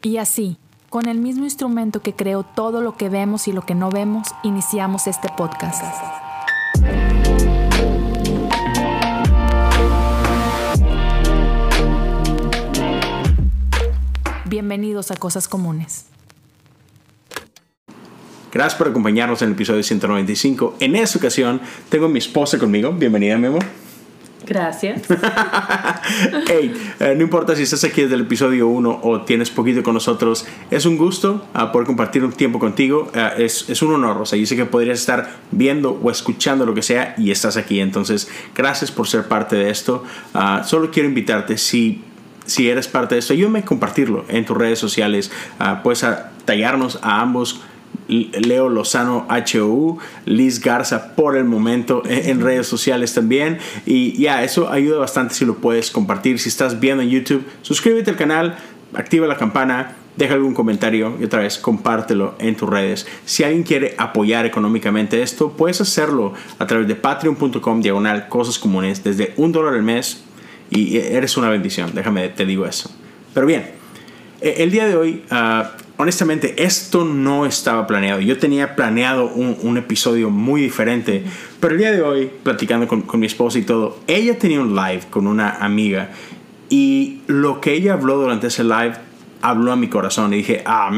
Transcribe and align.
Y 0.00 0.18
así, 0.18 0.58
con 0.90 1.08
el 1.08 1.18
mismo 1.18 1.42
instrumento 1.42 2.00
que 2.00 2.12
creó 2.14 2.44
todo 2.44 2.80
lo 2.80 2.96
que 2.96 3.08
vemos 3.08 3.48
y 3.48 3.52
lo 3.52 3.62
que 3.62 3.74
no 3.74 3.90
vemos, 3.90 4.28
iniciamos 4.44 5.08
este 5.08 5.28
podcast. 5.36 5.82
Bienvenidos 14.44 15.10
a 15.10 15.16
Cosas 15.16 15.48
Comunes. 15.48 16.06
Gracias 18.52 18.76
por 18.76 18.88
acompañarnos 18.88 19.42
en 19.42 19.48
el 19.48 19.54
episodio 19.54 19.82
195. 19.82 20.76
En 20.78 20.94
esta 20.94 21.18
ocasión 21.18 21.60
tengo 21.88 22.06
a 22.06 22.08
mi 22.08 22.20
esposa 22.20 22.56
conmigo. 22.56 22.92
Bienvenida, 22.92 23.36
Memo. 23.36 23.58
Gracias. 24.48 25.02
hey, 26.48 26.74
eh, 27.00 27.14
no 27.14 27.22
importa 27.22 27.54
si 27.54 27.64
estás 27.64 27.84
aquí 27.84 28.02
desde 28.02 28.14
el 28.14 28.22
episodio 28.22 28.66
1 28.68 29.00
o 29.02 29.20
tienes 29.22 29.50
poquito 29.50 29.82
con 29.82 29.92
nosotros, 29.92 30.46
es 30.70 30.86
un 30.86 30.96
gusto 30.96 31.46
uh, 31.54 31.70
poder 31.70 31.86
compartir 31.86 32.24
un 32.24 32.32
tiempo 32.32 32.58
contigo. 32.58 33.10
Uh, 33.14 33.40
es, 33.40 33.82
un 33.82 33.92
honor. 33.92 34.22
O 34.22 34.26
sea, 34.26 34.38
yo 34.38 34.46
sé 34.46 34.56
que 34.56 34.64
podrías 34.64 34.98
estar 34.98 35.36
viendo 35.50 36.00
o 36.02 36.10
escuchando 36.10 36.64
lo 36.64 36.74
que 36.74 36.82
sea 36.82 37.14
y 37.18 37.30
estás 37.30 37.58
aquí. 37.58 37.80
Entonces, 37.80 38.30
gracias 38.54 38.90
por 38.90 39.06
ser 39.06 39.28
parte 39.28 39.56
de 39.56 39.68
esto. 39.68 40.02
Uh, 40.34 40.64
solo 40.64 40.90
quiero 40.90 41.08
invitarte, 41.08 41.58
si, 41.58 42.02
si 42.46 42.70
eres 42.70 42.88
parte 42.88 43.16
de 43.16 43.18
esto, 43.18 43.34
ayúdame 43.34 43.58
a 43.58 43.64
compartirlo 43.64 44.24
en 44.28 44.46
tus 44.46 44.56
redes 44.56 44.78
sociales. 44.78 45.30
puedes 45.82 46.06
tallarnos 46.46 46.98
a 47.02 47.20
ambos 47.20 47.60
Leo 48.08 48.68
Lozano 48.70 49.26
HOU, 49.28 49.98
Liz 50.24 50.60
Garza 50.60 51.14
por 51.14 51.36
el 51.36 51.44
momento 51.44 52.02
en, 52.06 52.40
redes 52.40 52.66
sociales 52.66 53.14
también. 53.14 53.58
Y 53.86 54.18
ya, 54.20 54.42
eso 54.42 54.70
ayuda 54.70 54.98
bastante 54.98 55.34
si 55.34 55.44
lo 55.44 55.56
puedes 55.56 55.90
compartir. 55.90 56.38
Si 56.38 56.48
estás 56.48 56.80
viendo 56.80 57.02
en 57.02 57.10
YouTube, 57.10 57.44
suscríbete 57.62 58.10
al 58.10 58.16
canal, 58.16 58.56
activa 58.94 59.26
la 59.26 59.36
campana, 59.36 59.96
deja 60.16 60.34
algún 60.34 60.54
comentario 60.54 61.16
y 61.20 61.24
otra 61.24 61.40
vez 61.40 61.58
compártelo 61.58 62.34
en 62.38 62.56
tus 62.56 62.68
redes. 62.68 63.06
Si 63.26 63.44
alguien 63.44 63.62
quiere 63.62 63.94
apoyar 63.98 64.46
económicamente 64.46 65.22
esto, 65.22 65.52
puedes 65.52 65.80
hacerlo 65.80 66.32
a 66.58 66.66
través 66.66 66.88
de 66.88 66.94
patreon.com 66.94 67.82
diagonal 67.82 68.28
cosas 68.28 68.58
comunes 68.58 69.04
desde 69.04 69.34
un 69.36 69.52
dólar 69.52 69.74
al 69.74 69.82
mes 69.82 70.24
y 70.70 70.96
eres 70.96 71.36
una 71.36 71.48
bendición, 71.50 71.92
déjame 71.94 72.28
te 72.30 72.46
digo 72.46 72.66
eso. 72.66 72.90
Pero 73.32 73.46
bien, 73.46 73.70
e, 74.40 74.62
el 74.62 74.70
día 74.70 74.86
de 74.86 74.96
hoy... 74.96 75.22
Uh, 75.30 75.87
honestamente, 75.98 76.64
esto 76.64 77.04
no 77.04 77.44
estaba 77.44 77.86
planeado. 77.86 78.20
Yo 78.20 78.38
tenía 78.38 78.74
planeado 78.74 79.26
un, 79.26 79.76
episodio 79.76 80.30
muy 80.30 80.62
diferente, 80.62 81.24
pero 81.60 81.74
el 81.74 81.78
día 81.78 81.92
de 81.92 82.02
hoy, 82.02 82.30
platicando 82.42 82.88
con, 82.88 83.04
mi 83.20 83.26
esposa 83.26 83.58
y 83.58 83.62
todo, 83.62 83.98
ella 84.06 84.38
tenía 84.38 84.60
un 84.60 84.74
live 84.74 85.02
con 85.10 85.26
una 85.26 85.50
amiga 85.50 86.10
y 86.70 87.20
lo 87.26 87.60
que 87.60 87.74
ella 87.74 87.94
habló 87.94 88.16
durante 88.16 88.46
ese 88.46 88.64
live 88.64 88.94
habló 89.42 89.72
a 89.72 89.76
mi 89.76 89.88
corazón 89.88 90.32
y 90.32 90.38
dije, 90.38 90.62
ah. 90.64 90.90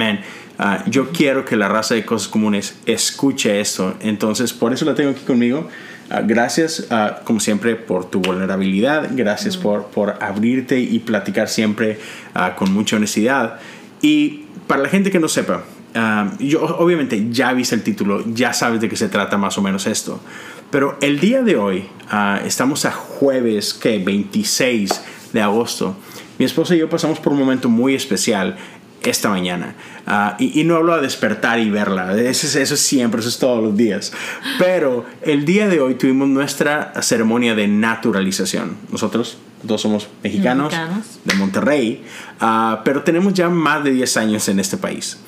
Ah, 0.63 0.85
yo 0.87 1.09
quiero 1.09 1.47
que 1.47 1.57
la 1.57 1.69
raza 1.69 1.95
de 1.95 2.05
cosas 2.05 2.29
comunes 2.29 2.79
escuche 2.85 3.61
esto. 3.61 3.95
Entonces, 4.01 4.53
por 4.53 4.75
eso 4.75 4.85
la 4.85 4.95
tengo 4.95 5.09
aquí 5.09 5.23
conmigo. 5.25 5.67
Uh, 6.11 6.27
gracias, 6.27 6.87
uh, 6.91 7.25
como 7.25 7.41
siempre, 7.41 7.77
por 7.77 8.11
tu 8.11 8.21
vulnerabilidad. 8.21 9.09
Gracias 9.13 9.57
por, 9.57 9.87
por 9.87 10.19
abrirte 10.21 10.79
y 10.79 10.99
platicar 10.99 11.49
siempre 11.49 11.99
con 12.57 12.75
mucha 12.75 12.97
honestidad. 12.97 13.59
Y 14.03 14.45
para 14.67 14.83
la 14.83 14.89
gente 14.89 15.11
que 15.11 15.19
no 15.19 15.29
sepa, 15.29 15.65
um, 15.95 16.39
yo 16.39 16.63
obviamente 16.63 17.29
ya 17.31 17.53
viste 17.53 17.75
el 17.75 17.83
título, 17.83 18.25
ya 18.33 18.53
sabes 18.53 18.81
de 18.81 18.89
qué 18.89 18.97
se 18.97 19.09
trata 19.09 19.37
más 19.37 19.59
o 19.59 19.63
menos 19.63 19.87
esto. 19.87 20.21
Pero 20.71 20.97
el 21.01 21.19
día 21.19 21.43
de 21.43 21.57
hoy, 21.57 21.89
uh, 22.13 22.47
estamos 22.47 22.85
a 22.85 22.93
jueves, 22.93 23.75
que 23.75 23.99
26 23.99 25.03
de 25.33 25.43
agosto. 25.43 25.97
Mi 26.39 26.45
esposa 26.45 26.75
y 26.75 26.79
yo 26.79 26.89
pasamos 26.89 27.19
por 27.19 27.33
un 27.33 27.39
momento 27.41 27.69
muy 27.69 27.95
especial 27.95 28.57
esta 29.03 29.29
mañana. 29.29 29.75
Uh, 30.07 30.43
y, 30.43 30.65
no 30.65 30.77
hablo 30.77 30.97
de 30.97 31.03
despertar 31.03 31.59
y 31.61 31.71
verla, 31.71 32.19
eso 32.19 32.47
es, 32.47 32.57
eso 32.57 32.75
es 32.75 32.81
siempre, 32.81 33.21
eso 33.21 33.29
es 33.29 33.39
todos 33.39 33.63
los 33.63 33.77
días. 33.77 34.13
Pero 34.59 35.05
el 35.23 35.45
día 35.45 35.69
de 35.69 35.81
hoy 35.81 35.95
tuvimos 35.95 36.29
nuestra 36.29 36.93
ceremonia 37.03 37.55
de 37.55 37.69
naturalización. 37.69 38.77
Nosotros 38.91 39.39
Dos 39.63 39.83
somos 39.83 40.09
mexicanos, 40.23 40.73
de 41.25 41.35
Monterrey, 41.35 42.03
ah, 42.41 42.81
pero 42.85 43.03
tenemos 43.03 43.35
ya 43.35 43.51
más 43.51 43.85
de 43.85 43.93
10 43.93 44.17
años 44.17 44.49
en 44.49 44.59
este 44.59 44.77
país. 44.77 45.19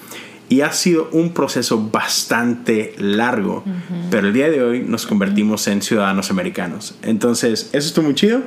Y 0.49 0.61
ha 0.63 0.73
sido 0.73 1.09
un 1.13 1.33
proceso 1.33 1.89
bastante 1.91 2.95
largo, 2.99 3.65
pero 4.11 4.27
el 4.29 4.35
día 4.35 4.51
de 4.51 4.63
hoy 4.63 4.81
nos 4.83 5.07
convertimos 5.07 5.67
en 5.67 5.81
ciudadanos 5.81 6.31
americanos. 6.31 6.95
Entonces, 7.03 7.71
eso 7.73 7.89
estuvo 7.89 8.05
muy 8.05 8.15
chido. 8.15 8.43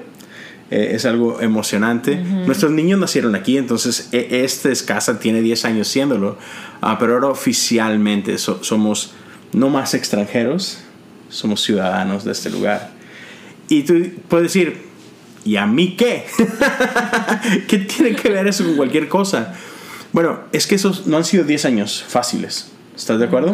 Eh, 0.71 0.91
es 0.93 1.05
algo 1.05 1.41
emocionante. 1.41 2.15
Nuestros 2.15 2.71
niños 2.71 2.99
nacieron 2.99 3.35
aquí, 3.35 3.57
entonces 3.57 4.09
e, 4.11 4.43
esta 4.43 4.69
es 4.69 4.81
casa, 4.81 5.19
tiene 5.19 5.41
10 5.41 5.65
años 5.65 5.87
siéndolo, 5.87 6.37
uh, 6.81 6.95
pero 6.99 7.13
ahora 7.13 7.27
oficialmente 7.27 8.37
somos 8.37 9.13
no 9.53 9.69
más 9.69 9.93
extranjeros, 9.93 10.79
somos 11.29 11.61
ciudadanos 11.61 12.23
de 12.23 12.31
este 12.31 12.49
lugar. 12.49 12.91
Y 13.69 13.83
tú 13.83 13.93
puedes 14.27 14.53
decir, 14.53 14.85
¿Y 15.45 15.57
a 15.57 15.67
mí 15.67 15.95
qué? 15.95 16.25
¿Qué 17.67 17.77
tiene 17.77 18.15
que 18.15 18.29
ver 18.29 18.47
eso 18.47 18.65
con 18.65 18.75
cualquier 18.75 19.07
cosa? 19.07 19.53
Bueno, 20.11 20.39
es 20.51 20.65
que 20.65 20.73
esos 20.73 21.05
no 21.05 21.17
han 21.17 21.23
sido 21.23 21.43
10 21.43 21.65
años 21.65 22.03
fáciles. 22.05 22.71
¿Estás 22.95 23.19
de 23.19 23.25
acuerdo? 23.25 23.53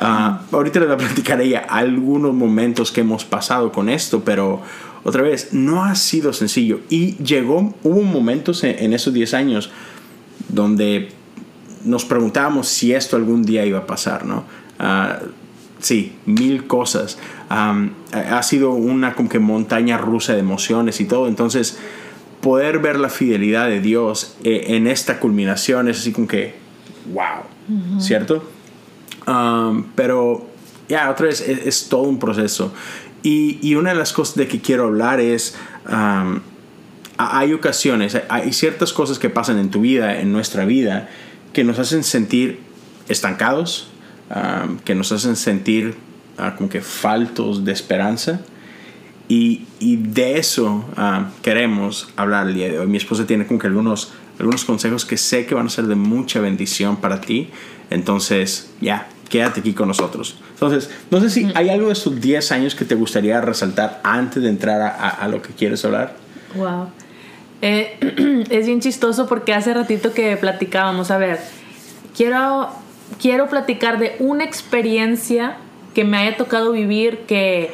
Ah, 0.00 0.40
ahorita 0.50 0.80
les 0.80 0.88
voy 0.88 0.94
a 0.94 0.98
platicar 0.98 1.40
ella 1.42 1.66
algunos 1.68 2.32
momentos 2.32 2.90
que 2.90 3.02
hemos 3.02 3.26
pasado 3.26 3.72
con 3.72 3.90
esto, 3.90 4.24
pero 4.24 4.62
otra 5.06 5.22
vez, 5.22 5.52
no 5.52 5.84
ha 5.84 5.94
sido 5.94 6.32
sencillo. 6.32 6.80
Y 6.90 7.14
llegó, 7.22 7.72
hubo 7.84 8.02
momentos 8.02 8.64
en, 8.64 8.92
esos 8.92 9.14
10 9.14 9.34
años 9.34 9.70
donde 10.48 11.10
nos 11.84 12.04
preguntábamos 12.04 12.66
si 12.66 12.92
esto 12.92 13.16
algún 13.16 13.44
día 13.44 13.64
iba 13.64 13.78
a 13.78 13.86
pasar, 13.86 14.24
¿no? 14.24 14.44
Uh, 14.80 15.28
sí, 15.78 16.16
mil 16.26 16.66
cosas. 16.66 17.18
ha 17.48 18.42
sido 18.42 18.72
una 18.72 19.14
como 19.14 19.28
que 19.28 19.38
montaña 19.38 19.96
rusa 19.96 20.32
de 20.32 20.40
emociones 20.40 21.00
y 21.00 21.04
todo. 21.04 21.28
Entonces, 21.28 21.78
poder 22.40 22.80
ver 22.80 22.98
la 22.98 23.08
fidelidad 23.08 23.68
de 23.68 23.80
Dios 23.80 24.34
eh, 24.42 24.64
en 24.70 24.88
esta 24.88 25.20
culminación 25.20 25.86
es 25.88 26.00
así 26.00 26.10
como 26.10 26.26
que, 26.26 26.56
wow, 27.12 28.00
¿cierto? 28.00 28.42
pero, 29.94 30.48
ya, 30.88 31.10
otra 31.10 31.26
vez, 31.26 31.40
es, 31.40 31.88
todo 31.88 32.02
un 32.02 32.18
proceso. 32.18 32.72
Y, 33.28 33.74
una 33.74 33.90
de 33.90 33.96
las 33.96 34.12
cosas 34.12 34.36
de 34.36 34.46
que 34.46 34.60
quiero 34.60 34.84
hablar 34.84 35.18
es, 35.18 35.56
hay 37.18 37.52
ocasiones, 37.52 38.16
hay 38.28 38.52
ciertas 38.52 38.92
cosas 38.92 39.18
que 39.18 39.30
pasan 39.30 39.58
en 39.58 39.72
tu 39.72 39.80
vida, 39.80 40.20
en 40.20 40.30
nuestra 40.30 40.64
vida, 40.64 41.08
que 41.52 41.64
nos 41.64 41.80
hacen 41.80 42.04
sentir 42.04 42.60
estancados, 43.08 43.88
que 44.84 44.94
nos 44.94 45.10
hacen 45.10 45.34
sentir 45.34 45.96
uh, 46.38 46.56
como 46.56 46.68
que 46.68 46.80
faltos 46.80 47.64
de 47.64 47.72
esperanza. 47.72 48.42
Y, 49.28 49.66
y 49.80 49.96
de 49.96 50.38
eso 50.38 50.84
queremos 51.42 52.08
hablar 52.14 52.46
el 52.46 52.54
día 52.54 52.68
de 52.68 52.78
hoy. 52.78 52.86
Mi 52.86 52.96
esposa 52.96 53.26
tiene 53.26 53.44
como 53.44 53.58
que 53.58 53.66
algunos, 53.66 54.12
algunos 54.38 54.64
consejos 54.64 55.04
que 55.04 55.16
sé 55.16 55.46
que 55.46 55.56
van 55.56 55.66
a 55.66 55.70
ser 55.70 55.86
de 55.86 55.96
mucha 55.96 56.38
bendición 56.38 56.98
para 56.98 57.20
ti. 57.20 57.50
Entonces, 57.90 58.70
ya, 58.80 59.08
quédate 59.28 59.60
aquí 59.60 59.72
con 59.72 59.88
nosotros. 59.88 60.36
Entonces, 60.50 60.90
no 61.10 61.20
sé 61.20 61.30
si 61.30 61.50
hay 61.54 61.68
algo 61.68 61.88
de 61.88 61.92
estos 61.92 62.20
10 62.20 62.52
años 62.52 62.74
que 62.74 62.84
te 62.84 62.94
gustaría 62.94 63.40
resaltar 63.40 64.00
antes 64.02 64.42
de 64.42 64.48
entrar 64.48 64.80
a, 64.80 65.08
a, 65.08 65.28
lo 65.28 65.42
que 65.42 65.50
quieres 65.50 65.84
hablar. 65.84 66.14
Wow. 66.54 66.88
Eh, 67.62 68.44
es 68.50 68.66
bien 68.66 68.80
chistoso 68.80 69.26
porque 69.26 69.54
hace 69.54 69.74
ratito 69.74 70.12
que 70.12 70.36
platicábamos, 70.36 71.10
a 71.10 71.18
ver, 71.18 71.40
quiero 72.16 72.68
quiero 73.20 73.48
platicar 73.48 73.98
de 73.98 74.16
una 74.18 74.44
experiencia 74.44 75.56
que 75.94 76.04
me 76.04 76.18
haya 76.18 76.36
tocado 76.36 76.72
vivir 76.72 77.20
que 77.26 77.72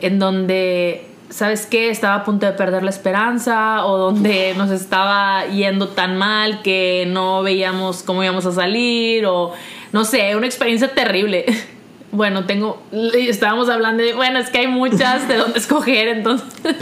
en 0.00 0.18
donde 0.18 1.06
¿sabes 1.28 1.66
qué? 1.66 1.90
Estaba 1.90 2.16
a 2.16 2.24
punto 2.24 2.46
de 2.46 2.52
perder 2.52 2.82
la 2.82 2.90
esperanza 2.90 3.86
o 3.86 3.96
donde 3.96 4.54
nos 4.56 4.70
estaba 4.70 5.46
yendo 5.46 5.88
tan 5.88 6.16
mal 6.16 6.62
que 6.62 7.06
no 7.08 7.42
veíamos 7.42 8.02
cómo 8.02 8.24
íbamos 8.24 8.46
a 8.46 8.52
salir 8.52 9.26
o 9.26 9.52
no 9.92 10.04
sé, 10.04 10.34
una 10.36 10.46
experiencia 10.46 10.92
terrible. 10.94 11.44
Bueno, 12.12 12.44
tengo, 12.44 12.82
estábamos 13.14 13.68
hablando 13.68 14.02
de, 14.02 14.14
bueno, 14.14 14.40
es 14.40 14.50
que 14.50 14.58
hay 14.58 14.66
muchas 14.66 15.28
de 15.28 15.36
dónde 15.36 15.60
escoger, 15.60 16.08
entonces 16.08 16.48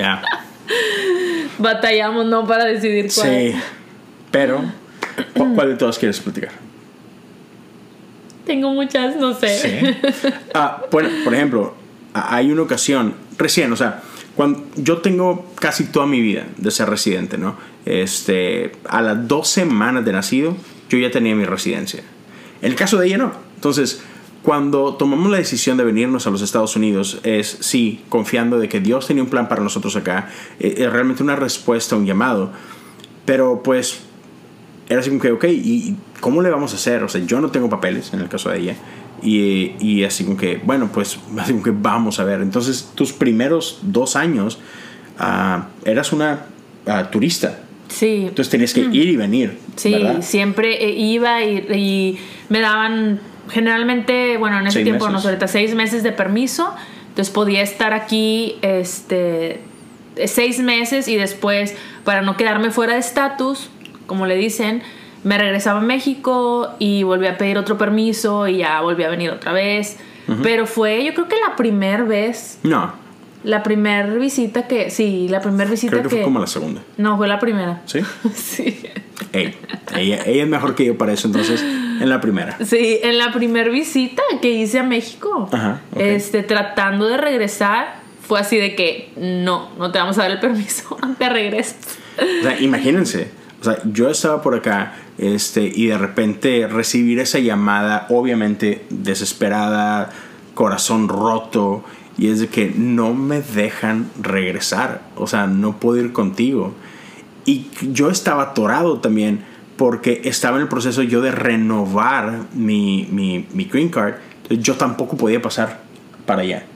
batallamos, 1.58 2.24
¿no? 2.24 2.46
Para 2.46 2.64
decidir 2.64 3.10
cuál. 3.14 3.28
Sí, 3.28 3.54
pero 4.30 4.62
¿cuál 5.54 5.68
de 5.68 5.76
todas 5.76 5.98
quieres 5.98 6.18
platicar? 6.18 6.52
Tengo 8.46 8.70
muchas, 8.70 9.16
no 9.16 9.34
sé. 9.34 9.98
Ah, 10.54 10.82
bueno, 10.90 11.10
por 11.24 11.34
ejemplo, 11.34 11.74
hay 12.14 12.50
una 12.50 12.62
ocasión, 12.62 13.14
recién, 13.36 13.70
o 13.70 13.76
sea, 13.76 14.00
cuando 14.34 14.64
yo 14.76 14.98
tengo 14.98 15.52
casi 15.56 15.84
toda 15.84 16.06
mi 16.06 16.22
vida 16.22 16.46
de 16.56 16.70
ser 16.70 16.88
residente, 16.88 17.36
¿no? 17.36 17.58
Este, 17.84 18.72
a 18.88 19.02
las 19.02 19.28
dos 19.28 19.48
semanas 19.48 20.06
de 20.06 20.12
nacido, 20.12 20.56
yo 20.88 20.96
ya 20.96 21.10
tenía 21.10 21.34
mi 21.34 21.44
residencia. 21.44 22.02
El 22.62 22.74
caso 22.74 22.98
de 22.98 23.06
ella 23.06 23.18
no. 23.18 23.32
Entonces, 23.54 24.02
cuando 24.42 24.94
tomamos 24.94 25.30
la 25.30 25.38
decisión 25.38 25.76
de 25.76 25.84
venirnos 25.84 26.26
a 26.26 26.30
los 26.30 26.42
Estados 26.42 26.76
Unidos, 26.76 27.20
es 27.22 27.58
sí, 27.60 28.02
confiando 28.08 28.58
de 28.58 28.68
que 28.68 28.80
Dios 28.80 29.06
tenía 29.06 29.22
un 29.22 29.28
plan 29.28 29.48
para 29.48 29.62
nosotros 29.62 29.96
acá, 29.96 30.30
eh, 30.60 30.74
es 30.78 30.92
realmente 30.92 31.22
una 31.22 31.36
respuesta 31.36 31.96
a 31.96 31.98
un 31.98 32.06
llamado. 32.06 32.50
Pero 33.24 33.62
pues 33.62 34.00
era 34.88 35.00
así 35.00 35.10
como 35.10 35.20
que, 35.20 35.32
ok, 35.32 35.44
¿y 35.44 35.96
cómo 36.20 36.40
le 36.40 36.50
vamos 36.50 36.72
a 36.72 36.76
hacer? 36.76 37.02
O 37.02 37.08
sea, 37.08 37.20
yo 37.24 37.40
no 37.40 37.50
tengo 37.50 37.68
papeles 37.68 38.12
en 38.14 38.20
el 38.20 38.28
caso 38.28 38.50
de 38.50 38.58
ella. 38.60 38.76
Y, 39.22 39.72
y 39.80 40.04
así 40.04 40.24
como 40.24 40.36
que, 40.36 40.60
bueno, 40.64 40.90
pues 40.92 41.18
así 41.38 41.52
como 41.52 41.64
que 41.64 41.72
vamos 41.74 42.20
a 42.20 42.24
ver. 42.24 42.40
Entonces, 42.40 42.92
tus 42.94 43.12
primeros 43.12 43.80
dos 43.82 44.16
años 44.16 44.58
ah, 45.18 45.68
eras 45.84 46.12
una 46.12 46.46
ah, 46.86 47.10
turista. 47.10 47.60
Sí. 47.88 48.26
Entonces 48.28 48.50
tenías 48.50 48.72
que 48.72 48.80
ir 48.80 49.08
y 49.08 49.16
venir. 49.16 49.58
Sí, 49.76 49.92
¿verdad? 49.92 50.22
siempre 50.22 50.84
eh, 50.84 50.90
iba 50.90 51.42
y, 51.42 51.56
y 51.56 52.18
me 52.48 52.60
daban 52.60 53.20
generalmente, 53.50 54.36
bueno, 54.36 54.58
en 54.58 54.66
ese 54.66 54.74
Seis 54.74 54.84
tiempo, 54.84 55.06
no 55.06 55.12
meses. 55.12 55.22
sé, 55.22 55.28
ahorita 55.28 55.48
seis 55.48 55.74
meses 55.74 56.02
de 56.02 56.12
permiso. 56.12 56.74
Entonces 57.08 57.32
podía 57.32 57.62
estar 57.62 57.92
aquí 57.94 58.56
este, 58.62 59.60
seis 60.26 60.60
meses 60.60 61.08
y 61.08 61.16
después, 61.16 61.74
para 62.04 62.22
no 62.22 62.36
quedarme 62.36 62.70
fuera 62.70 62.94
de 62.94 63.00
estatus, 63.00 63.70
como 64.06 64.26
le 64.26 64.36
dicen, 64.36 64.82
me 65.24 65.36
regresaba 65.36 65.80
a 65.80 65.82
México 65.82 66.70
y 66.78 67.02
volví 67.02 67.26
a 67.26 67.36
pedir 67.36 67.58
otro 67.58 67.76
permiso 67.76 68.46
y 68.46 68.58
ya 68.58 68.80
volví 68.80 69.02
a 69.02 69.08
venir 69.08 69.30
otra 69.30 69.52
vez. 69.52 69.96
Pero 70.42 70.66
fue, 70.66 71.04
yo 71.04 71.14
creo 71.14 71.26
que 71.26 71.36
la 71.48 71.56
primera 71.56 72.04
vez, 72.04 72.58
No, 72.62 72.92
la 73.44 73.62
primera 73.62 74.12
visita 74.14 74.68
que, 74.68 74.90
sí, 74.90 75.26
la 75.30 75.40
primera 75.40 75.70
visita 75.70 75.92
creo 75.92 76.02
que, 76.02 76.08
que... 76.10 76.14
fue 76.16 76.24
como 76.24 76.38
la 76.38 76.46
segunda. 76.46 76.82
No, 76.98 77.16
fue 77.16 77.28
la 77.28 77.38
primera. 77.38 77.80
¿Sí? 77.86 78.00
Sí. 78.34 78.78
Ey, 79.32 79.56
ella, 79.96 80.22
ella 80.26 80.42
es 80.42 80.48
mejor 80.48 80.74
que 80.74 80.84
yo 80.84 80.98
para 80.98 81.12
eso, 81.14 81.28
entonces, 81.28 81.64
en 82.00 82.08
la 82.08 82.20
primera. 82.20 82.56
Sí, 82.64 82.98
en 83.02 83.18
la 83.18 83.32
primera 83.32 83.70
visita 83.70 84.22
que 84.40 84.50
hice 84.50 84.78
a 84.78 84.82
México, 84.82 85.48
Ajá, 85.52 85.80
este, 85.96 86.42
tratando 86.42 87.06
de 87.06 87.16
regresar, 87.16 88.00
fue 88.26 88.40
así 88.40 88.56
de 88.56 88.74
que 88.74 89.10
no, 89.16 89.70
no 89.78 89.90
te 89.90 89.98
vamos 89.98 90.18
a 90.18 90.22
dar 90.22 90.30
el 90.30 90.40
permiso, 90.40 90.96
te 91.18 91.28
regresas. 91.28 91.98
O 92.18 92.42
sea, 92.42 92.60
imagínense, 92.60 93.30
o 93.60 93.64
sea, 93.64 93.78
yo 93.84 94.08
estaba 94.10 94.42
por 94.42 94.54
acá 94.54 94.94
este, 95.18 95.62
y 95.62 95.86
de 95.86 95.98
repente 95.98 96.66
recibir 96.68 97.18
esa 97.18 97.38
llamada, 97.38 98.06
obviamente 98.10 98.84
desesperada, 98.90 100.10
corazón 100.54 101.08
roto, 101.08 101.84
y 102.16 102.28
es 102.28 102.40
de 102.40 102.48
que 102.48 102.72
no 102.76 103.14
me 103.14 103.40
dejan 103.40 104.10
regresar, 104.20 105.02
o 105.16 105.26
sea, 105.26 105.46
no 105.46 105.78
puedo 105.78 106.00
ir 106.00 106.12
contigo. 106.12 106.74
Y 107.44 107.68
yo 107.92 108.10
estaba 108.10 108.42
atorado 108.42 108.98
también 108.98 109.44
porque 109.78 110.22
estaba 110.24 110.56
en 110.56 110.62
el 110.62 110.68
proceso 110.68 111.02
yo 111.02 111.22
de 111.22 111.30
renovar 111.30 112.46
mi, 112.52 113.08
mi, 113.10 113.46
mi 113.54 113.64
green 113.64 113.88
card, 113.88 114.14
entonces 114.42 114.58
yo 114.58 114.74
tampoco 114.74 115.16
podía 115.16 115.40
pasar 115.40 115.80
para 116.26 116.42
allá. 116.42 116.66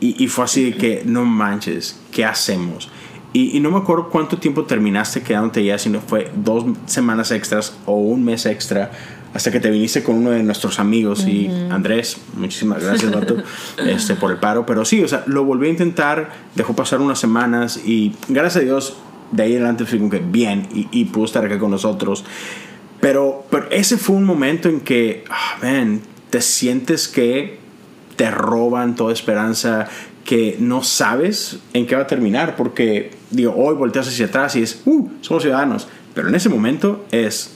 y, 0.00 0.22
y 0.22 0.28
fue 0.28 0.44
así 0.44 0.70
de 0.70 0.76
que, 0.76 1.02
no 1.04 1.24
manches, 1.24 1.98
¿qué 2.12 2.24
hacemos? 2.24 2.90
Y, 3.32 3.56
y 3.56 3.60
no 3.60 3.70
me 3.70 3.78
acuerdo 3.78 4.10
cuánto 4.10 4.36
tiempo 4.36 4.64
terminaste 4.64 5.22
quedándote 5.22 5.60
allá, 5.60 5.78
si 5.78 5.88
no 5.88 6.00
fue 6.00 6.30
dos 6.36 6.64
semanas 6.84 7.30
extras 7.30 7.74
o 7.86 7.94
un 7.94 8.22
mes 8.22 8.44
extra, 8.44 8.90
hasta 9.32 9.50
que 9.50 9.60
te 9.60 9.70
viniste 9.70 10.02
con 10.02 10.16
uno 10.16 10.30
de 10.30 10.42
nuestros 10.42 10.78
amigos. 10.78 11.26
Y 11.26 11.48
Andrés, 11.70 12.18
muchísimas 12.34 12.82
gracias, 12.82 13.12
vato, 13.12 13.36
este, 13.86 14.14
por 14.14 14.30
el 14.30 14.38
paro. 14.38 14.64
Pero 14.66 14.84
sí, 14.84 15.02
o 15.02 15.08
sea, 15.08 15.24
lo 15.26 15.44
volví 15.44 15.68
a 15.68 15.70
intentar, 15.70 16.30
dejó 16.54 16.74
pasar 16.74 17.00
unas 17.00 17.18
semanas 17.18 17.80
y 17.84 18.14
gracias 18.28 18.62
a 18.62 18.64
Dios, 18.64 18.96
de 19.32 19.42
ahí 19.42 19.52
adelante 19.52 19.84
fui 19.84 19.98
como 19.98 20.10
que 20.10 20.18
bien 20.18 20.68
y, 20.74 20.88
y 20.90 21.04
pudo 21.06 21.24
estar 21.24 21.44
acá 21.44 21.58
con 21.58 21.70
nosotros. 21.70 22.24
Pero, 23.00 23.44
pero 23.50 23.70
ese 23.70 23.98
fue 23.98 24.16
un 24.16 24.24
momento 24.24 24.68
en 24.68 24.80
que, 24.80 25.24
man, 25.62 26.00
te 26.30 26.40
sientes 26.40 27.08
que 27.08 27.58
te 28.16 28.30
roban 28.30 28.94
toda 28.94 29.12
esperanza, 29.12 29.88
que 30.24 30.56
no 30.58 30.82
sabes 30.82 31.58
en 31.72 31.86
qué 31.86 31.94
va 31.94 32.02
a 32.02 32.06
terminar, 32.06 32.56
porque, 32.56 33.12
digo, 33.30 33.54
hoy 33.56 33.74
volteas 33.74 34.08
hacia 34.08 34.26
atrás 34.26 34.56
y 34.56 34.62
es, 34.62 34.82
uh, 34.86 35.08
somos 35.20 35.42
ciudadanos, 35.42 35.86
pero 36.14 36.28
en 36.28 36.34
ese 36.34 36.48
momento 36.48 37.04
es, 37.12 37.54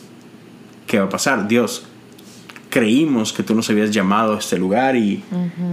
¿qué 0.86 0.98
va 0.98 1.06
a 1.06 1.08
pasar? 1.08 1.48
Dios, 1.48 1.84
creímos 2.68 3.32
que 3.32 3.42
tú 3.42 3.54
nos 3.54 3.68
habías 3.70 3.90
llamado 3.90 4.36
a 4.36 4.38
este 4.38 4.56
lugar 4.58 4.94
y, 4.94 5.24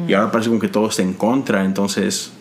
y 0.08 0.14
ahora 0.14 0.32
parece 0.32 0.50
como 0.50 0.60
que 0.60 0.70
todo 0.70 0.90
está 0.90 1.04
en 1.04 1.14
contra, 1.14 1.66
entonces, 1.66 2.32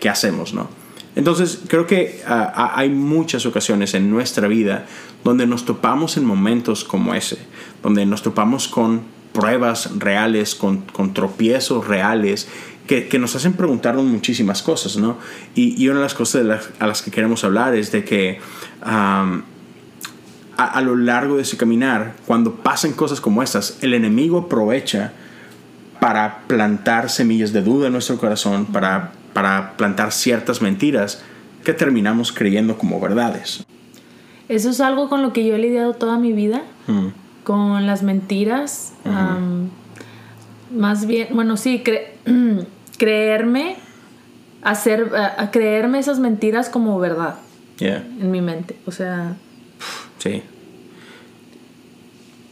¿qué 0.00 0.08
hacemos, 0.08 0.54
no? 0.54 0.83
Entonces, 1.16 1.60
creo 1.68 1.86
que 1.86 2.22
ah, 2.26 2.72
hay 2.74 2.90
muchas 2.90 3.46
ocasiones 3.46 3.94
en 3.94 4.10
nuestra 4.10 4.48
vida 4.48 4.86
donde 5.22 5.46
nos 5.46 5.64
topamos 5.64 6.16
en 6.16 6.24
momentos 6.24 6.84
como 6.84 7.14
ese, 7.14 7.38
donde 7.82 8.04
nos 8.04 8.22
topamos 8.22 8.68
con 8.68 9.02
pruebas 9.32 9.98
reales, 9.98 10.54
con, 10.54 10.84
tropiezos 11.12 11.86
reales, 11.86 12.48
que, 12.86 13.18
nos 13.18 13.34
hacen 13.34 13.54
preguntarnos 13.54 14.04
muchísimas 14.04 14.62
cosas, 14.62 14.96
¿no? 14.96 15.18
Y, 15.54 15.88
una 15.88 15.98
de 15.98 16.04
las 16.04 16.14
cosas 16.14 16.68
a 16.78 16.86
las 16.86 17.02
que 17.02 17.10
queremos 17.10 17.42
hablar 17.44 17.74
es 17.74 17.90
de 17.90 18.04
que 18.04 18.40
a, 18.82 19.40
a 20.56 20.80
lo 20.82 20.96
largo 20.96 21.36
de 21.36 21.42
ese 21.42 21.56
caminar, 21.56 22.14
cuando 22.26 22.56
pasan 22.56 22.92
cosas 22.92 23.20
como 23.20 23.42
estas, 23.42 23.78
el 23.80 23.94
enemigo 23.94 24.38
aprovecha 24.38 25.14
para 26.00 26.40
plantar 26.46 27.08
semillas 27.10 27.52
de 27.52 27.62
duda 27.62 27.86
en 27.86 27.92
nuestro 27.92 28.18
corazón, 28.18 28.66
para, 28.66 29.12
para 29.32 29.76
plantar 29.76 30.12
ciertas 30.12 30.60
mentiras 30.62 31.22
que 31.64 31.72
terminamos 31.72 32.30
creyendo 32.32 32.76
como 32.76 33.00
verdades. 33.00 33.64
Eso 34.48 34.70
es 34.70 34.80
algo 34.80 35.08
con 35.08 35.22
lo 35.22 35.32
que 35.32 35.46
yo 35.46 35.54
he 35.54 35.58
lidiado 35.58 35.94
toda 35.94 36.18
mi 36.18 36.32
vida, 36.32 36.62
Mm. 36.86 37.08
con 37.44 37.86
las 37.86 38.02
mentiras. 38.02 38.92
más 40.70 41.06
bien, 41.06 41.28
bueno, 41.32 41.56
sí, 41.56 41.82
cre- 41.84 42.08
creerme, 42.98 43.76
hacer, 44.62 45.10
creerme 45.52 45.98
esas 45.98 46.18
mentiras 46.18 46.68
como 46.68 46.98
verdad 46.98 47.36
Yeah, 47.78 47.98
en 48.20 48.30
mi 48.30 48.40
mente. 48.40 48.76
O 48.86 48.92
sea, 48.92 49.34
sí. 50.18 50.42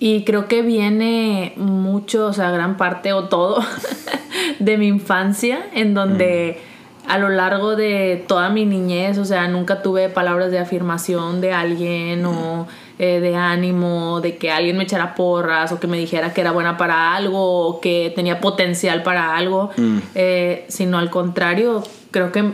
Y 0.04 0.24
creo 0.24 0.48
que 0.48 0.62
viene 0.62 1.52
mucho, 1.54 2.26
o 2.26 2.32
sea, 2.32 2.50
gran 2.50 2.76
parte 2.76 3.12
o 3.12 3.28
todo 3.28 3.64
de 4.58 4.76
mi 4.76 4.88
infancia, 4.88 5.64
en 5.74 5.94
donde 5.94 6.58
a 7.06 7.18
lo 7.18 7.28
largo 7.28 7.76
de 7.76 8.24
toda 8.26 8.48
mi 8.48 8.64
niñez, 8.64 9.16
o 9.18 9.24
sea, 9.24 9.46
nunca 9.46 9.80
tuve 9.80 10.08
palabras 10.08 10.50
de 10.50 10.58
afirmación 10.58 11.40
de 11.40 11.52
alguien 11.52 12.26
o 12.26 12.66
eh, 12.98 13.20
de 13.20 13.36
ánimo, 13.36 14.20
de 14.20 14.38
que 14.38 14.50
alguien 14.50 14.76
me 14.76 14.82
echara 14.82 15.14
porras 15.14 15.70
o 15.70 15.78
que 15.78 15.86
me 15.86 15.98
dijera 15.98 16.34
que 16.34 16.40
era 16.40 16.50
buena 16.50 16.76
para 16.76 17.14
algo 17.14 17.68
o 17.68 17.80
que 17.80 18.12
tenía 18.12 18.40
potencial 18.40 19.04
para 19.04 19.36
algo, 19.36 19.70
eh, 20.16 20.64
sino 20.66 20.98
al 20.98 21.10
contrario, 21.10 21.84
creo 22.10 22.32
que 22.32 22.50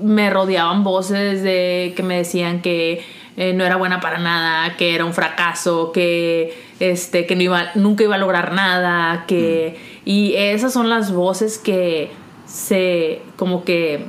me 0.00 0.30
rodeaban 0.30 0.82
voces 0.82 1.42
de 1.42 1.92
que 1.94 2.02
me 2.02 2.16
decían 2.16 2.62
que 2.62 3.04
eh, 3.36 3.52
no 3.52 3.64
era 3.64 3.76
buena 3.76 4.00
para 4.00 4.18
nada, 4.18 4.76
que 4.78 4.94
era 4.94 5.04
un 5.04 5.12
fracaso, 5.12 5.92
que 5.92 6.69
este 6.80 7.26
que 7.26 7.36
no 7.36 7.42
iba 7.42 7.66
nunca 7.76 8.02
iba 8.04 8.16
a 8.16 8.18
lograr 8.18 8.52
nada, 8.52 9.24
que 9.26 9.78
y 10.04 10.34
esas 10.34 10.72
son 10.72 10.88
las 10.88 11.12
voces 11.12 11.58
que 11.58 12.10
se 12.46 13.22
como 13.36 13.64
que 13.64 14.06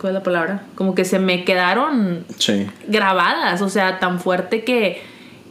¿cuál 0.00 0.10
es 0.12 0.14
la 0.14 0.22
palabra? 0.22 0.62
Como 0.74 0.94
que 0.94 1.04
se 1.04 1.18
me 1.18 1.44
quedaron 1.44 2.24
Sí. 2.36 2.66
grabadas, 2.86 3.62
o 3.62 3.68
sea, 3.68 3.98
tan 3.98 4.20
fuerte 4.20 4.64
que 4.64 5.00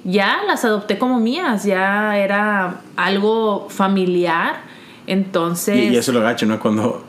ya 0.03 0.39
las 0.47 0.63
adopté 0.63 0.97
como 0.97 1.19
mías, 1.19 1.63
ya 1.65 2.17
era 2.17 2.81
algo 2.95 3.67
familiar. 3.69 4.61
Entonces, 5.07 5.75
Y, 5.77 5.93
y 5.93 5.97
eso 5.97 6.11
es 6.11 6.15
lo 6.15 6.21
gacho, 6.21 6.45
¿no? 6.45 6.59
Cuando 6.59 7.03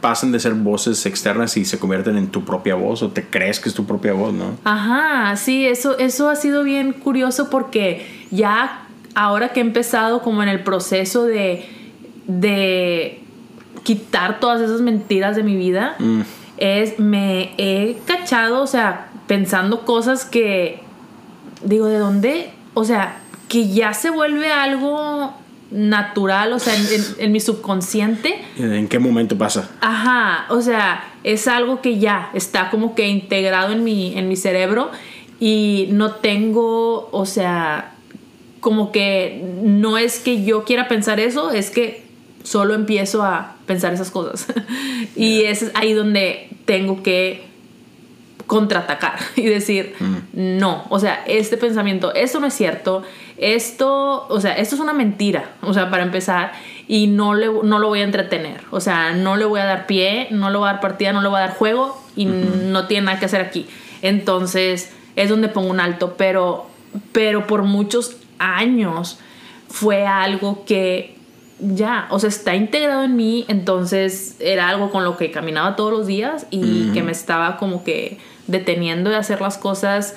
pasan 0.00 0.32
de 0.32 0.40
ser 0.40 0.54
voces 0.54 1.04
externas 1.06 1.56
y 1.56 1.64
se 1.64 1.78
convierten 1.78 2.16
en 2.16 2.28
tu 2.28 2.44
propia 2.44 2.74
voz 2.74 3.02
o 3.02 3.10
te 3.10 3.24
crees 3.24 3.60
que 3.60 3.68
es 3.68 3.74
tu 3.74 3.86
propia 3.86 4.12
voz, 4.12 4.32
¿no? 4.32 4.56
Ajá, 4.64 5.34
sí, 5.36 5.66
eso, 5.66 5.98
eso 5.98 6.28
ha 6.30 6.36
sido 6.36 6.62
bien 6.64 6.92
curioso 6.92 7.50
porque 7.50 8.06
ya 8.30 8.82
ahora 9.14 9.50
que 9.50 9.60
he 9.60 9.62
empezado 9.62 10.22
como 10.22 10.42
en 10.42 10.48
el 10.48 10.62
proceso 10.62 11.24
de, 11.24 11.64
de 12.26 13.22
quitar 13.82 14.40
todas 14.40 14.60
esas 14.60 14.80
mentiras 14.80 15.36
de 15.36 15.42
mi 15.42 15.56
vida, 15.56 15.96
Mm. 15.98 16.20
es, 16.58 16.98
me 16.98 17.54
he 17.58 17.96
cachado, 18.06 18.62
o 18.62 18.66
sea, 18.66 19.08
pensando 19.26 19.84
cosas 19.84 20.24
que 20.24 20.80
digo, 21.64 21.86
¿de 21.86 21.98
dónde? 21.98 22.50
O 22.74 22.84
sea, 22.84 23.18
que 23.48 23.68
ya 23.68 23.94
se 23.94 24.10
vuelve 24.10 24.50
algo 24.52 25.32
natural, 25.70 26.52
o 26.52 26.58
sea, 26.58 26.74
en, 26.76 26.86
en- 26.86 27.04
en 27.18 27.32
mi 27.32 27.40
subconsciente. 27.40 28.38
¿En 28.58 28.88
qué 28.88 28.98
momento 28.98 29.36
pasa? 29.36 29.70
Ajá, 29.80 30.46
o 30.50 30.60
sea, 30.62 31.04
es 31.24 31.48
algo 31.48 31.80
que 31.80 31.98
ya 31.98 32.30
está 32.34 32.70
como 32.70 32.94
que 32.94 33.08
integrado 33.08 33.72
en 33.72 33.82
mi, 33.84 34.16
en 34.16 34.28
mi 34.28 34.36
cerebro 34.36 34.90
y 35.40 35.88
no 35.90 36.12
tengo, 36.12 37.08
o 37.12 37.26
sea, 37.26 37.92
como 38.60 38.92
que 38.92 39.42
no 39.62 39.98
es 39.98 40.18
que 40.20 40.44
yo 40.44 40.64
quiera 40.64 40.88
pensar 40.88 41.20
eso, 41.20 41.50
es 41.50 41.70
que 41.70 42.04
solo 42.42 42.74
empiezo 42.74 43.22
a 43.24 43.56
pensar 43.66 43.92
esas 43.92 44.10
cosas. 44.10 44.46
y 45.16 45.42
es 45.42 45.70
ahí 45.74 45.92
donde 45.92 46.48
tengo 46.64 47.02
que 47.02 47.44
contraatacar 48.46 49.18
y 49.36 49.46
decir, 49.46 49.94
no, 50.32 50.84
o 50.88 50.98
sea, 50.98 51.24
este 51.26 51.56
pensamiento, 51.56 52.14
esto 52.14 52.40
no 52.40 52.46
es 52.46 52.54
cierto, 52.54 53.02
esto, 53.36 54.26
o 54.28 54.40
sea, 54.40 54.56
esto 54.56 54.74
es 54.74 54.80
una 54.80 54.92
mentira, 54.92 55.50
o 55.62 55.74
sea, 55.74 55.90
para 55.90 56.02
empezar, 56.02 56.52
y 56.88 57.08
no, 57.08 57.34
le, 57.34 57.46
no 57.46 57.78
lo 57.78 57.88
voy 57.88 58.00
a 58.00 58.04
entretener, 58.04 58.60
o 58.70 58.80
sea, 58.80 59.12
no 59.12 59.36
le 59.36 59.44
voy 59.44 59.60
a 59.60 59.64
dar 59.64 59.86
pie, 59.86 60.28
no 60.30 60.50
le 60.50 60.58
voy 60.58 60.68
a 60.68 60.72
dar 60.72 60.80
partida, 60.80 61.12
no 61.12 61.20
le 61.20 61.28
voy 61.28 61.38
a 61.38 61.40
dar 61.40 61.54
juego 61.54 62.00
y 62.14 62.26
no 62.26 62.86
tiene 62.86 63.06
nada 63.06 63.18
que 63.18 63.26
hacer 63.26 63.40
aquí. 63.40 63.66
Entonces, 64.02 64.92
es 65.16 65.28
donde 65.28 65.48
pongo 65.48 65.70
un 65.70 65.80
alto, 65.80 66.14
pero, 66.16 66.66
pero 67.12 67.46
por 67.46 67.64
muchos 67.64 68.16
años 68.38 69.18
fue 69.68 70.06
algo 70.06 70.64
que 70.64 71.16
ya, 71.58 72.06
o 72.10 72.18
sea, 72.18 72.28
está 72.28 72.54
integrado 72.54 73.04
en 73.04 73.16
mí, 73.16 73.44
entonces 73.48 74.36
era 74.40 74.68
algo 74.68 74.90
con 74.90 75.04
lo 75.04 75.16
que 75.16 75.30
caminaba 75.30 75.74
todos 75.74 75.90
los 75.90 76.06
días 76.06 76.46
y 76.50 76.90
que 76.92 77.02
me 77.02 77.12
estaba 77.12 77.56
como 77.56 77.82
que 77.82 78.18
deteniendo 78.46 79.10
de 79.10 79.16
hacer 79.16 79.40
las 79.40 79.58
cosas 79.58 80.14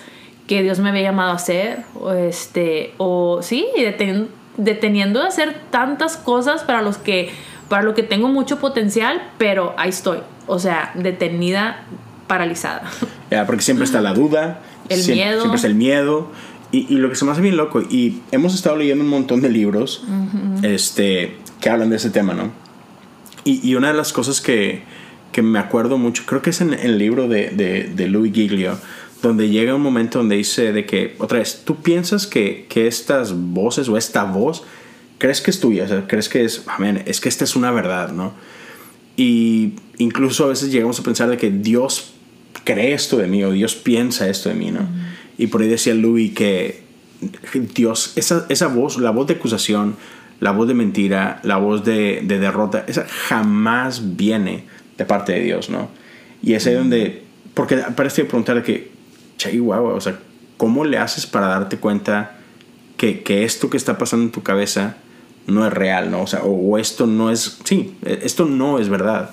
que 0.48 0.64
Dios 0.64 0.80
me 0.80 0.90
había 0.90 1.04
llamado 1.04 1.32
a 1.32 1.36
hacer, 1.36 1.84
o 2.00 2.12
este, 2.12 2.94
o 2.98 3.42
sí, 3.44 3.68
deteniendo, 3.78 4.30
deteniendo 4.58 5.22
de 5.22 5.28
hacer 5.28 5.56
tantas 5.70 6.18
cosas 6.18 6.64
para 6.64 6.82
los 6.82 6.98
que 6.98 7.32
para 7.70 7.84
lo 7.84 7.94
que 7.94 8.02
tengo 8.02 8.30
mucho 8.30 8.58
potencial, 8.60 9.22
pero 9.38 9.76
ahí 9.78 9.90
estoy, 9.90 10.20
o 10.48 10.58
sea, 10.58 10.92
detenida, 10.96 11.84
paralizada. 12.28 12.84
Ya, 13.30 13.46
porque 13.46 13.62
siempre 13.62 13.86
está 13.86 14.02
la 14.02 14.14
duda, 14.16 14.60
El 14.90 15.00
siem- 15.02 15.14
miedo. 15.14 15.40
siempre 15.42 15.58
está 15.58 15.68
el 15.68 15.76
miedo. 15.76 16.32
Y, 16.72 16.92
y 16.92 16.98
lo 16.98 17.10
que 17.10 17.16
se 17.16 17.26
me 17.26 17.32
hace 17.32 17.42
bien 17.42 17.58
loco, 17.58 17.82
y 17.82 18.22
hemos 18.32 18.56
estado 18.56 18.76
leyendo 18.76 19.04
un 19.04 19.10
montón 19.12 19.40
de 19.42 19.50
libros 19.50 20.04
este, 20.64 21.38
que 21.62 21.70
hablan 21.70 21.92
de 21.92 21.98
ese 21.98 22.10
tema, 22.10 22.34
¿no? 22.34 22.52
Y, 23.44 23.68
y 23.68 23.76
una 23.76 23.90
de 23.90 23.94
las 23.94 24.12
cosas 24.14 24.42
que, 24.42 24.84
que 25.32 25.42
me 25.42 25.60
acuerdo 25.60 25.98
mucho, 25.98 26.24
creo 26.26 26.42
que 26.42 26.50
es 26.50 26.62
en, 26.62 26.74
el 26.74 26.98
libro 26.98 27.28
de, 27.28 27.50
de, 27.50 27.92
de 27.94 28.08
Louis 28.08 28.34
Giglio, 28.34 28.78
donde 29.22 29.50
llega 29.50 29.76
un 29.76 29.82
momento 29.82 30.20
donde 30.20 30.38
dice 30.38 30.72
de 30.72 30.86
que, 30.86 31.16
otra 31.20 31.40
vez, 31.40 31.64
tú 31.66 31.78
piensas 31.78 32.26
que, 32.28 32.66
que 32.70 32.88
estas 32.88 33.34
voces 33.34 33.90
o 33.90 33.98
esta 33.98 34.24
voz, 34.24 34.64
crees 35.18 35.42
que 35.42 35.52
es 35.52 35.60
tuya, 35.60 35.84
o 35.84 35.88
sea, 35.88 36.08
crees 36.08 36.30
que 36.30 36.46
es, 36.46 36.64
amén, 36.68 37.04
es 37.06 37.20
que 37.20 37.30
esta 37.30 37.44
es 37.44 37.56
una 37.56 37.72
verdad, 37.72 38.12
¿no? 38.12 38.34
Y 39.18 39.74
incluso 39.98 40.46
a 40.46 40.48
veces 40.48 40.72
llegamos 40.72 41.00
a 41.00 41.04
pensar 41.04 41.30
de 41.30 41.38
que 41.38 41.52
Dios 41.52 42.14
cree 42.64 42.94
esto 42.94 43.18
de 43.18 43.28
mí 43.28 43.44
o 43.44 43.52
Dios 43.52 43.76
piensa 43.76 44.30
esto 44.30 44.50
de 44.50 44.56
mí, 44.56 44.72
¿no? 44.72 44.88
Y 45.38 45.48
por 45.48 45.62
ahí 45.62 45.68
decía 45.68 45.94
Louis 45.94 46.34
que 46.34 46.84
Dios, 47.76 48.14
esa, 48.16 48.46
esa 48.48 48.68
voz, 48.68 48.98
la 48.98 49.12
voz 49.12 49.28
de 49.28 49.34
acusación, 49.34 49.98
la 50.40 50.52
voz 50.52 50.70
de 50.70 50.74
mentira, 50.74 51.42
la 51.44 51.58
voz 51.58 51.84
de, 51.84 52.22
de 52.24 52.40
derrota, 52.40 52.86
esa 52.88 53.06
jamás 53.06 54.16
viene 54.16 54.64
de 55.00 55.06
parte 55.06 55.32
de 55.32 55.40
Dios, 55.40 55.70
¿no? 55.70 55.90
Y 56.44 56.54
es 56.54 56.68
ahí 56.68 56.76
donde, 56.76 57.24
porque 57.56 57.78
parece 57.96 58.26
preguntar 58.26 58.62
que, 58.62 58.92
chihuahua, 59.38 59.94
o 59.94 60.02
sea, 60.02 60.20
¿cómo 60.58 60.86
le 60.86 60.98
haces 60.98 61.26
para 61.26 61.48
darte 61.48 61.78
cuenta 61.78 62.38
que, 62.98 63.24
que 63.24 63.46
esto 63.46 63.70
que 63.70 63.78
está 63.78 63.98
pasando 63.98 64.26
en 64.26 64.32
tu 64.32 64.44
cabeza 64.44 64.98
no 65.48 65.66
es 65.66 65.74
real, 65.74 66.12
¿no? 66.12 66.22
O 66.22 66.28
sea, 66.28 66.44
o, 66.44 66.52
o 66.52 66.78
esto 66.78 67.08
no 67.08 67.32
es, 67.32 67.60
sí, 67.64 67.98
esto 68.06 68.46
no 68.46 68.78
es 68.78 68.90
verdad. 68.90 69.32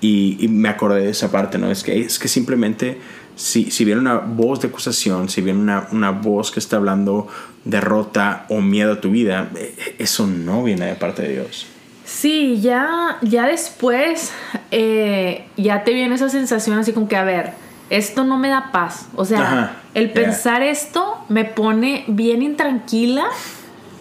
Y, 0.00 0.36
y, 0.40 0.48
me 0.48 0.68
acordé 0.68 1.02
de 1.02 1.10
esa 1.10 1.30
parte, 1.30 1.56
¿no? 1.56 1.70
Es 1.70 1.82
que, 1.82 1.98
es 1.98 2.18
que 2.18 2.28
simplemente, 2.28 2.98
si, 3.36 3.70
si 3.70 3.84
viene 3.84 4.00
una 4.00 4.18
voz 4.18 4.60
de 4.60 4.68
acusación, 4.68 5.30
si 5.30 5.40
viene 5.40 5.60
una, 5.60 5.88
una 5.92 6.10
voz 6.10 6.50
que 6.50 6.60
está 6.60 6.76
hablando 6.76 7.28
derrota 7.64 8.44
o 8.50 8.60
miedo 8.60 8.92
a 8.92 9.00
tu 9.00 9.10
vida, 9.10 9.50
eh, 9.56 9.96
eso 9.98 10.26
no 10.26 10.62
viene 10.62 10.86
de 10.86 10.94
parte 10.96 11.22
de 11.22 11.32
Dios. 11.34 11.68
Sí, 12.14 12.60
ya, 12.60 13.18
ya 13.22 13.46
después, 13.46 14.32
eh, 14.70 15.46
ya 15.56 15.82
te 15.82 15.92
viene 15.92 16.14
esa 16.14 16.28
sensación 16.28 16.78
así 16.78 16.92
como 16.92 17.08
que, 17.08 17.16
a 17.16 17.24
ver, 17.24 17.52
esto 17.90 18.22
no 18.22 18.38
me 18.38 18.48
da 18.48 18.70
paz. 18.70 19.08
O 19.16 19.24
sea, 19.24 19.40
Ajá, 19.40 19.72
el 19.94 20.06
yeah. 20.06 20.14
pensar 20.14 20.62
esto 20.62 21.18
me 21.28 21.44
pone 21.44 22.04
bien 22.06 22.42
intranquila. 22.42 23.24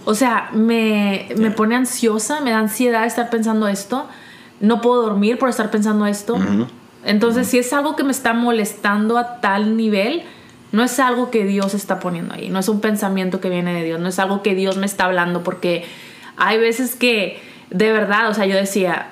O 0.05 0.13
sea, 0.13 0.49
me, 0.53 1.27
me 1.37 1.49
pone 1.49 1.75
ansiosa, 1.75 2.39
me 2.41 2.51
da 2.51 2.59
ansiedad 2.59 3.05
estar 3.05 3.31
pensando 3.31 3.67
esto. 3.67 4.07
No 4.59 4.79
puedo 4.79 5.01
dormir 5.01 5.39
por 5.39 5.49
estar 5.49 5.71
pensando 5.71 6.05
esto. 6.05 6.37
Entonces, 7.03 7.47
si 7.47 7.57
es 7.57 7.73
algo 7.73 7.95
que 7.95 8.03
me 8.03 8.11
está 8.11 8.33
molestando 8.33 9.17
a 9.17 9.41
tal 9.41 9.75
nivel, 9.75 10.23
no 10.71 10.83
es 10.83 10.99
algo 10.99 11.31
que 11.31 11.45
Dios 11.45 11.73
está 11.73 11.99
poniendo 11.99 12.35
ahí, 12.35 12.49
no 12.49 12.59
es 12.59 12.69
un 12.69 12.79
pensamiento 12.79 13.41
que 13.41 13.49
viene 13.49 13.73
de 13.73 13.83
Dios, 13.83 13.99
no 13.99 14.09
es 14.09 14.19
algo 14.19 14.41
que 14.41 14.55
Dios 14.55 14.77
me 14.77 14.85
está 14.85 15.05
hablando, 15.05 15.43
porque 15.43 15.85
hay 16.37 16.57
veces 16.59 16.95
que, 16.95 17.41
de 17.73 17.91
verdad, 17.91 18.29
o 18.29 18.33
sea, 18.33 18.45
yo 18.45 18.55
decía, 18.55 19.07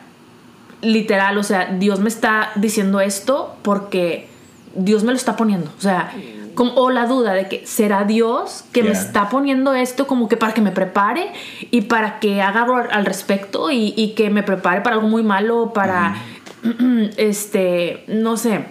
literal, 0.82 1.38
o 1.38 1.44
sea, 1.44 1.66
Dios 1.66 2.00
me 2.00 2.10
está 2.10 2.52
diciendo 2.56 3.02
esto 3.02 3.56
porque 3.64 4.30
Dios 4.76 5.04
me 5.04 5.12
lo 5.12 5.18
está 5.18 5.36
poniendo, 5.36 5.72
o 5.78 5.82
sea, 5.82 6.14
como, 6.56 6.74
o 6.76 6.90
la 6.90 7.08
duda 7.08 7.34
de 7.34 7.48
que 7.48 7.66
será 7.66 8.04
Dios 8.04 8.66
que 8.72 8.84
me 8.84 8.92
está 8.92 9.30
poniendo 9.30 9.74
esto 9.74 10.06
como 10.06 10.28
que 10.28 10.38
para 10.38 10.54
que 10.54 10.62
me 10.62 10.72
prepare 10.72 11.32
y 11.72 11.82
para 11.82 12.20
que 12.20 12.42
haga 12.42 12.64
algo 12.64 12.76
al 12.76 13.06
respecto 13.06 13.72
y, 13.72 13.94
y 13.96 14.14
que 14.16 14.30
me 14.30 14.44
prepare 14.44 14.82
para 14.82 14.98
algo 14.98 15.08
muy 15.08 15.24
malo, 15.24 15.72
para, 15.74 16.16
este, 17.18 18.04
no 18.08 18.38
sé, 18.38 18.66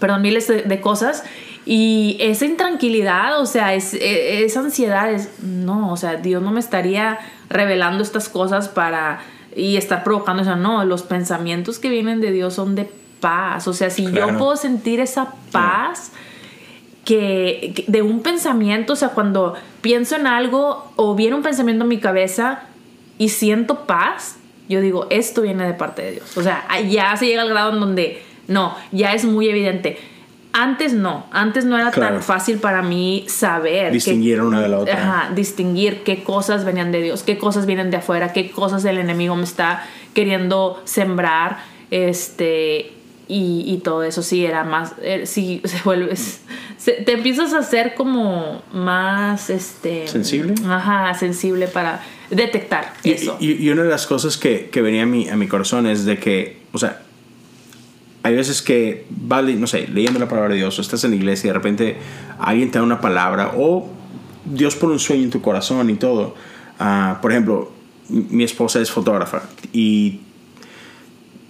perdón, 0.00 0.22
miles 0.22 0.48
de, 0.48 0.62
de 0.62 0.80
cosas. 0.80 1.22
Y 1.68 2.16
esa 2.20 2.44
intranquilidad, 2.46 3.40
o 3.40 3.46
sea, 3.46 3.74
es, 3.74 3.92
e- 3.92 4.44
esa 4.44 4.60
ansiedad 4.60 5.12
es, 5.12 5.30
no, 5.42 5.92
o 5.92 5.96
sea, 5.96 6.14
Dios 6.14 6.40
no 6.42 6.52
me 6.52 6.60
estaría 6.60 7.18
revelando 7.50 8.02
estas 8.04 8.28
cosas 8.28 8.68
para 8.68 9.20
y 9.54 9.76
estar 9.76 10.04
provocando, 10.04 10.42
o 10.42 10.44
sea, 10.44 10.54
no, 10.56 10.84
los 10.84 11.02
pensamientos 11.02 11.78
que 11.80 11.88
vienen 11.90 12.20
de 12.20 12.30
Dios 12.30 12.54
son 12.54 12.74
de 12.76 12.88
paz, 13.20 13.66
o 13.66 13.72
sea, 13.72 13.90
si 13.90 14.04
Claro. 14.06 14.32
yo 14.32 14.38
puedo 14.38 14.56
sentir 14.56 15.00
esa 15.00 15.34
paz 15.50 16.12
que, 17.04 17.72
que 17.74 17.84
de 17.88 18.02
un 18.02 18.20
pensamiento, 18.22 18.92
o 18.92 18.96
sea, 18.96 19.08
cuando 19.10 19.54
pienso 19.80 20.16
en 20.16 20.26
algo 20.26 20.92
o 20.96 21.14
viene 21.14 21.36
un 21.36 21.42
pensamiento 21.42 21.84
en 21.84 21.88
mi 21.88 21.98
cabeza 21.98 22.62
y 23.18 23.28
siento 23.30 23.86
paz, 23.86 24.36
yo 24.68 24.80
digo, 24.80 25.06
esto 25.10 25.42
viene 25.42 25.64
de 25.66 25.74
parte 25.74 26.02
de 26.02 26.12
Dios. 26.12 26.36
O 26.36 26.42
sea, 26.42 26.64
ya 26.88 27.16
se 27.16 27.26
llega 27.26 27.42
al 27.42 27.48
grado 27.48 27.72
en 27.72 27.80
donde, 27.80 28.22
no, 28.48 28.74
ya 28.92 29.14
es 29.14 29.24
muy 29.24 29.48
evidente. 29.48 29.98
Antes 30.58 30.94
no, 30.94 31.26
antes 31.32 31.66
no 31.66 31.76
era 31.78 31.90
Claro. 31.90 32.14
tan 32.14 32.22
fácil 32.22 32.56
para 32.56 32.80
mí 32.80 33.26
saber. 33.28 33.92
Distinguir 33.92 34.40
una 34.40 34.60
de 34.62 34.68
la 34.70 34.78
otra. 34.78 34.94
Ajá, 34.94 35.34
distinguir 35.34 36.02
qué 36.02 36.22
cosas 36.22 36.64
venían 36.64 36.92
de 36.92 37.02
Dios, 37.02 37.22
qué 37.22 37.36
cosas 37.36 37.66
vienen 37.66 37.90
de 37.90 37.98
afuera, 37.98 38.32
qué 38.32 38.50
cosas 38.50 38.82
el 38.86 38.96
enemigo 38.96 39.36
me 39.36 39.44
está 39.44 39.84
queriendo 40.14 40.80
sembrar, 40.84 41.58
este, 41.90 42.92
y, 43.28 43.64
y 43.66 43.80
todo 43.84 44.02
eso 44.02 44.22
sí 44.22 44.46
era 44.46 44.64
más, 44.64 44.94
eh, 45.02 45.26
sí 45.26 45.60
se 45.64 45.78
vuelve, 45.84 46.16
se- 46.16 46.92
te 47.04 47.12
empiezas 47.12 47.52
a 47.52 47.62
ser 47.62 47.94
como 47.94 48.62
más, 48.72 49.50
este, 49.50 50.08
¿Sensible? 50.08 50.54
Ajá, 50.66 51.12
sensible 51.14 51.66
para 51.68 52.00
detectar 52.30 52.94
Y, 53.04 53.10
eso. 53.12 53.36
y- 53.40 53.62
y 53.62 53.68
una 53.70 53.82
de 53.82 53.90
las 53.90 54.06
cosas 54.06 54.36
que, 54.38 54.70
que 54.70 54.80
venía 54.80 55.02
a 55.02 55.06
mi, 55.06 55.28
a 55.28 55.36
mi 55.36 55.48
corazón 55.48 55.86
es 55.86 56.04
de 56.06 56.18
que, 56.18 56.62
o 56.72 56.78
sea, 56.78 57.02
hay 58.26 58.34
veces 58.34 58.60
que, 58.62 59.06
vale, 59.10 59.54
no 59.54 59.66
sé, 59.66 59.86
leyendo 59.88 60.18
la 60.18 60.28
palabra 60.28 60.50
de 60.50 60.56
Dios 60.56 60.76
o 60.78 60.82
estás 60.82 61.04
en 61.04 61.10
la 61.10 61.16
iglesia 61.16 61.46
y 61.46 61.50
de 61.50 61.54
repente 61.54 61.96
alguien 62.40 62.70
te 62.70 62.78
da 62.78 62.84
una 62.84 63.00
palabra 63.00 63.52
o 63.56 63.88
Dios 64.44 64.74
pone 64.76 64.94
un 64.94 64.98
sueño 64.98 65.22
en 65.24 65.30
tu 65.30 65.40
corazón 65.40 65.88
y 65.90 65.94
todo. 65.94 66.34
Ah, 66.78 67.18
por 67.22 67.30
ejemplo, 67.32 67.72
mi 68.08 68.42
esposa 68.44 68.80
es 68.80 68.90
fotógrafa 68.90 69.42
y 69.72 70.20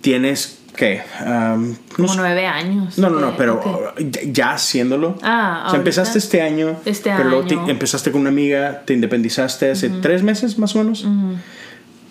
tienes, 0.00 0.60
¿qué? 0.76 1.02
Am, 1.20 1.70
no 1.98 2.06
como 2.06 2.14
nueve 2.16 2.46
años. 2.46 2.98
no, 2.98 3.10
no, 3.10 3.20
no, 3.20 3.36
pero 3.36 3.54
ok. 3.56 4.00
ya- 4.32 4.52
haciéndolo. 4.52 5.16
Ah, 5.22 5.64
o 5.66 5.70
sea, 5.70 5.78
empezaste 5.78 6.18
este 6.18 6.42
año, 6.42 6.76
Este 6.84 7.10
pero 7.16 7.28
luego 7.28 7.46
te- 7.46 7.54
año. 7.54 7.68
empezaste 7.70 8.10
con 8.12 8.20
una 8.22 8.30
amiga, 8.30 8.82
te 8.84 8.94
independizaste 8.94 9.70
hace 9.70 9.88
tres 9.88 10.22
meses 10.22 10.58
más 10.58 10.74
o 10.76 10.78
menos. 10.78 11.06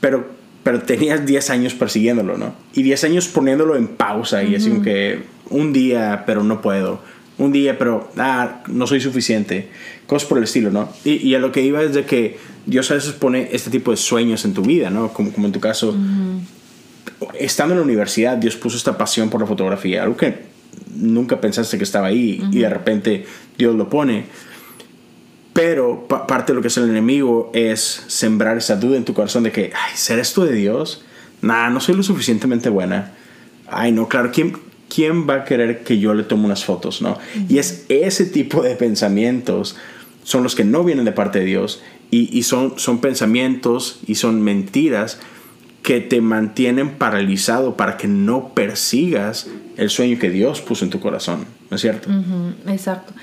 Pero, 0.02 0.28
pero 0.66 0.82
tenías 0.82 1.24
10 1.28 1.52
años 1.52 1.76
persiguiéndolo, 1.76 2.40
¿no? 2.40 2.56
Y 2.74 2.82
10 2.82 3.04
años 3.04 3.28
poniéndolo 3.28 3.76
en 3.76 3.88
pausa 3.88 4.44
y 4.44 4.56
así 4.56 4.70
como 4.70 4.82
que 4.82 5.20
un 5.52 5.72
día, 5.72 6.24
pero 6.26 6.44
no 6.44 6.60
puedo. 6.64 7.02
Un 7.38 7.52
día, 7.52 7.78
pero 7.78 8.10
ah, 8.18 8.64
no 8.66 8.88
soy 8.88 9.00
suficiente. 9.00 9.70
Cosas 10.08 10.28
por 10.28 10.40
el 10.40 10.46
estilo, 10.46 10.72
¿no? 10.72 10.90
Y, 11.04 11.18
y 11.18 11.36
a 11.36 11.40
lo 11.40 11.52
que 11.52 11.62
iba 11.62 11.84
es 11.84 11.94
de 11.94 12.06
que 12.06 12.40
Dios 12.66 12.90
a 12.90 12.96
veces 12.96 13.14
pone 13.14 13.50
este 13.52 13.70
tipo 13.70 13.92
de 13.92 13.98
sueños 13.98 14.44
en 14.44 14.56
tu 14.56 14.64
vida, 14.64 14.90
¿no? 14.90 15.14
Como, 15.14 15.32
como 15.32 15.46
en 15.46 15.54
tu 15.54 15.60
caso, 15.60 15.96
estando 17.40 17.76
en 17.76 17.82
la 17.82 17.86
universidad, 17.86 18.36
Dios 18.36 18.56
puso 18.56 18.76
esta 18.76 18.98
pasión 18.98 19.30
por 19.30 19.42
la 19.42 19.46
fotografía, 19.46 20.02
algo 20.02 20.18
que 20.18 20.46
nunca 20.96 21.40
pensaste 21.40 21.78
que 21.78 21.84
estaba 21.84 22.08
ahí 22.08 22.44
y 22.52 22.58
de 22.58 22.70
repente 22.72 23.28
Dios 23.56 23.76
lo 23.76 23.88
pone. 23.88 24.26
Pero 25.56 26.06
pa- 26.10 26.28
parte 26.28 26.52
de 26.52 26.58
lo 26.58 26.62
que 26.62 26.68
es 26.68 26.76
el 26.78 26.90
enemigo 26.90 27.50
es 27.54 28.04
sembrar 28.08 28.58
esa 28.58 28.76
duda 28.76 28.98
en 28.98 29.06
tu 29.06 29.14
corazón 29.14 29.44
de 29.44 29.52
que, 29.54 29.72
ay, 29.74 29.92
¿será 29.96 30.22
esto 30.22 30.44
de 30.46 30.52
Dios? 30.54 31.04
Nah, 31.42 31.70
no 31.70 31.80
soy 31.80 31.96
lo 31.96 32.04
suficientemente 32.04 32.68
buena. 32.70 33.14
Ay, 33.68 33.94
no, 33.94 34.10
claro, 34.10 34.32
¿quién, 34.34 34.58
quién 34.94 35.30
va 35.30 35.36
a 35.36 35.44
querer 35.46 35.84
que 35.86 35.98
yo 35.98 36.14
le 36.14 36.24
tome 36.24 36.44
unas 36.46 36.66
fotos, 36.66 37.02
no? 37.02 37.18
Y 37.48 37.58
es 37.60 37.86
ese 37.88 38.26
tipo 38.26 38.62
de 38.64 38.76
pensamientos 38.76 39.78
son 40.24 40.44
los 40.44 40.56
que 40.56 40.66
no 40.66 40.84
vienen 40.84 41.06
de 41.06 41.12
parte 41.14 41.40
de 41.40 41.46
Dios 41.46 41.82
y, 42.12 42.36
y 42.38 42.44
son, 42.44 42.74
son 42.78 43.00
pensamientos 43.00 44.00
y 44.08 44.16
son 44.16 44.42
mentiras 44.42 45.20
que 45.84 46.02
te 46.02 46.20
mantienen 46.20 46.96
paralizado 46.96 47.78
para 47.78 47.96
que 47.96 48.08
no 48.08 48.50
persigas 48.56 49.48
el 49.78 49.90
sueño 49.90 50.18
que 50.20 50.30
Dios 50.32 50.60
puso 50.62 50.84
en 50.84 50.90
tu 50.92 51.00
corazón, 51.00 51.46
¿no 51.70 51.76
es 51.76 51.82
cierto? 51.82 52.10
Ujú, 52.10 52.72
exacto. 52.72 53.14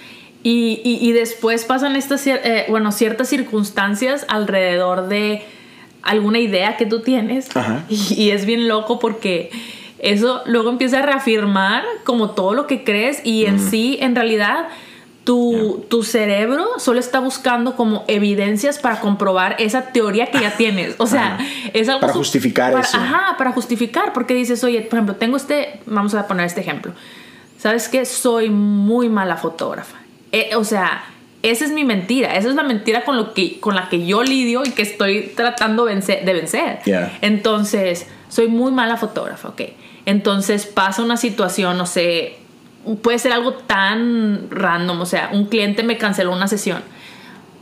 Y, 0.43 0.81
y- 0.85 0.99
y 1.09 1.13
después 1.13 1.65
pasan 1.65 1.95
estas, 1.97 2.27
eh, 2.27 2.67
bueno, 2.69 2.91
ciertas 2.93 3.29
circunstancias 3.29 4.25
alrededor 4.29 5.09
de 5.09 5.43
alguna 6.03 6.41
idea 6.41 6.77
que 6.77 6.87
tú 6.87 7.01
tienes. 7.01 7.55
Ajá. 7.57 7.85
Y, 7.89 8.15
y 8.15 8.31
es 8.31 8.45
bien 8.47 8.67
loco 8.69 8.99
porque 8.99 9.51
eso 10.01 10.43
luego 10.47 10.71
empieza 10.71 10.99
a 10.99 11.03
reafirmar 11.03 11.85
como 12.05 12.31
todo 12.31 12.55
lo 12.55 12.67
que 12.67 12.83
crees 12.83 13.21
y 13.25 13.47
en 13.47 13.61
sí, 13.61 13.99
en 14.01 14.17
realidad, 14.17 14.67
tu, 15.23 15.85
tu 15.89 16.03
cerebro 16.03 16.67
solo 16.79 16.99
está 16.99 17.21
buscando 17.21 17.77
como 17.77 18.03
evidencias 18.09 18.81
para 18.81 18.99
comprobar 18.99 19.55
esa 19.61 19.93
teoría 19.93 20.27
que 20.33 20.41
ya 20.41 20.57
tienes. 20.57 20.97
O 20.99 21.07
sea, 21.07 21.39
es 21.73 21.89
algo... 21.89 22.01
Para 22.01 22.15
justificar 22.15 22.73
para- 22.73 22.85
eso. 22.85 22.97
Ajá, 22.97 23.37
para 23.39 23.53
justificar, 23.53 24.13
porque 24.13 24.35
dices, 24.35 24.65
oye, 24.65 24.81
por 24.83 24.95
ejemplo, 24.99 25.15
tengo 25.15 25.37
este, 25.37 25.79
vamos 25.87 26.15
a 26.15 26.27
poner 26.27 26.47
este 26.47 26.61
ejemplo. 26.63 26.93
¿Sabes 27.59 27.89
qué? 27.89 28.05
Soy 28.05 28.51
muy 28.51 29.09
mala 29.09 29.37
fotógrafa. 29.37 29.99
Eh, 30.33 30.51
o 30.57 30.65
sea, 30.65 31.05
esa 31.43 31.65
es 31.65 31.71
mi 31.73 31.85
mentira. 31.85 32.37
Esa 32.37 32.49
es 32.49 32.55
la 32.55 32.63
mentira 32.63 33.05
con, 33.05 33.17
lo 33.17 33.35
que, 33.35 33.61
con 33.61 33.75
la 33.75 33.89
que 33.89 34.07
yo 34.07 34.23
lidio 34.23 34.63
y 34.65 34.71
que 34.71 34.83
estoy 34.83 35.33
tratando 35.37 35.87
vencer- 35.87 36.25
de 36.25 36.33
vencer. 36.33 36.79
Yeah. 36.85 37.19
Entonces, 37.21 38.07
soy 38.29 38.49
muy 38.49 38.73
mala 38.73 38.97
fotógrafa, 38.97 39.49
ok. 39.49 39.61
Entonces 40.07 40.67
pasa 40.67 41.03
una 41.03 41.17
situación, 41.17 41.77
no 41.79 41.87
sé, 41.87 42.37
puede 43.03 43.19
ser 43.19 43.33
algo 43.33 43.53
tan 43.55 44.49
random, 44.51 45.01
o 45.01 45.07
sea, 45.07 45.31
un 45.33 45.47
cliente 45.47 45.83
me 45.83 45.97
canceló 45.99 46.33
una 46.33 46.49
sesión. 46.49 46.83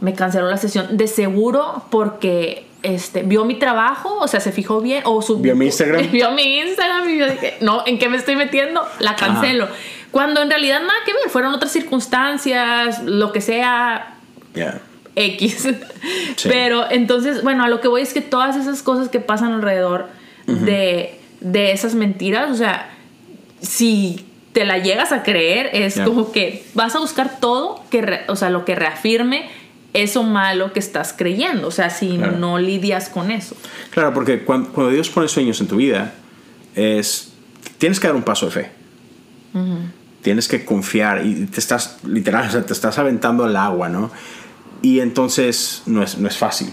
Me 0.01 0.15
canceló 0.15 0.49
la 0.49 0.57
sesión 0.57 0.97
de 0.97 1.07
seguro 1.07 1.85
porque 1.91 2.65
este, 2.83 3.23
vio 3.23 3.45
mi 3.45 3.57
trabajo, 3.57 4.17
o 4.21 4.29
sea, 4.29 4.41
se 4.41 4.51
fijó 4.53 4.81
bien. 4.81 5.03
O 5.05 5.21
su, 5.21 5.39
¿Vio 5.41 5.55
mi 5.55 5.67
Instagram? 5.67 6.11
Vio 6.13 6.31
mi 6.31 6.61
Instagram 6.61 7.09
y 7.11 7.19
yo 7.19 7.27
dije, 7.31 7.57
no, 7.61 7.83
¿en 7.87 7.99
qué 7.99 8.09
me 8.09 8.17
estoy 8.17 8.37
metiendo? 8.37 8.83
La 9.01 9.17
cancelo. 9.17 9.69
Cuando 10.11 10.43
en 10.43 10.51
realidad 10.51 10.81
nada 10.81 10.99
que 11.07 11.13
ver, 11.13 11.29
fueron 11.31 11.55
otras 11.55 11.73
circunstancias, 11.73 13.03
lo 13.05 13.33
que 13.33 13.41
sea, 13.41 14.17
Yeah. 14.55 14.81
X. 15.15 15.69
Sí. 16.37 16.49
Pero 16.49 16.91
entonces, 16.91 17.43
bueno, 17.43 17.65
a 17.65 17.69
lo 17.69 17.81
que 17.81 17.89
voy 17.89 18.03
es 18.03 18.13
que 18.13 18.21
todas 18.21 18.57
esas 18.57 18.83
cosas 18.83 19.09
que 19.09 19.21
pasan 19.21 19.53
alrededor 19.53 20.07
de, 20.47 21.19
de 21.41 21.73
esas 21.73 21.95
mentiras, 21.95 22.51
o 22.51 22.55
sea, 22.55 22.91
si 23.61 24.25
te 24.53 24.65
la 24.65 24.79
llegas 24.79 25.13
a 25.13 25.23
creer, 25.23 25.71
es 25.73 26.01
como 26.01 26.33
que 26.33 26.65
vas 26.75 26.97
a 26.97 26.99
buscar 26.99 27.39
todo, 27.39 27.85
que 27.91 28.03
re- 28.03 28.25
o 28.29 28.35
sea, 28.37 28.51
lo 28.51 28.65
que 28.65 28.75
reafirme 28.75 29.49
eso 29.93 30.23
malo 30.23 30.73
que 30.73 30.79
estás 30.81 31.13
creyendo, 31.17 31.69
o 31.69 31.71
sea, 31.73 31.91
si 31.91 32.17
Claro. 32.17 32.33
no 32.39 32.59
lidias 32.59 33.09
con 33.09 33.31
eso. 33.31 33.57
Claro, 33.91 34.13
porque 34.15 34.45
cuando, 34.45 34.71
cuando 34.73 34.93
Dios 34.93 35.09
pone 35.11 35.29
sueños 35.29 35.61
en 35.61 35.69
tu 35.69 35.77
vida, 35.77 36.15
es 36.75 37.33
tienes 37.79 38.01
que 38.01 38.07
dar 38.07 38.17
un 38.17 38.23
paso 38.23 38.47
de 38.47 38.53
fe. 38.53 38.71
Tienes 40.23 40.49
que 40.49 40.65
confiar 40.65 41.25
y 41.25 41.47
te 41.47 41.61
estás, 41.61 41.99
literal, 42.05 42.47
o 42.49 42.51
sea, 42.51 42.65
te 42.65 42.73
estás 42.73 42.99
aventando 42.99 43.45
al 43.45 43.57
agua, 43.57 43.89
¿no? 43.89 44.11
Y 44.83 45.01
entonces 45.01 45.83
no 45.87 46.03
es, 46.03 46.19
no 46.19 46.29
es 46.29 46.37
fácil. 46.37 46.73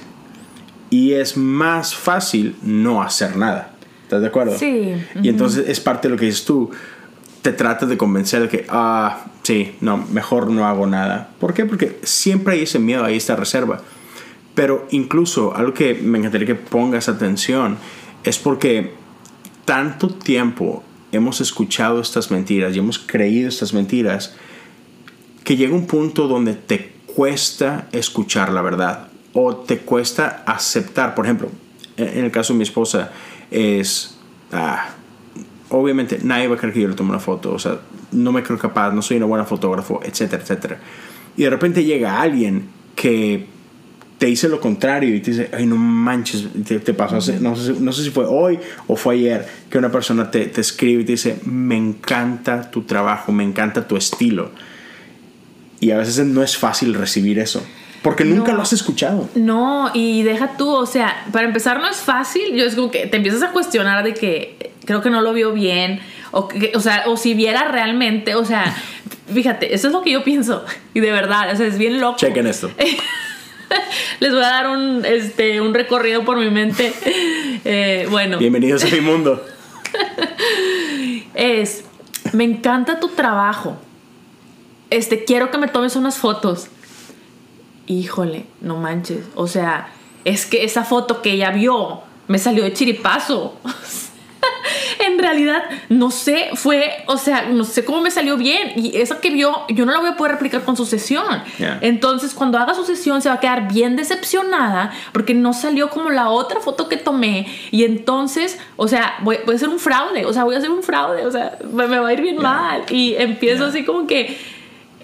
Y 0.89 1.13
es 1.13 1.35
más 1.35 1.95
fácil 1.95 2.55
no 2.61 3.01
hacer 3.01 3.35
nada. 3.35 3.73
¿Estás 4.03 4.21
de 4.21 4.27
acuerdo? 4.27 4.57
Sí, 4.57 4.93
Y 5.21 5.27
entonces 5.27 5.67
es 5.67 5.81
parte 5.81 6.07
de 6.07 6.13
lo 6.13 6.19
que 6.19 6.25
dices 6.25 6.45
tú. 6.45 6.71
Te 7.41 7.51
tratas 7.51 7.89
de 7.89 7.97
convencer 7.97 8.43
de 8.43 8.47
que, 8.47 8.65
ah, 8.69 9.25
sí, 9.43 9.75
no, 9.81 9.97
mejor 9.97 10.49
no 10.49 10.65
hago 10.65 10.87
nada. 10.87 11.31
¿Por 11.39 11.53
qué? 11.53 11.65
Porque 11.65 11.99
siempre 12.03 12.53
hay 12.53 12.63
ese 12.63 12.79
miedo, 12.79 13.03
hay 13.03 13.17
esta 13.17 13.35
reserva. 13.35 13.81
Pero 14.55 14.87
incluso 14.91 15.53
algo 15.55 15.73
que 15.73 15.93
me 15.93 16.19
encantaría 16.19 16.47
que 16.47 16.55
pongas 16.55 17.09
atención 17.09 17.77
es 18.23 18.39
porque 18.39 18.93
tanto 19.65 20.07
tiempo 20.07 20.83
hemos 21.11 21.41
escuchado 21.41 22.01
estas 22.01 22.31
mentiras 22.31 22.75
y 22.75 22.79
hemos 22.79 22.99
creído 22.99 23.49
estas 23.49 23.73
mentiras 23.73 24.35
que 25.43 25.55
llega 25.55 25.73
un 25.73 25.87
punto 25.87 26.27
donde 26.27 26.53
te 26.53 26.93
cuesta 27.15 27.87
escuchar 27.91 28.51
la 28.51 28.61
verdad 28.61 29.07
o 29.33 29.55
te 29.55 29.79
cuesta 29.79 30.43
aceptar. 30.45 31.15
Por 31.15 31.25
ejemplo, 31.25 31.49
en 31.95 32.25
el 32.25 32.31
caso 32.31 32.53
de 32.53 32.57
mi 32.57 32.63
esposa 32.63 33.11
es, 33.49 34.17
ah, 34.51 34.89
obviamente 35.69 36.19
nadie 36.23 36.47
va 36.47 36.55
a 36.55 36.57
creer 36.57 36.73
que 36.73 36.81
yo 36.81 36.87
le 36.87 36.95
tome 36.95 37.11
una 37.11 37.19
foto, 37.19 37.53
o 37.53 37.59
sea, 37.59 37.79
no 38.11 38.31
me 38.31 38.43
creo 38.43 38.57
capaz, 38.57 38.91
no 38.91 39.01
soy 39.01 39.17
una 39.17 39.25
buena 39.25 39.45
fotógrafo, 39.45 39.99
etcétera, 40.03 40.41
etcétera. 40.43 40.79
Y 41.35 41.43
de 41.43 41.49
repente 41.49 41.83
llega 41.83 42.21
alguien 42.21 42.69
que 42.95 43.47
te 44.17 44.25
dice 44.25 44.50
lo 44.50 44.59
contrario 44.59 45.15
y 45.15 45.19
te 45.21 45.31
dice, 45.31 45.50
ay, 45.53 45.65
no 45.67 45.75
manches, 45.75 46.47
te, 46.67 46.80
te 46.80 46.93
pasó, 46.93 47.17
hace- 47.17 47.39
no, 47.39 47.56
sé, 47.56 47.73
no 47.80 47.91
sé 47.93 48.03
si 48.03 48.10
fue 48.10 48.25
hoy 48.25 48.58
o 48.88 48.95
fue 48.95 49.13
ayer, 49.15 49.47
que 49.69 49.77
una 49.77 49.91
persona 49.91 50.32
te, 50.32 50.45
te 50.47 50.62
escribe 50.62 51.03
y 51.03 51.06
te 51.06 51.12
dice, 51.13 51.38
me 51.45 51.77
encanta 51.77 52.71
tu 52.71 52.82
trabajo, 52.84 53.32
me 53.32 53.43
encanta 53.43 53.88
tu 53.88 53.95
estilo. 53.95 54.51
Y 55.80 55.91
a 55.91 55.97
veces 55.97 56.25
no 56.25 56.41
es 56.41 56.58
fácil 56.58 56.95
recibir 56.95 57.38
eso, 57.38 57.63
porque 58.01 58.25
nunca 58.25 58.51
No. 58.51 58.58
lo 58.58 58.63
has 58.63 58.73
escuchado. 58.73 59.30
No, 59.36 59.91
y 59.93 60.23
deja 60.23 60.58
tú, 60.58 60.67
o 60.69 60.88
sea, 60.88 61.27
para 61.32 61.45
empezar 61.45 61.80
no 61.80 61.88
es 61.88 61.97
fácil, 61.97 62.56
yo 62.56 62.65
es 62.65 62.73
como 62.73 62.89
que 62.89 63.06
te 63.06 63.17
empiezas 63.17 63.43
a 63.43 63.51
cuestionar 63.51 64.03
de 64.03 64.15
que 64.15 64.71
creo 64.86 65.01
que 65.03 65.12
no 65.12 65.21
lo 65.21 65.34
vio 65.34 65.53
bien, 65.53 65.99
o, 66.32 66.47
que, 66.47 66.71
o 66.75 66.80
sea, 66.80 67.03
o 67.06 67.17
si 67.17 67.36
viera 67.36 67.67
realmente, 67.71 68.34
o 68.34 68.43
sea, 68.43 68.75
fíjate, 69.32 69.75
eso 69.75 69.88
es 69.88 69.93
lo 69.93 70.01
que 70.01 70.12
yo 70.12 70.23
pienso, 70.23 70.65
y 70.95 70.99
de 71.01 71.12
verdad, 71.12 71.51
o 71.53 71.56
sea, 71.56 71.67
es 71.67 71.77
bien 71.77 72.01
loco. 72.01 72.17
Chequen 72.17 72.47
esto. 72.47 72.71
Les 74.19 74.32
voy 74.32 74.43
a 74.43 74.47
dar 74.47 74.67
un, 74.67 75.06
este, 75.06 75.62
un 75.62 75.73
recorrido 75.73 76.23
por 76.23 76.38
mi 76.38 76.49
mente. 76.49 76.93
Eh, 77.69 78.08
bueno, 78.10 78.38
Bienvenidos 78.38 78.86
a 78.86 78.88
mi 78.88 79.01
mundo. 79.01 79.43
es, 81.34 81.84
me 82.32 82.45
encanta 82.45 82.99
tu 82.99 83.10
trabajo. 83.10 83.75
Este, 84.89 85.25
quiero 85.25 85.51
que 85.51 85.58
me 85.58 85.67
tomes 85.67 85.97
unas 85.97 86.17
fotos. 86.17 86.67
Híjole, 87.88 88.45
no 88.62 88.77
manches. 88.77 89.25
O 89.36 89.47
sea, 89.47 89.89
es 90.23 90.45
que 90.45 90.63
esa 90.63 90.86
foto 90.86 91.21
que 91.21 91.32
ella 91.32 91.49
vio 91.51 92.03
me 92.27 92.38
salió 92.38 92.63
de 92.63 92.71
chiripazo. 92.71 93.58
En 95.17 95.23
realidad, 95.23 95.63
no 95.89 96.12
sé, 96.12 96.49
fue, 96.53 97.03
o 97.08 97.17
sea, 97.17 97.49
no 97.49 97.63
sé 97.63 97.84
cómo 97.84 98.01
me 98.01 98.12
salió 98.12 98.38
bien. 98.38 98.73
Y 98.75 98.97
esa 98.97 99.19
que 99.19 99.30
vio, 99.30 99.65
yo 99.69 99.86
no 99.86 99.91
la 99.91 99.99
voy 99.99 100.10
a 100.10 100.15
poder 100.15 100.34
replicar 100.34 100.63
con 100.63 100.77
su 100.77 100.86
sesión. 100.86 101.43
Ya. 101.58 101.80
Entonces, 101.82 102.34
cuando 102.34 102.58
haga 102.58 102.73
su 102.73 102.86
sesión, 102.86 103.21
se 103.21 103.30
va 103.30 103.36
a 103.36 103.39
quedar 103.39 103.71
bien 103.71 103.95
decepcionada 103.95 104.91
porque 105.12 105.34
no 105.34 105.53
salió 105.53 105.89
como 105.89 106.10
la 106.10 106.30
otra 106.30 106.60
foto 106.60 106.88
que 106.88 106.97
tomé. 106.97 107.47
Y 107.71 107.84
entonces, 107.84 108.60
o 108.75 108.88
sea, 108.88 109.15
voy, 109.21 109.39
voy 109.45 109.53
a 109.53 109.58
hacer 109.58 109.69
un 109.69 109.80
fraude. 109.80 110.25
O 110.25 110.34
sea, 110.34 110.43
voy 110.43 110.56
a 110.56 110.60
hacer 110.60 110.69
un 110.69 110.84
fraude. 110.84 111.25
O 111.25 111.32
sea, 111.32 111.58
me, 111.71 111.88
me 111.88 111.99
va 111.99 112.10
a 112.10 112.13
ir 112.13 112.21
bien 112.21 112.38
mal. 112.38 112.84
Y 112.89 113.15
empiezo 113.15 113.65
así 113.65 113.84
como 113.84 114.08
que 114.08 114.38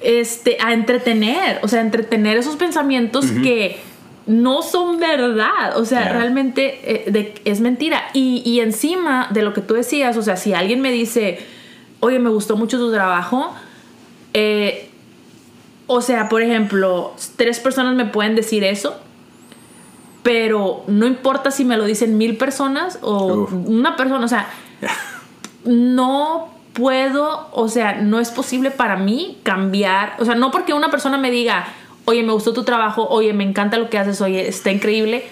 este, 0.02 0.58
a 0.62 0.74
entretener, 0.74 1.60
o 1.64 1.68
sea, 1.68 1.80
a 1.80 1.84
entretener 1.84 2.38
esos 2.38 2.56
pensamientos 2.56 3.26
que 3.44 3.80
no 4.26 4.62
son 4.62 5.00
verdad, 5.00 5.78
o 5.78 5.86
sea, 5.86 6.10
realmente 6.10 6.80
eh, 7.08 7.12
de- 7.12 7.42
es 7.46 7.60
mentira. 7.62 8.02
Y, 8.14 8.42
y 8.46 8.60
encima 8.62 9.28
de 9.32 9.42
lo 9.42 9.54
que 9.54 9.62
tú 9.62 9.74
decías, 9.74 10.16
o 10.18 10.22
sea, 10.22 10.38
si 10.38 10.54
alguien 10.54 10.80
me 10.82 10.92
dice, 10.92 11.40
oye, 12.00 12.20
me 12.20 12.30
gustó 12.30 12.56
mucho 12.56 12.78
tu 12.78 12.92
trabajo, 12.92 13.54
eh, 14.34 14.90
o 15.88 16.02
sea, 16.02 16.30
por 16.30 16.42
ejemplo, 16.42 17.14
tres 17.36 17.60
personas 17.60 17.96
me 17.96 18.06
pueden 18.06 18.36
decir 18.36 18.64
eso, 18.64 18.96
pero 20.24 20.84
no 20.88 21.06
importa 21.06 21.52
si 21.52 21.66
me 21.66 21.76
lo 21.76 21.84
dicen 21.84 22.18
mil 22.18 22.38
personas 22.38 23.00
o 23.02 23.44
Uf. 23.44 23.54
una 23.66 23.98
persona, 23.98 24.24
o 24.24 24.30
sea, 24.30 24.48
no 25.66 26.50
puedo, 26.74 27.50
o 27.52 27.68
sea, 27.68 27.96
no 28.02 28.20
es 28.20 28.32
posible 28.32 28.72
para 28.72 28.96
mí 28.96 29.38
cambiar, 29.44 30.16
o 30.20 30.26
sea, 30.26 30.36
no 30.36 30.50
porque 30.52 30.74
una 30.74 30.90
persona 30.90 31.18
me 31.18 31.30
diga, 31.30 31.68
oye, 32.06 32.24
me 32.24 32.34
gustó 32.34 32.54
tu 32.54 32.64
trabajo, 32.64 33.08
oye, 33.10 33.34
me 33.34 33.44
encanta 33.44 33.78
lo 33.78 33.90
que 33.90 33.98
haces, 33.98 34.20
oye, 34.22 34.48
está 34.48 34.72
increíble, 34.72 35.24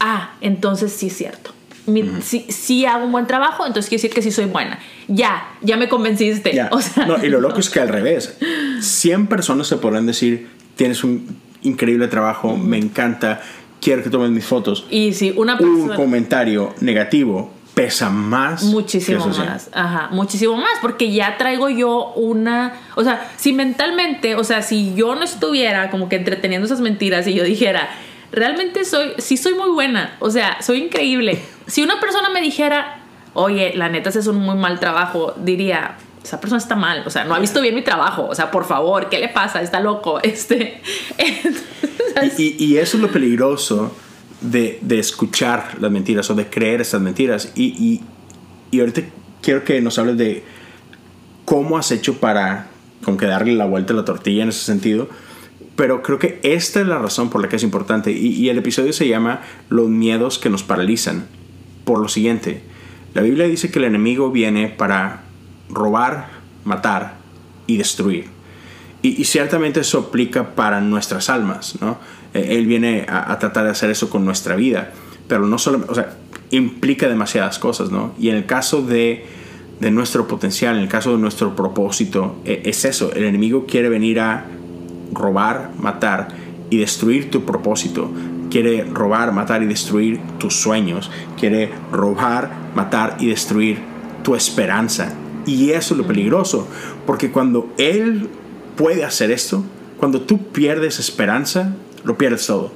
ah, 0.00 0.32
entonces 0.40 0.92
sí 0.92 1.06
es 1.08 1.16
cierto. 1.16 1.52
Mi- 1.86 2.04
si, 2.22 2.40
si 2.50 2.84
hago 2.86 3.04
un 3.06 3.12
buen 3.12 3.26
trabajo, 3.26 3.66
entonces 3.66 3.88
quiere 3.88 4.02
decir 4.02 4.14
que 4.14 4.22
sí 4.22 4.30
soy 4.30 4.44
buena. 4.44 4.78
Ya, 5.08 5.48
ya 5.62 5.76
me 5.76 5.88
convenciste. 5.88 6.52
Ya. 6.54 6.68
O 6.72 6.80
sea, 6.80 7.06
No, 7.06 7.24
y 7.24 7.28
lo 7.28 7.40
loco 7.40 7.58
es 7.58 7.68
que 7.70 7.80
al 7.80 7.88
revés. 7.88 8.36
100 8.80 9.26
personas 9.26 9.66
se 9.66 9.76
podrán 9.78 10.06
decir, 10.06 10.48
tienes 10.76 11.02
un 11.04 11.26
increíble 11.62 12.06
trabajo, 12.08 12.56
me 12.56 12.76
encanta, 12.78 13.40
quiero 13.80 14.02
que 14.02 14.10
tomes 14.10 14.30
mis 14.30 14.44
fotos. 14.44 14.86
Y 14.90 15.14
si 15.14 15.32
una 15.36 15.54
Un 15.54 15.58
persona... 15.58 15.96
comentario 15.96 16.74
negativo 16.80 17.50
pesa 17.84 18.10
más. 18.10 18.62
Muchísimo 18.64 19.24
que 19.24 19.30
eso, 19.30 19.40
sí. 19.42 19.46
más, 19.48 19.68
ajá, 19.72 20.08
muchísimo 20.12 20.56
más, 20.56 20.72
porque 20.82 21.12
ya 21.12 21.36
traigo 21.38 21.68
yo 21.68 22.12
una, 22.14 22.74
o 22.94 23.02
sea, 23.04 23.30
si 23.36 23.52
mentalmente, 23.52 24.34
o 24.34 24.44
sea, 24.44 24.62
si 24.62 24.94
yo 24.94 25.14
no 25.14 25.22
estuviera 25.24 25.90
como 25.90 26.08
que 26.08 26.16
entreteniendo 26.16 26.66
esas 26.66 26.80
mentiras 26.80 27.26
y 27.26 27.34
yo 27.34 27.44
dijera, 27.44 27.88
realmente 28.32 28.84
soy, 28.84 29.12
sí 29.18 29.36
soy 29.36 29.54
muy 29.54 29.70
buena, 29.70 30.16
o 30.20 30.30
sea, 30.30 30.60
soy 30.62 30.82
increíble. 30.84 31.40
Si 31.70 31.84
una 31.84 32.00
persona 32.00 32.30
me 32.30 32.40
dijera, 32.40 32.98
oye, 33.32 33.72
la 33.76 33.88
neta, 33.88 34.08
ese 34.08 34.18
es 34.18 34.26
un 34.26 34.38
muy 34.38 34.56
mal 34.56 34.80
trabajo, 34.80 35.34
diría, 35.36 35.94
esa 36.24 36.40
persona 36.40 36.58
está 36.58 36.74
mal, 36.74 37.04
o 37.06 37.10
sea, 37.10 37.24
no 37.24 37.34
ha 37.34 37.38
visto 37.38 37.60
bien 37.60 37.76
mi 37.76 37.82
trabajo, 37.82 38.26
o 38.28 38.34
sea, 38.34 38.50
por 38.50 38.64
favor, 38.64 39.08
¿qué 39.08 39.20
le 39.20 39.28
pasa? 39.28 39.62
Está 39.62 39.78
loco, 39.78 40.18
este. 40.22 40.82
Entonces, 41.16 41.62
Y, 42.38 42.56
y- 42.58 42.64
y 42.74 42.78
eso 42.78 42.96
es 42.96 43.02
lo 43.04 43.08
peligroso 43.12 43.94
de, 44.40 44.78
de 44.82 44.98
escuchar 44.98 45.76
las 45.80 45.90
mentiras 45.90 46.30
o 46.30 46.34
de 46.34 46.48
creer 46.48 46.80
estas 46.80 47.00
mentiras. 47.00 47.52
Y, 47.54 47.64
y, 47.64 48.00
y 48.70 48.80
ahorita 48.80 49.02
quiero 49.42 49.64
que 49.64 49.80
nos 49.80 49.98
hables 49.98 50.16
de 50.16 50.44
cómo 51.44 51.78
has 51.78 51.90
hecho 51.90 52.18
para 52.18 52.68
como 53.04 53.16
que 53.16 53.26
darle 53.26 53.54
la 53.54 53.64
vuelta 53.64 53.92
a 53.92 53.96
la 53.96 54.04
tortilla 54.04 54.42
en 54.42 54.50
ese 54.50 54.64
sentido. 54.64 55.08
Pero 55.76 56.02
creo 56.02 56.18
que 56.18 56.40
esta 56.42 56.80
es 56.80 56.86
la 56.86 56.98
razón 56.98 57.30
por 57.30 57.40
la 57.40 57.48
que 57.48 57.56
es 57.56 57.62
importante. 57.62 58.12
Y, 58.12 58.28
y 58.28 58.48
el 58.48 58.58
episodio 58.58 58.92
se 58.92 59.08
llama 59.08 59.40
Los 59.68 59.88
miedos 59.88 60.38
que 60.38 60.50
nos 60.50 60.62
paralizan. 60.62 61.26
Por 61.84 61.98
lo 61.98 62.08
siguiente, 62.08 62.62
la 63.14 63.22
Biblia 63.22 63.46
dice 63.46 63.70
que 63.70 63.78
el 63.78 63.86
enemigo 63.86 64.30
viene 64.30 64.68
para 64.68 65.22
robar, 65.70 66.28
matar 66.64 67.14
y 67.66 67.76
destruir. 67.78 68.26
y, 69.02 69.24
ciertamente 69.24 69.80
eso 69.80 69.98
aplica 69.98 70.54
para 70.54 70.80
nuestras 70.80 71.30
almas, 71.30 71.80
¿no? 71.80 71.98
Eh, 72.34 72.56
él 72.58 72.66
viene 72.66 73.06
a, 73.08 73.38
tratar 73.38 73.64
de 73.64 73.70
hacer 73.70 73.90
eso 73.90 74.10
con 74.10 74.24
nuestra 74.24 74.56
vida, 74.56 74.92
pero 75.28 75.46
no 75.46 75.58
solo, 75.58 75.84
o 75.88 75.94
sea, 75.94 76.16
implica 76.50 77.08
demasiadas 77.08 77.58
cosas, 77.58 77.90
¿no? 77.90 78.12
Y 78.18 78.28
en 78.28 78.36
el 78.36 78.46
caso 78.46 78.82
de, 78.82 79.24
de 79.80 79.90
nuestro 79.90 80.26
potencial, 80.26 80.76
en 80.76 80.82
el 80.82 80.88
caso 80.88 81.12
de 81.12 81.18
nuestro 81.18 81.56
propósito, 81.56 82.36
e, 82.44 82.62
es 82.64 82.84
eso, 82.84 83.12
el 83.12 83.24
enemigo 83.24 83.66
quiere 83.66 83.88
venir 83.88 84.20
a 84.20 84.46
robar, 85.12 85.70
matar 85.78 86.28
y 86.70 86.78
destruir 86.78 87.30
tu 87.30 87.44
propósito. 87.44 88.10
Quiere 88.50 88.84
robar, 88.84 89.32
matar 89.32 89.62
y 89.62 89.66
destruir 89.66 90.20
tus 90.38 90.54
sueños. 90.54 91.10
Quiere 91.38 91.70
robar, 91.92 92.50
matar 92.74 93.16
y 93.20 93.26
destruir 93.26 93.78
tu 94.22 94.34
esperanza. 94.34 95.14
Y 95.46 95.70
eso 95.70 95.94
es 95.94 95.98
lo 95.98 96.06
peligroso, 96.06 96.68
porque 97.06 97.30
cuando 97.30 97.72
Él 97.78 98.28
puede 98.76 99.04
hacer 99.04 99.30
esto, 99.30 99.64
cuando 99.98 100.22
tú 100.22 100.48
pierdes 100.48 100.98
esperanza, 100.98 101.74
lo 102.04 102.16
pierdes 102.18 102.46
todo. 102.46 102.72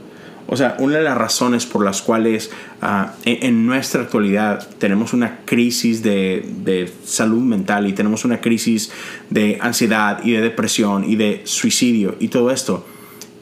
O 0.46 0.56
sea, 0.56 0.76
una 0.78 0.98
de 0.98 1.02
las 1.02 1.16
razones 1.16 1.64
por 1.64 1.84
las 1.84 2.02
cuales 2.02 2.50
ah, 2.82 3.14
en, 3.24 3.66
nuestra 3.66 4.02
actualidad 4.02 4.68
tenemos 4.78 5.14
una 5.14 5.40
crisis 5.46 6.02
de, 6.02 6.46
de, 6.58 6.92
salud 7.04 7.40
mental 7.40 7.86
y 7.86 7.94
tenemos 7.94 8.26
una 8.26 8.40
crisis 8.42 8.92
de 9.30 9.58
ansiedad 9.62 10.20
y 10.22 10.32
de 10.32 10.42
depresión 10.42 11.10
y 11.10 11.16
de 11.16 11.40
suicidio 11.44 12.16
y 12.20 12.28
todo 12.28 12.50
esto 12.50 12.84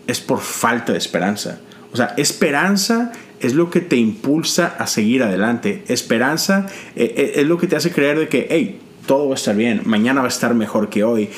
es 0.06 0.20
por 0.20 0.40
falta 0.40 0.92
de 0.92 0.98
esperanza. 0.98 1.60
O 1.92 1.96
sea, 1.96 2.14
esperanza 2.16 3.12
es 3.40 3.54
lo 3.54 3.70
que 3.70 3.80
te 3.80 3.96
impulsa 3.96 4.76
a 4.78 4.86
seguir 4.86 5.22
adelante. 5.22 5.82
Esperanza 5.88 6.66
eh, 6.94 7.12
eh, 7.16 7.32
es 7.36 7.46
lo 7.46 7.58
que 7.58 7.66
te 7.66 7.76
hace 7.76 7.90
creer 7.90 8.18
de 8.18 8.28
que, 8.28 8.46
hey, 8.48 8.80
todo 9.06 9.28
va 9.28 9.34
a 9.34 9.36
estar 9.36 9.56
bien, 9.56 9.82
mañana 9.84 10.20
va 10.20 10.26
a 10.26 10.28
estar 10.28 10.54
mejor 10.54 10.88
que 10.88 11.04
hoy. 11.04 11.30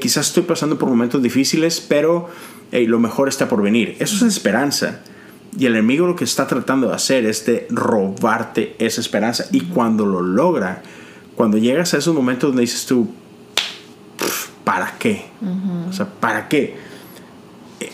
quizás 0.00 0.28
estoy 0.28 0.44
pasando 0.44 0.78
por 0.78 0.88
momentos 0.88 1.22
difíciles, 1.22 1.80
pero 1.80 2.28
lo 2.72 2.98
mejor 2.98 3.28
está 3.28 3.48
por 3.48 3.62
venir. 3.62 3.96
Eso 3.98 4.14
es 4.16 4.22
esperanza. 4.22 5.00
Y 5.58 5.66
el 5.66 5.74
enemigo 5.74 6.06
lo 6.06 6.14
que 6.14 6.24
está 6.24 6.46
tratando 6.46 6.88
de 6.88 6.94
hacer 6.94 7.24
es 7.24 7.46
de 7.46 7.66
robarte 7.70 8.76
esa 8.78 9.00
esperanza. 9.00 9.46
Y 9.50 9.62
cuando 9.62 10.04
lo 10.06 10.20
logra, 10.20 10.82
cuando 11.34 11.56
llegas 11.56 11.94
a 11.94 11.98
esos 11.98 12.14
momentos 12.14 12.50
donde 12.50 12.62
dices 12.62 12.86
tú, 12.86 13.08
¿para 14.64 14.94
qué? 14.98 15.24
O 15.88 15.92
sea, 15.92 16.06
¿para 16.06 16.48
qué? 16.48 16.76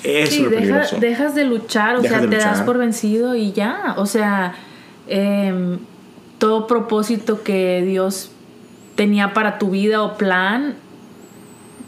Eso 0.02 0.48
es 0.50 1.00
dejas 1.00 1.34
de 1.34 1.44
luchar, 1.44 1.96
o 1.96 2.02
sea, 2.02 2.20
te 2.20 2.36
das 2.36 2.62
por 2.62 2.78
vencido 2.78 3.36
y 3.36 3.52
ya. 3.52 3.94
O 3.98 4.06
sea, 4.06 4.54
em, 5.06 5.78
todo 6.38 6.66
propósito 6.66 7.42
que 7.42 7.82
Dios 7.86 8.30
tenía 8.94 9.32
para 9.32 9.58
tu 9.58 9.70
vida 9.70 10.02
o 10.02 10.16
plan, 10.16 10.74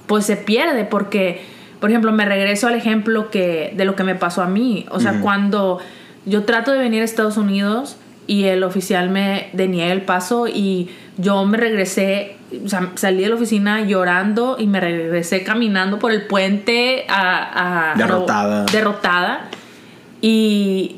pues 0.07 0.27
se 0.27 0.37
pierde 0.37 0.85
porque, 0.85 1.43
por 1.81 1.91
ejemplo, 1.91 2.13
me 2.13 2.25
regreso 2.25 2.69
al 2.69 2.75
ejemplo 2.75 3.31
que, 3.31 3.73
de 3.77 3.85
lo 3.85 3.97
que 3.97 4.05
me 4.05 4.15
pasó 4.15 4.43
a 4.43 4.47
mí. 4.47 4.87
O 4.91 5.01
sea, 5.01 5.21
cuando 5.21 5.79
yo 6.25 6.45
trato 6.45 6.73
de 6.73 6.79
venir 6.79 7.03
a 7.03 7.05
Estados 7.05 7.37
Unidos 7.37 7.97
y 8.27 8.45
el 8.45 8.65
oficial 8.65 9.11
me 9.11 9.51
deniega 9.53 9.93
el 9.93 10.03
paso 10.03 10.47
y 10.49 10.91
yo 11.19 11.45
me 11.47 11.57
regresé, 11.57 12.37
o 12.65 12.69
sea, 12.69 12.91
salí 12.97 13.23
de 13.23 13.29
la 13.29 13.37
oficina 13.37 13.83
llorando 13.83 14.57
y 14.59 14.67
me 14.67 14.81
regresé 14.81 15.45
caminando 15.45 15.99
por 15.99 16.13
el 16.13 16.27
puente 16.27 17.05
a... 17.09 17.95
derrotada. 17.97 18.65
derrotada. 18.65 19.49
Y 20.21 20.97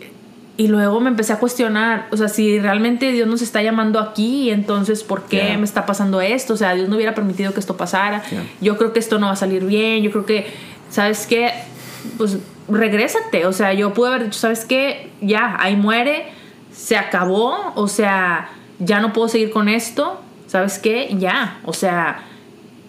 y 0.59 0.67
luego 0.67 0.99
me 0.99 1.09
empecé 1.09 1.33
a 1.33 1.39
cuestionar, 1.39 2.09
o 2.11 2.17
sea, 2.17 2.27
si 2.27 2.59
realmente 2.59 3.13
Dios 3.13 3.29
nos 3.29 3.43
está 3.43 3.63
llamando 3.63 4.01
aquí, 4.01 4.51
entonces, 4.51 5.05
¿por 5.05 5.23
qué 5.27 5.57
me 5.57 5.63
está 5.63 5.87
pasando 5.87 6.21
esto? 6.21 6.55
O 6.55 6.57
sea, 6.57 6.75
Dios 6.75 6.89
no 6.89 6.97
hubiera 6.97 7.15
permitido 7.15 7.55
que 7.55 7.61
esto 7.61 7.77
pasara. 7.77 8.25
Yo 8.61 8.77
creo 8.77 8.93
que 8.93 8.99
esto 8.99 9.21
no 9.21 9.27
va 9.27 9.35
a 9.35 9.37
salir 9.37 9.65
bien. 9.65 10.03
Yo 10.03 10.11
creo 10.11 10.27
que, 10.27 10.53
¿sabes 10.91 11.29
qué? 11.29 11.53
Pues 12.17 12.39
regrésate. 12.69 13.47
O 13.47 13.53
sea, 13.53 13.73
yo 13.73 13.95
pude 13.95 14.09
haber 14.09 14.25
dicho, 14.25 14.41
¿sabes 14.41 14.65
qué? 14.65 15.13
Ya, 15.21 15.57
ahí 15.61 15.77
muere, 15.77 16.27
se 16.73 16.97
acabó. 16.97 17.73
O 17.77 17.87
sea, 17.87 18.51
ya 18.81 18.99
no 18.99 19.13
puedo 19.13 19.29
seguir 19.29 19.53
con 19.53 19.69
esto. 19.69 20.21
¿Sabes 20.49 20.81
qué? 20.81 21.15
Ya. 21.21 21.61
O 21.67 21.73
sea, 21.73 22.25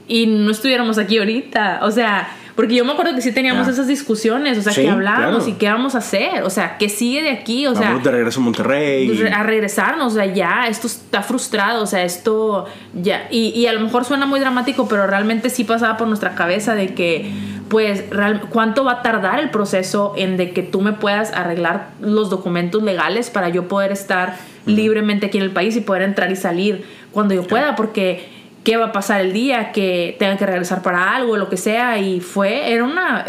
y 0.08 0.26
no 0.26 0.50
estuviéramos 0.50 0.98
aquí 0.98 1.20
ahorita. 1.20 1.82
O 1.84 1.92
sea, 1.92 2.30
porque 2.60 2.76
yo 2.76 2.84
me 2.84 2.92
acuerdo 2.92 3.16
que 3.16 3.22
sí 3.22 3.32
teníamos 3.32 3.70
esas 3.70 3.88
discusiones, 3.88 4.58
o 4.58 4.62
sea, 4.62 4.74
que 4.74 4.90
hablábamos 4.90 5.48
y 5.48 5.54
qué 5.54 5.70
vamos 5.70 5.96
a 5.96 6.00
hacer, 6.00 6.44
o 6.44 6.50
sea, 6.50 6.78
qué 6.78 6.90
sigue 6.90 7.22
de 7.22 7.30
aquí, 7.30 7.66
o 7.66 7.74
sea. 7.74 7.98
de 7.98 8.12
regreso 8.12 8.42
a 8.42 8.44
Monterrey. 8.44 9.08
Pues, 9.08 9.32
a 9.32 9.44
regresarnos, 9.44 10.12
o 10.12 10.16
sea, 10.18 10.26
ya, 10.26 10.68
esto 10.68 10.88
está 10.88 11.22
frustrado, 11.22 11.82
o 11.82 11.86
sea, 11.86 12.04
esto 12.04 12.66
ya. 12.94 13.30
Y, 13.32 13.58
y 13.58 13.68
a 13.68 13.72
lo 13.72 13.80
mejor 13.80 14.04
suena 14.04 14.26
muy 14.26 14.42
dramático, 14.42 14.90
pero 14.90 15.08
realmente 15.08 15.50
sí 15.50 15.64
pasaba 15.64 15.96
por 15.96 16.10
nuestra 16.10 16.36
cabeza 16.36 16.76
de 16.76 16.94
que, 16.94 17.32
pues, 17.70 18.04
¿cuánto 18.50 18.84
va 18.84 18.92
a 18.92 19.02
tardar 19.04 19.40
el 19.40 19.52
proceso 19.52 20.12
en 20.18 20.36
de 20.36 20.52
que 20.52 20.62
tú 20.62 20.82
me 20.82 20.92
puedas 20.92 21.32
arreglar 21.32 21.92
los 22.02 22.30
documentos 22.30 22.84
legales 22.84 23.30
para 23.30 23.48
yo 23.48 23.70
poder 23.70 23.94
estar 23.94 24.36
libremente 24.66 25.28
aquí 25.28 25.38
en 25.38 25.46
el 25.46 25.52
país 25.52 25.78
y 25.78 25.80
poder 25.80 26.02
entrar 26.02 26.30
y 26.30 26.36
salir 26.36 26.84
cuando 27.14 27.34
yo 27.34 27.48
pueda? 27.48 27.78
Porque 27.78 28.39
qué 28.64 28.78
va 28.78 28.88
a 28.88 28.92
pasar 28.92 29.22
el 29.22 29.34
día, 29.34 29.72
que 29.72 30.16
tengan 30.20 30.38
que 30.38 30.46
regresar 30.46 30.82
para 30.82 31.16
algo, 31.16 31.38
lo 31.38 31.50
que 31.50 31.58
sea, 31.58 31.98
y 32.00 32.20
fue, 32.20 32.72
era 32.72 32.84
una, 32.84 33.26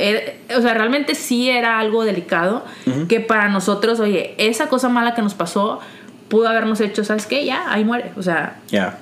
o 0.57 0.61
sea, 0.61 0.75
realmente 0.75 1.14
sí 1.14 1.49
era 1.51 1.79
algo 1.79 2.05
delicado, 2.05 2.64
que 3.09 3.21
para 3.21 3.49
nosotros, 3.49 4.01
oye, 4.01 4.35
esa 4.38 4.69
cosa 4.69 4.88
mala 4.88 5.14
que 5.14 5.23
nos 5.23 5.35
pasó 5.35 5.81
pudo 6.31 6.49
habernos 6.49 6.81
hecho, 6.81 7.05
¿sabes 7.05 7.27
qué? 7.27 7.45
Ya, 7.45 7.71
ahí 7.71 7.85
muere, 7.85 8.12
o 8.16 8.23
sea. 8.23 8.61
Ya. 8.69 9.01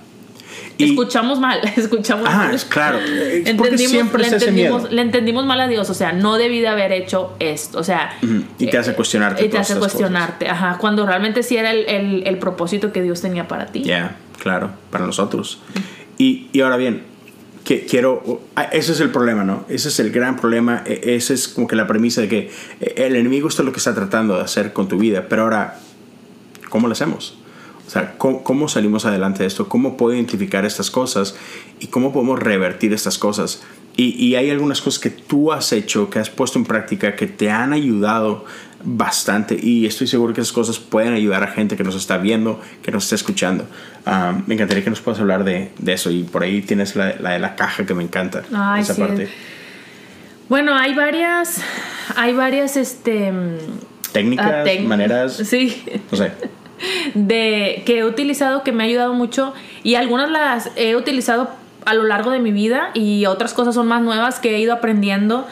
escuchamos 0.78 1.38
mal, 1.38 1.60
escuchamos 1.76 2.26
ah, 2.28 2.36
mal. 2.36 2.54
es 2.54 2.64
claro. 2.64 2.98
entendimos, 2.98 3.90
siempre 3.90 4.22
le, 4.22 4.28
entendimos, 4.28 4.90
le 4.90 5.02
entendimos 5.02 5.44
mal 5.44 5.60
a 5.60 5.68
Dios, 5.68 5.88
o 5.90 5.94
sea, 5.94 6.12
no 6.12 6.36
debí 6.36 6.60
de 6.60 6.68
haber 6.68 6.90
hecho 6.90 7.36
esto, 7.38 7.78
o 7.78 7.84
sea. 7.84 8.16
Y 8.58 8.66
te 8.66 8.78
hace 8.78 8.94
cuestionarte. 8.94 9.44
Y 9.44 9.48
te 9.48 9.58
hace 9.58 9.78
cuestionarte, 9.78 10.48
ajá, 10.48 10.78
cuando 10.78 11.06
realmente 11.06 11.42
sí 11.42 11.56
era 11.56 11.70
el, 11.70 12.22
el, 12.26 12.38
propósito 12.38 12.92
que 12.92 13.02
Dios 13.02 13.20
tenía 13.20 13.46
para 13.46 13.66
ti. 13.66 13.82
Ya, 13.82 14.16
claro, 14.40 14.70
para 14.90 15.06
nosotros. 15.06 15.60
Y, 16.18 16.48
y 16.52 16.60
ahora 16.60 16.76
bien, 16.76 17.02
que 17.68 17.84
quiero, 17.84 18.40
ah, 18.56 18.62
ese 18.64 18.92
es 18.92 19.00
el 19.00 19.10
problema, 19.10 19.44
¿no? 19.44 19.64
Ese 19.68 19.88
es 19.88 20.00
el 20.00 20.10
gran 20.10 20.36
problema, 20.36 20.82
e, 20.86 21.16
esa 21.16 21.34
es 21.34 21.48
como 21.48 21.66
que 21.66 21.76
la 21.76 21.86
premisa 21.86 22.22
de 22.22 22.28
que 22.28 22.50
eh, 22.80 22.94
el 22.96 23.14
enemigo 23.14 23.46
esto 23.46 23.60
es 23.60 23.66
lo 23.66 23.72
que 23.72 23.78
está 23.78 23.94
tratando 23.94 24.36
de 24.36 24.42
hacer 24.42 24.72
con 24.72 24.88
tu 24.88 24.96
vida, 24.96 25.26
pero 25.28 25.42
ahora, 25.42 25.78
¿cómo 26.70 26.88
lo 26.88 26.92
hacemos? 26.92 27.36
O 27.86 27.90
sea, 27.90 28.16
¿cómo, 28.16 28.42
¿cómo, 28.42 28.68
salimos 28.68 29.04
adelante 29.04 29.40
de 29.40 29.48
esto? 29.48 29.68
¿Cómo 29.68 29.98
puedo 29.98 30.14
identificar 30.14 30.64
estas 30.64 30.90
cosas? 30.90 31.36
¿Y 31.78 31.88
cómo 31.88 32.10
podemos 32.10 32.38
revertir 32.38 32.94
estas 32.94 33.18
cosas? 33.18 33.62
Y, 34.00 34.14
y, 34.24 34.36
hay 34.36 34.48
algunas 34.48 34.80
cosas 34.80 35.00
que 35.00 35.10
tú 35.10 35.52
has 35.52 35.72
hecho, 35.72 36.08
que 36.08 36.20
has 36.20 36.30
puesto 36.30 36.56
en 36.56 36.64
práctica, 36.64 37.16
que 37.16 37.26
te 37.26 37.50
han 37.50 37.72
ayudado 37.72 38.44
bastante 38.84 39.58
y 39.60 39.86
estoy 39.86 40.06
seguro 40.06 40.32
que 40.32 40.40
esas 40.40 40.52
cosas 40.52 40.78
pueden 40.78 41.12
ayudar 41.12 41.42
a 41.42 41.48
gente 41.48 41.76
que 41.76 41.82
nos 41.82 41.96
está 41.96 42.18
viendo, 42.18 42.60
que 42.82 42.92
nos 42.92 43.04
está 43.04 43.16
escuchando. 43.16 43.66
Ah, 44.06 44.34
me 44.46 44.54
encantaría 44.54 44.84
que 44.84 44.90
nos 44.90 45.00
puedas 45.00 45.20
hablar 45.20 45.44
de, 45.44 45.70
de, 45.78 45.92
eso 45.92 46.10
y 46.10 46.22
por 46.22 46.42
ahí 46.42 46.62
tienes 46.62 46.94
la, 46.94 47.14
la, 47.18 47.30
de 47.30 47.38
la 47.38 47.56
caja 47.56 47.84
que 47.86 47.94
me 47.94 48.02
encanta. 48.02 48.44
esa 48.78 48.94
parte. 48.94 49.28
Bueno, 50.48 50.74
hay 50.74 50.94
varias, 50.94 51.60
hay 52.16 52.32
varias, 52.32 52.76
este... 52.76 53.32
Técnicas, 54.12 54.66
ah, 54.66 54.82
maneras. 54.82 55.36
Sí. 55.44 55.82
No 56.10 56.16
sé. 56.16 56.32
De, 57.14 57.82
que 57.84 57.98
he 57.98 58.04
utilizado 58.04 58.62
que 58.62 58.72
me 58.72 58.84
ha 58.84 58.86
ayudado 58.86 59.12
mucho 59.12 59.52
y 59.82 59.96
algunas 59.96 60.30
las 60.30 60.70
he 60.76 60.94
utilizado 60.96 61.50
a 61.84 61.94
lo 61.94 62.04
largo 62.04 62.30
de 62.30 62.38
mi 62.38 62.52
vida 62.52 62.90
y 62.94 63.26
otras 63.26 63.54
cosas 63.54 63.74
son 63.74 63.88
más 63.88 64.02
nuevas 64.02 64.40
que 64.40 64.54
he 64.54 64.60
ido 64.60 64.72
aprendiendo 64.72 65.46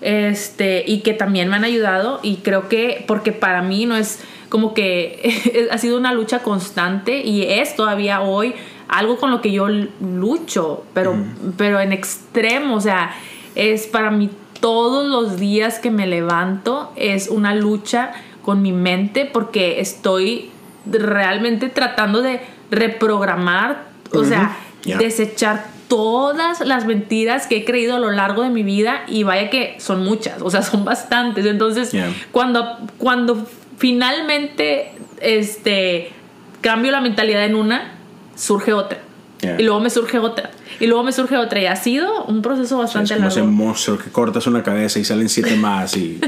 este, 0.00 0.84
y 0.86 1.00
que 1.00 1.14
también 1.14 1.48
me 1.48 1.56
han 1.56 1.64
ayudado. 1.64 2.20
Y 2.22 2.36
creo 2.36 2.68
que 2.68 3.04
porque 3.06 3.32
para 3.32 3.62
mí 3.62 3.86
no 3.86 3.96
es 3.96 4.20
como 4.48 4.74
que 4.74 5.68
ha 5.70 5.78
sido 5.78 5.96
una 5.96 6.12
lucha 6.12 6.40
constante 6.40 7.22
y 7.24 7.44
es 7.44 7.76
todavía 7.76 8.20
hoy 8.20 8.54
algo 8.88 9.18
con 9.18 9.30
lo 9.30 9.40
que 9.40 9.52
yo 9.52 9.68
lucho, 9.68 10.84
pero, 10.94 11.14
pero 11.56 11.80
en 11.80 11.92
extremo, 11.92 12.74
o 12.74 12.80
sea, 12.80 13.14
es 13.54 13.86
para 13.86 14.10
mí 14.10 14.30
todos 14.60 15.08
los 15.08 15.38
días 15.38 15.78
que 15.78 15.90
me 15.90 16.06
levanto 16.06 16.92
es 16.96 17.28
una 17.28 17.54
lucha 17.54 18.12
con 18.42 18.62
mi 18.62 18.72
mente 18.72 19.26
porque 19.26 19.80
estoy 19.80 20.50
realmente 20.86 21.68
tratando 21.68 22.20
de 22.20 22.40
reprogramar, 22.70 23.84
o 24.12 24.24
sea, 24.24 24.56
desechar 24.84 25.66
todas 25.88 26.60
las 26.60 26.86
mentiras 26.86 27.48
que 27.48 27.58
he 27.58 27.64
creído 27.64 27.96
a 27.96 27.98
lo 27.98 28.12
largo 28.12 28.42
de 28.42 28.50
mi 28.50 28.62
vida 28.62 29.02
y 29.08 29.24
vaya 29.24 29.50
que 29.50 29.74
son 29.78 30.04
muchas, 30.04 30.40
o 30.40 30.50
sea, 30.50 30.62
son 30.62 30.84
bastantes. 30.84 31.44
Entonces, 31.46 31.92
cuando, 32.30 32.78
cuando 32.98 33.46
finalmente 33.76 34.92
este, 35.20 36.12
cambio 36.60 36.92
la 36.92 37.00
mentalidad 37.00 37.44
en 37.44 37.54
una, 37.54 37.94
surge 38.36 38.72
otra. 38.72 38.98
Y 39.42 39.62
luego 39.62 39.80
me 39.80 39.88
surge 39.88 40.18
otra. 40.18 40.50
Y 40.80 40.86
luego 40.86 41.02
me 41.02 41.12
surge 41.12 41.36
otra. 41.36 41.60
Y 41.60 41.66
ha 41.66 41.76
sido 41.76 42.24
un 42.24 42.42
proceso 42.42 42.76
bastante 42.78 43.14
largo. 43.14 43.28
es 43.28 43.34
como 43.34 43.46
ese 43.46 43.56
monstruo 43.56 43.98
que 43.98 44.10
cortas 44.10 44.46
una 44.46 44.62
cabeza 44.62 44.98
y 44.98 45.04
salen 45.04 45.28
siete 45.28 45.56
más. 45.56 45.96
Y, 45.96 46.20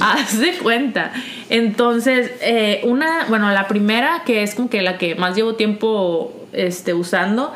Haz 0.00 0.38
de 0.38 0.52
cuenta. 0.58 1.12
Entonces, 1.48 2.30
eh, 2.40 2.80
una, 2.84 3.26
bueno, 3.28 3.50
la 3.50 3.66
primera, 3.66 4.22
que 4.24 4.44
es 4.44 4.54
como 4.54 4.70
que 4.70 4.82
la 4.82 4.98
que 4.98 5.16
más 5.16 5.34
llevo 5.34 5.56
tiempo 5.56 6.46
este, 6.52 6.94
usando, 6.94 7.52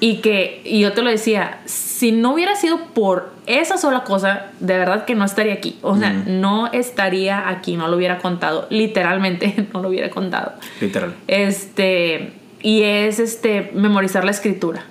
Y 0.00 0.16
que, 0.18 0.60
y 0.64 0.80
yo 0.80 0.92
te 0.92 1.02
lo 1.02 1.10
decía, 1.10 1.60
si 1.64 2.12
no 2.12 2.34
hubiera 2.34 2.56
sido 2.56 2.78
por 2.94 3.32
esa 3.46 3.78
sola 3.78 4.04
cosa, 4.04 4.46
de 4.60 4.76
verdad 4.78 5.04
que 5.04 5.14
no 5.14 5.24
estaría 5.24 5.54
aquí. 5.54 5.78
O 5.82 5.96
sea, 5.96 6.12
no 6.12 6.70
estaría 6.72 7.48
aquí, 7.48 7.76
no 7.76 7.88
lo 7.88 7.96
hubiera 7.96 8.18
contado. 8.18 8.66
Literalmente, 8.70 9.68
no 9.72 9.80
lo 9.80 9.88
hubiera 9.88 10.10
contado. 10.10 10.52
Literal. 10.80 11.14
Este, 11.26 12.32
y 12.62 12.82
es 12.82 13.18
este, 13.18 13.70
memorizar 13.74 14.24
la 14.24 14.32
escritura. 14.32 14.84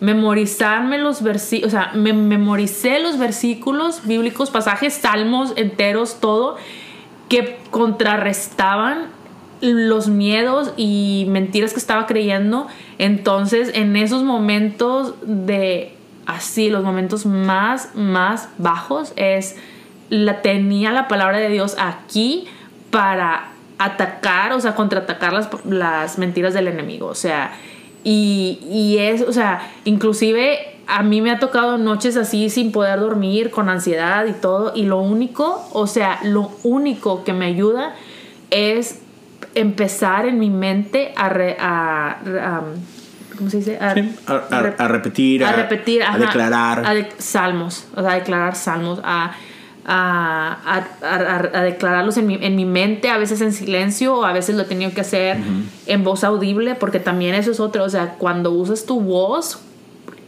Memorizarme 0.00 0.98
los 0.98 1.22
versículos, 1.22 1.74
o 1.74 1.78
sea, 1.78 1.92
me 1.94 2.12
memoricé 2.12 2.98
los 2.98 3.18
versículos 3.18 4.04
bíblicos, 4.04 4.50
pasajes, 4.50 4.94
salmos 4.94 5.52
enteros, 5.56 6.18
todo, 6.20 6.56
que 7.28 7.58
contrarrestaban 7.70 9.06
los 9.62 10.08
miedos 10.08 10.72
y 10.76 11.24
mentiras 11.28 11.72
que 11.72 11.78
estaba 11.78 12.06
creyendo. 12.06 12.66
Entonces, 12.98 13.70
en 13.74 13.96
esos 13.96 14.22
momentos 14.22 15.14
de 15.22 15.94
así, 16.26 16.68
los 16.68 16.82
momentos 16.82 17.26
más, 17.26 17.94
más 17.94 18.48
bajos, 18.58 19.12
es 19.16 19.56
la 20.10 20.42
tenía 20.42 20.92
la 20.92 21.08
palabra 21.08 21.38
de 21.38 21.48
Dios 21.48 21.76
aquí 21.78 22.46
para 22.90 23.52
atacar, 23.78 24.52
o 24.52 24.60
sea, 24.60 24.74
contraatacar 24.74 25.32
las, 25.32 25.48
las 25.64 26.18
mentiras 26.18 26.54
del 26.54 26.68
enemigo. 26.68 27.06
O 27.06 27.14
sea, 27.14 27.52
y, 28.04 28.58
y 28.68 28.98
es, 28.98 29.22
o 29.22 29.32
sea, 29.32 29.70
inclusive 29.84 30.58
a 30.86 31.02
mí 31.02 31.20
me 31.20 31.30
ha 31.30 31.38
tocado 31.38 31.78
noches 31.78 32.16
así 32.16 32.50
sin 32.50 32.72
poder 32.72 33.00
dormir, 33.00 33.50
con 33.50 33.68
ansiedad 33.68 34.26
y 34.26 34.32
todo, 34.32 34.72
y 34.74 34.82
lo 34.84 35.00
único, 35.00 35.66
o 35.72 35.86
sea, 35.86 36.18
lo 36.24 36.50
único 36.64 37.24
que 37.24 37.32
me 37.32 37.46
ayuda 37.46 37.94
es 38.50 39.01
empezar 39.54 40.26
en 40.26 40.38
mi 40.38 40.50
mente 40.50 41.12
a, 41.16 41.26
a, 41.60 42.62
¿cómo 43.36 43.50
se 43.50 43.58
dice? 43.58 43.78
A, 43.80 43.94
repetir, 44.88 45.44
a, 45.44 45.52
repetir, 45.52 46.02
a 46.02 46.18
declarar. 46.18 47.08
Salmos, 47.18 47.86
o 47.94 48.02
sea, 48.02 48.12
a 48.12 48.14
declarar 48.14 48.54
salmos, 48.54 49.00
a, 49.02 49.32
declararlos 51.62 52.16
en 52.16 52.26
mi, 52.26 52.38
en 52.40 52.56
mi, 52.56 52.64
mente, 52.64 53.10
a 53.10 53.18
veces 53.18 53.40
en 53.40 53.52
silencio, 53.52 54.16
o 54.16 54.24
a 54.24 54.32
veces 54.32 54.54
lo 54.56 54.62
he 54.62 54.66
tenido 54.66 54.92
que 54.92 55.00
hacer 55.00 55.38
en 55.86 56.04
voz 56.04 56.24
audible, 56.24 56.74
porque 56.74 57.00
también 57.00 57.34
eso 57.34 57.50
es 57.50 57.60
otro, 57.60 57.84
o 57.84 57.90
sea, 57.90 58.14
cuando 58.18 58.50
usas 58.52 58.86
tu 58.86 59.00
voz, 59.00 59.60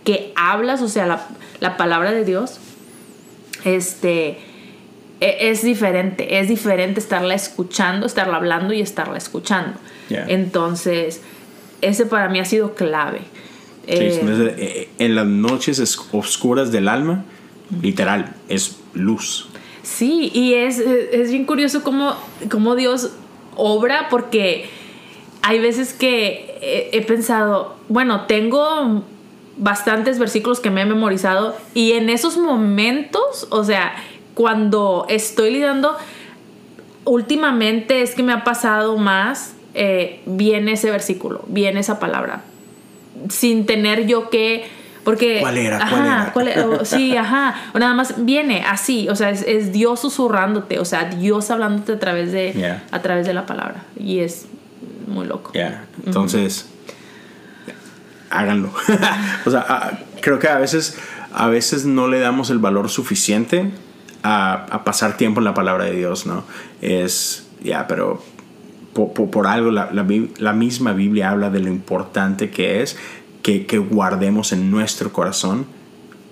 que 0.04 0.32
hablas, 0.36 0.82
o 0.82 0.88
sea, 0.88 1.06
la, 1.06 1.26
la 1.60 1.76
palabra 1.76 2.12
de 2.12 2.24
Dios, 2.24 2.58
este 3.64 4.38
es 5.20 5.62
diferente, 5.62 6.40
es 6.40 6.48
diferente 6.48 7.00
estarla 7.00 7.34
escuchando, 7.34 8.06
estarla 8.06 8.36
hablando 8.36 8.74
y 8.74 8.80
estarla 8.80 9.16
escuchando. 9.16 9.78
Entonces, 10.10 11.22
ese 11.80 12.06
para 12.06 12.28
mí 12.28 12.40
ha 12.40 12.44
sido 12.44 12.74
clave. 12.74 13.20
Eh, 13.86 14.54
eh, 14.58 14.88
en 14.98 15.14
las 15.14 15.26
noches 15.26 15.78
oscuras 16.12 16.72
del 16.72 16.88
alma, 16.88 17.24
literal, 17.82 18.34
es 18.48 18.78
luz. 18.94 19.48
Sí, 19.82 20.30
y 20.32 20.54
es, 20.54 20.78
es 20.78 21.30
bien 21.30 21.44
curioso 21.44 21.82
cómo, 21.82 22.14
cómo, 22.50 22.74
Dios 22.74 23.10
obra, 23.54 24.08
porque 24.08 24.66
hay 25.42 25.58
veces 25.58 25.92
que 25.92 26.56
he, 26.62 26.96
he 26.96 27.02
pensado, 27.02 27.76
bueno, 27.88 28.22
tengo 28.22 29.04
bastantes 29.56 30.18
versículos 30.18 30.60
que 30.60 30.70
me 30.70 30.82
he 30.82 30.86
memorizado 30.86 31.54
y 31.74 31.92
en 31.92 32.08
esos 32.08 32.36
momentos, 32.38 33.46
o 33.50 33.62
sea, 33.62 33.94
cuando 34.34 35.06
estoy 35.08 35.52
lidiando, 35.52 35.96
últimamente 37.04 38.02
es 38.02 38.14
que 38.14 38.22
me 38.22 38.32
ha 38.32 38.44
pasado 38.44 38.96
más, 38.96 39.54
eh, 39.74 40.20
viene 40.26 40.72
ese 40.72 40.90
versículo, 40.90 41.44
viene 41.46 41.80
esa 41.80 41.98
palabra, 41.98 42.42
sin 43.28 43.66
tener 43.66 44.06
yo 44.06 44.30
que... 44.30 44.64
Porque, 45.04 45.40
¿Cuál 45.40 45.58
era? 45.58 45.76
Ajá, 45.82 46.30
¿cuál 46.32 46.48
era? 46.48 46.84
sí, 46.86 47.14
ajá. 47.16 47.54
O 47.74 47.78
nada 47.78 47.92
más 47.92 48.24
viene 48.24 48.64
así, 48.66 49.06
o 49.10 49.14
sea, 49.14 49.30
es, 49.30 49.70
Dios 49.70 50.00
susurrándote, 50.00 50.78
o 50.78 50.86
sea, 50.86 51.04
Dios 51.04 51.50
hablándote 51.50 51.92
a 51.92 51.98
través 51.98 52.32
de, 52.32 52.78
a 52.90 53.02
través 53.02 53.26
de 53.26 53.34
la 53.34 53.44
palabra. 53.44 53.84
Y 53.98 54.20
es 54.20 54.46
muy 55.06 55.26
loco. 55.26 55.52
Ya, 55.52 55.84
entonces, 56.06 56.70
háganlo. 58.30 58.70
o 59.44 59.50
sea, 59.50 59.66
ah, 59.68 59.98
creo 60.22 60.38
que 60.38 60.48
a 60.48 60.56
veces, 60.56 60.96
a 61.34 61.48
veces 61.48 61.84
no 61.84 62.08
le 62.08 62.18
damos 62.18 62.48
el 62.48 62.58
valor 62.58 62.88
suficiente 62.88 63.70
a, 64.24 64.82
pasar 64.84 65.16
tiempo 65.16 65.40
en 65.40 65.44
la 65.44 65.54
palabra 65.54 65.84
de 65.84 65.92
Dios, 65.92 66.26
¿no? 66.26 66.44
Es, 66.80 67.46
ya, 67.62 67.86
pero 67.86 68.22
por, 68.94 69.46
algo 69.46 69.70
la, 69.70 69.90
la, 69.92 70.52
misma 70.52 70.92
Biblia 70.92 71.30
habla 71.30 71.50
de 71.50 71.60
lo 71.60 71.68
importante 71.68 72.50
que 72.50 72.82
es 72.82 72.96
que, 73.42 73.66
que, 73.66 73.78
guardemos 73.78 74.52
en 74.52 74.70
nuestro 74.70 75.12
corazón 75.12 75.66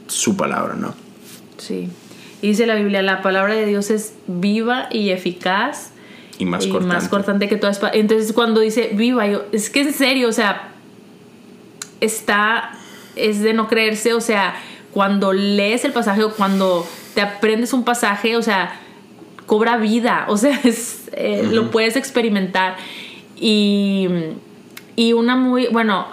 su 0.07 0.37
palabra, 0.37 0.75
¿no? 0.75 0.95
Sí. 1.59 1.91
Y 2.41 2.49
dice 2.49 2.67
la 2.67 2.77
Biblia, 2.77 3.03
la 3.03 3.21
palabra 3.21 3.55
de 3.55 3.67
Dios 3.67 3.91
es 3.91 4.15
viva 4.27 4.89
y 4.91 5.11
eficaz. 5.11 5.91
Y 6.39 6.47
más 6.47 6.67
cortante. 6.67 6.95
más 6.95 7.09
cortante 7.09 7.49
que 7.49 7.57
todas. 7.57 7.79
Entonces 7.93 8.33
cuando 8.33 8.61
dice 8.61 8.91
viva, 8.95 9.27
yo, 9.27 9.45
es 9.53 9.69
que 9.69 9.83
en 9.83 9.93
serio, 9.93 10.29
o 10.29 10.33
sea, 10.33 10.73
está, 12.01 12.73
es 13.17 13.43
de 13.43 13.53
no 13.53 13.69
creerse, 13.69 14.15
o 14.15 14.21
sea, 14.21 14.55
cuando 14.93 15.35
lees 15.35 15.85
el 15.85 15.93
pasaje 15.93 16.25
o 16.25 16.33
cuando 16.33 16.87
te 17.15 17.21
aprendes 17.21 17.73
un 17.73 17.85
pasaje, 17.85 18.37
o 18.37 18.43
sea, 18.43 18.81
cobra 19.47 19.77
vida, 19.77 20.27
o 20.29 20.37
sea, 20.37 20.59
eh, 21.13 21.49
lo 21.51 21.71
puedes 21.71 21.97
experimentar. 21.97 22.77
Y, 23.37 24.09
y 24.97 25.13
una 25.13 25.37
muy, 25.37 25.67
bueno, 25.69 26.07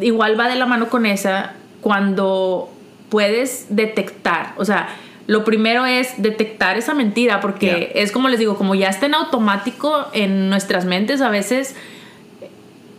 igual 0.00 0.38
va 0.38 0.48
de 0.48 0.56
la 0.56 0.66
mano 0.66 0.88
con 0.88 1.06
esa 1.06 1.54
cuando 1.80 2.70
puedes 3.08 3.66
detectar, 3.70 4.54
o 4.56 4.64
sea, 4.64 4.88
lo 5.26 5.44
primero 5.44 5.86
es 5.86 6.20
detectar 6.20 6.76
esa 6.76 6.92
mentira, 6.92 7.40
porque 7.40 7.92
es 7.94 8.10
como 8.10 8.28
les 8.28 8.40
digo, 8.40 8.56
como 8.56 8.74
ya 8.74 8.88
está 8.88 9.06
en 9.06 9.14
automático 9.14 10.08
en 10.12 10.50
nuestras 10.50 10.86
mentes, 10.86 11.20
a 11.20 11.30
veces 11.30 11.76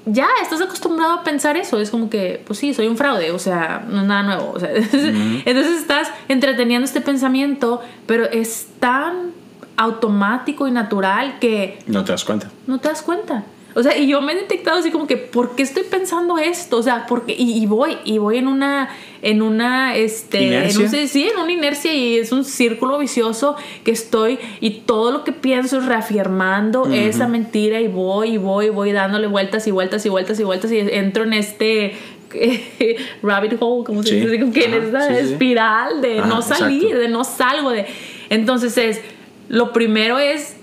ya 0.06 0.28
estás 0.42 0.62
acostumbrado 0.62 1.14
a 1.14 1.24
pensar 1.24 1.58
eso. 1.58 1.80
Es 1.80 1.90
como 1.90 2.10
que, 2.10 2.42
pues 2.46 2.60
sí, 2.60 2.74
soy 2.74 2.88
un 2.88 2.98
fraude, 2.98 3.32
o 3.32 3.40
sea, 3.40 3.86
no 3.88 4.02
es 4.02 4.08
nada 4.08 4.24
nuevo. 4.24 4.54
Entonces 4.62 5.78
estás 5.80 6.12
entreteniendo 6.28 6.86
este 6.86 7.02
pensamiento, 7.02 7.82
pero 8.06 8.26
es 8.26 8.68
tan 8.80 9.32
automático 9.78 10.68
y 10.68 10.72
natural 10.72 11.40
que... 11.40 11.80
No 11.88 12.04
te 12.04 12.12
das 12.12 12.24
cuenta. 12.24 12.50
No 12.68 12.80
te 12.80 12.90
das 12.90 13.02
cuenta. 13.02 13.44
O 13.74 13.84
sea, 13.84 13.98
y 13.98 14.08
yo 14.08 14.22
me 14.22 14.34
he 14.34 14.36
detectado 14.36 14.80
así 14.80 14.92
como 14.92 15.08
que, 15.08 15.18
¿por 15.18 15.56
qué 15.56 15.64
estoy 15.64 15.84
pensando 15.84 16.38
esto? 16.38 16.78
O 16.78 16.84
sea, 16.84 17.06
porque 17.08 17.34
y, 17.38 17.62
y 17.62 17.66
voy, 17.66 17.98
y 18.04 18.18
voy 18.18 18.38
en 18.38 18.48
una, 18.48 18.90
en 19.22 19.42
una, 19.42 19.96
este, 19.96 20.44
¿Inercia? 20.44 20.90
En 21.02 21.08
sí, 21.08 21.30
en 21.34 21.40
una 21.40 21.52
inercia 21.52 21.94
y 21.94 22.18
es 22.18 22.32
un 22.32 22.44
círculo 22.44 22.98
vicioso 22.98 23.56
que 23.84 23.92
estoy 23.92 24.40
y 24.60 24.82
todo 24.82 25.12
lo 25.12 25.24
que 25.24 25.32
pienso 25.32 25.78
es 25.78 25.86
reafirmando 25.86 26.86
esa 26.92 27.28
mentira 27.28 27.80
y 27.80 27.88
voy 27.88 28.32
y 28.32 28.38
voy 28.38 28.66
y 28.66 28.70
voy 28.70 28.92
dándole 28.92 29.28
vueltas 29.28 29.66
y 29.68 29.72
vueltas 29.72 30.06
y 30.06 30.10
vueltas 30.10 30.40
y 30.40 30.44
vueltas 30.44 30.72
y 30.72 30.80
entro 30.80 31.24
en 31.24 31.34
este 31.34 31.96
rabbit 33.24 33.54
hole, 33.60 33.86
como 33.86 34.04
se 34.04 34.16
dice, 34.16 34.52
que 34.52 34.66
en 34.66 34.74
esta 34.74 35.18
espiral 35.18 36.02
de 36.02 36.22
no 36.22 36.42
salir, 36.42 36.98
de 36.98 37.08
no 37.08 37.24
salgo 37.24 37.72
de... 37.72 37.86
Entonces 38.30 38.78
es, 38.78 39.02
lo 39.50 39.74
primero 39.74 40.18
es 40.20 40.56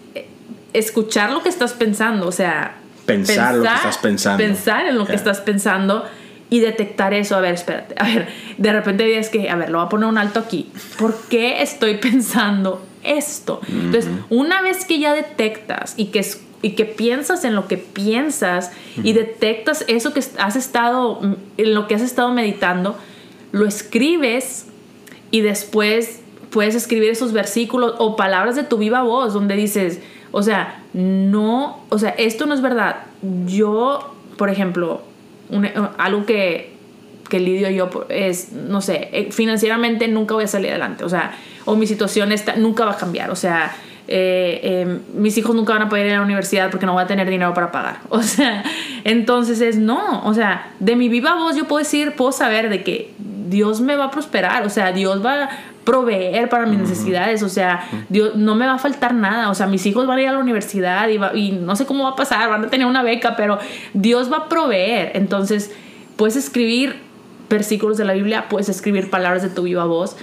escuchar 0.73 1.33
lo 1.33 1.43
que 1.43 1.49
estás 1.49 1.73
pensando, 1.73 2.27
o 2.27 2.33
sea, 2.33 2.79
pensar, 3.09 3.55
lo 3.55 3.63
que 3.63 3.69
estás 3.69 3.99
pensando. 3.99 4.45
Pensar 4.45 4.87
en 4.87 4.99
lo 4.99 5.07
que 5.07 5.15
estás 5.15 5.41
pensando 5.41 6.05
y 6.51 6.61
detectar 6.61 7.15
eso. 7.15 7.37
A 7.37 7.41
ver, 7.41 7.55
espérate. 7.55 7.95
A 7.99 8.07
ver, 8.07 8.29
de 8.57 8.73
repente 8.73 9.19
es 9.19 9.29
que, 9.29 9.51
a 9.51 9.57
ver, 9.57 9.71
lo 9.71 9.79
voy 9.79 9.87
a 9.87 9.89
poner 9.89 10.09
un 10.09 10.19
alto 10.19 10.41
aquí. 10.41 10.71
¿Por 10.99 11.17
qué 11.29 11.63
estoy 11.63 11.97
pensando 11.97 12.85
esto? 13.03 13.61
Entonces, 13.69 14.11
una 14.31 14.63
vez 14.63 14.85
que 14.85 14.99
ya 14.99 15.15
detectas 15.15 15.95
y 15.97 16.07
que, 16.07 16.25
y 16.63 16.71
que 16.71 16.85
piensas 16.85 17.45
en 17.45 17.55
lo 17.55 17.67
que 17.67 17.77
piensas 17.79 18.73
y 19.03 19.13
detectas 19.13 19.85
eso 19.89 20.13
que 20.13 20.23
has 20.39 20.57
estado, 20.57 21.21
en 21.57 21.75
lo 21.75 21.87
que 21.87 21.95
has 21.95 22.03
estado 22.03 22.33
meditando, 22.33 22.97
lo 23.53 23.67
escribes 23.67 24.67
y 25.31 25.41
después 25.41 26.21
puedes 26.51 26.75
escribir 26.75 27.11
esos 27.11 27.33
versículos 27.33 27.95
o 27.99 28.17
palabras 28.17 28.57
de 28.57 28.65
tu 28.65 28.79
viva 28.79 29.03
voz 29.03 29.35
donde 29.35 29.55
dices, 29.55 30.01
o 30.31 30.43
sea, 30.43 30.83
no, 30.93 31.85
o 31.89 31.99
sea, 31.99 32.11
esto 32.11 32.47
no 32.47 32.55
es 32.55 32.61
verdad. 32.61 32.97
Yo, 33.47 34.15
por 34.37 34.51
ejemplo, 34.51 35.03
algo 35.99 36.27
que, 36.27 36.73
que 37.29 37.41
lidio 37.41 37.71
yo 37.71 37.91
es, 38.09 38.53
no 38.53 38.81
sé, 38.81 39.09
eh, 39.13 39.33
financieramente 39.33 40.09
nunca 40.09 40.35
voy 40.35 40.45
a 40.45 40.49
salir 40.49 40.71
adelante, 40.71 41.05
o 41.05 41.09
sea, 41.09 41.33
o 41.65 41.77
mi 41.77 41.87
situación 41.87 42.33
está, 42.33 42.57
nunca 42.57 42.85
va 42.85 42.93
a 42.93 42.97
cambiar, 42.97 43.31
o 43.31 43.37
sea, 43.37 43.75
eh, 44.11 45.01
mis 45.15 45.37
hijos 45.37 45.55
nunca 45.55 45.75
van 45.75 45.83
a 45.83 45.89
poder 45.91 46.07
ir 46.07 46.13
a 46.15 46.17
la 46.17 46.23
universidad 46.23 46.71
porque 46.71 46.87
no 46.87 46.95
voy 46.95 47.03
a 47.03 47.07
tener 47.07 47.29
dinero 47.29 47.53
para 47.53 47.71
pagar. 47.71 48.01
O 48.09 48.23
sea, 48.23 48.65
entonces 49.05 49.61
es 49.61 49.77
no, 49.77 50.25
o 50.25 50.33
sea, 50.35 50.73
de 50.81 50.97
mi 50.97 51.09
viva 51.09 51.35
voz 51.35 51.57
yo 51.57 51.67
puedo 51.67 51.79
decir, 51.79 52.13
puedo 52.13 52.33
saber 52.33 52.71
de 52.71 52.83
que 52.83 53.13
Dios 53.49 53.81
me 53.81 53.97
va 53.97 54.07
a 54.07 54.11
prosperar, 54.11 54.65
o 54.65 54.71
sea, 54.71 54.93
Dios 54.93 55.25
va, 55.25 55.51
proveer 55.89 56.51
para 56.51 56.67
mis 56.67 56.79
necesidades, 56.79 57.43
o 57.43 57.49
sea, 57.49 57.89
Dios, 58.11 58.37
no 58.37 58.55
me 58.55 58.67
va 58.67 58.75
a 58.75 58.79
faltar 58.79 59.15
nada, 59.15 59.49
o 59.49 59.55
sea, 59.55 59.67
mis 59.67 59.87
hijos 59.87 60.07
van 60.07 60.19
a 60.19 60.23
ir 60.23 60.29
a 60.29 60.33
la 60.33 60.39
universidad 60.39 61.09
y, 61.09 61.17
y 61.39 61.53
no 61.53 61.77
sé 61.77 61.87
cómo 61.87 62.05
va 62.05 62.11
a 62.11 62.15
pasar, 62.15 62.51
van 62.51 62.67
a 62.67 62.69
tener 62.69 62.87
una 62.87 63.03
beca, 63.03 63.37
pero 63.37 63.59
Dios 63.95 64.31
va 64.31 64.37
a 64.37 64.49
proveer, 64.51 65.13
entonces 65.15 65.71
puedes 66.17 66.37
escribir 66.37 66.97
versículos 67.49 67.97
de 67.97 68.05
la 68.05 68.13
Biblia, 68.13 68.51
puedes 68.51 68.69
escribir 68.69 69.09
palabras 69.09 69.43
de 69.43 69.49
tu 69.49 69.63
viva 69.63 69.87
voz 69.87 70.15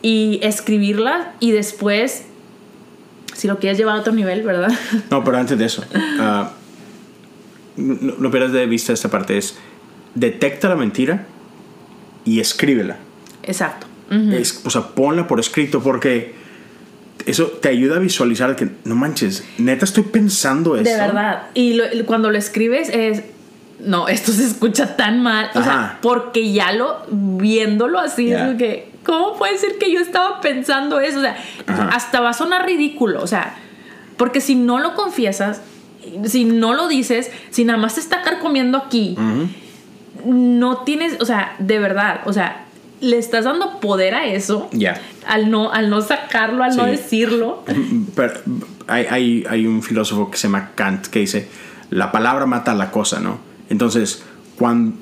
y 0.00 0.40
escribirlas 0.42 1.26
y 1.38 1.50
después, 1.50 2.24
si 3.34 3.46
lo 3.46 3.58
quieres 3.58 3.76
llevar 3.76 3.96
a 3.96 4.00
otro 4.00 4.14
nivel, 4.14 4.42
¿verdad? 4.42 4.72
No, 5.10 5.22
pero 5.22 5.36
antes 5.36 5.58
de 5.58 5.66
eso, 5.66 5.84
ah, 6.18 6.52
no, 7.76 8.14
no 8.18 8.30
pierdas 8.30 8.52
de 8.52 8.64
vista 8.64 8.94
esta 8.94 9.10
parte, 9.10 9.36
es 9.36 9.58
detecta 10.14 10.70
la 10.70 10.76
mentira 10.76 11.26
y 12.24 12.40
escríbela. 12.40 12.96
Exacto. 13.42 13.89
Es- 14.10 14.62
o 14.64 14.70
sea, 14.70 14.82
ponla 14.88 15.26
por 15.28 15.38
escrito 15.40 15.80
porque 15.80 16.34
eso 17.26 17.46
te 17.46 17.68
ayuda 17.68 17.96
a 17.96 17.98
visualizar 18.00 18.56
que, 18.56 18.68
no 18.84 18.96
manches, 18.96 19.44
neta 19.58 19.84
estoy 19.84 20.02
pensando 20.04 20.76
esto. 20.76 20.88
De 20.90 20.96
verdad. 20.96 21.42
Y 21.54 21.74
lo- 21.74 21.84
cuando 22.06 22.30
lo 22.30 22.38
escribes 22.38 22.88
es. 22.88 23.22
No, 23.78 24.08
esto 24.16 24.32
se 24.32 24.44
escucha 24.44 24.96
tan 24.96 25.22
mal. 25.22 25.50
O 25.54 25.62
sea, 25.62 25.98
porque 26.02 26.52
ya 26.52 26.72
lo. 26.72 26.98
Viéndolo 27.10 27.98
así, 27.98 28.32
es 28.32 28.56
que. 28.56 28.90
¿Cómo 29.04 29.36
puede 29.38 29.56
ser 29.58 29.78
que 29.78 29.90
yo 29.90 29.98
estaba 30.00 30.40
pensando 30.42 31.00
eso? 31.00 31.18
O 31.18 31.22
sea, 31.22 31.36
Ajá. 31.66 31.88
hasta 31.94 32.20
va 32.20 32.30
a 32.30 32.34
sonar 32.34 32.66
ridículo. 32.66 33.22
O 33.22 33.26
sea, 33.26 33.54
porque 34.18 34.40
si 34.42 34.54
no 34.54 34.78
lo 34.78 34.94
confiesas, 34.94 35.62
si 36.24 36.44
no 36.44 36.74
lo 36.74 36.86
dices, 36.88 37.30
si 37.50 37.64
nada 37.64 37.78
más 37.78 37.94
te 37.94 38.00
está 38.00 38.20
carcomiendo 38.22 38.76
aquí, 38.76 39.16
no 40.24 40.78
tienes. 40.78 41.20
O 41.20 41.24
sea, 41.24 41.54
de 41.58 41.78
verdad. 41.78 42.20
O 42.26 42.32
sea, 42.32 42.64
le 43.00 43.18
estás 43.18 43.44
dando 43.44 43.80
poder 43.80 44.14
a 44.14 44.26
eso. 44.26 44.68
Ya. 44.72 45.00
Al 45.26 45.50
no, 45.50 45.72
al 45.72 45.90
no 45.90 46.00
sacarlo, 46.00 46.64
al 46.64 46.76
no 46.76 46.86
decirlo. 46.86 47.64
Pero 48.14 48.34
hay, 48.86 49.06
hay, 49.10 49.44
hay 49.48 49.66
un 49.66 49.82
filósofo 49.82 50.30
que 50.30 50.36
se 50.36 50.48
llama 50.48 50.72
Kant 50.74 51.06
que 51.06 51.20
dice, 51.20 51.48
la 51.90 52.12
palabra 52.12 52.46
mata 52.46 52.72
a 52.72 52.74
la 52.74 52.90
cosa, 52.90 53.20
¿no? 53.20 53.38
Entonces, 53.68 54.22
cuando, 54.56 54.96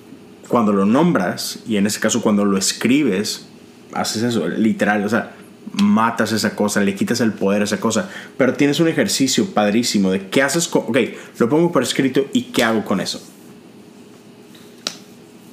cuando 0.48 0.72
lo 0.72 0.86
nombras, 0.86 1.60
y 1.66 1.76
en 1.76 1.86
ese 1.86 2.00
caso 2.00 2.22
cuando 2.22 2.44
lo 2.44 2.58
escribes, 2.58 3.46
haces 3.92 4.22
eso, 4.22 4.48
literal, 4.48 5.04
o 5.04 5.08
sea, 5.08 5.32
matas 5.72 6.32
esa 6.32 6.54
cosa, 6.54 6.80
le 6.80 6.94
quitas 6.94 7.20
el 7.20 7.32
poder 7.32 7.62
a 7.62 7.64
esa 7.64 7.80
cosa, 7.80 8.08
pero 8.36 8.54
tienes 8.54 8.80
un 8.80 8.88
ejercicio 8.88 9.46
padrísimo 9.52 10.10
de 10.10 10.28
qué 10.28 10.42
haces 10.42 10.68
con, 10.68 10.82
ok, 10.82 10.98
lo 11.38 11.48
pongo 11.48 11.72
por 11.72 11.82
escrito 11.82 12.26
y 12.32 12.42
qué 12.44 12.64
hago 12.64 12.84
con 12.84 13.00
eso. 13.00 13.20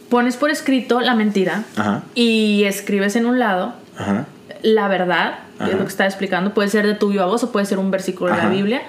Pones 0.09 0.37
por 0.37 0.49
escrito 0.51 0.99
la 1.01 1.15
mentira. 1.15 1.63
Ajá, 1.75 2.03
y 2.13 2.63
escribes 2.65 3.15
en 3.15 3.25
un 3.25 3.39
lado 3.39 3.73
ajá, 3.97 4.25
la 4.61 4.87
verdad, 4.87 5.39
que 5.59 5.65
es 5.65 5.73
lo 5.73 5.79
que 5.79 5.89
está 5.89 6.05
explicando, 6.05 6.53
puede 6.53 6.69
ser 6.69 6.85
de 6.87 6.93
tu 6.95 7.09
viva 7.09 7.25
voz 7.25 7.43
o 7.43 7.51
puede 7.51 7.65
ser 7.65 7.77
un 7.79 7.91
versículo 7.91 8.31
de 8.35 8.37
la 8.37 8.49
Biblia. 8.49 8.81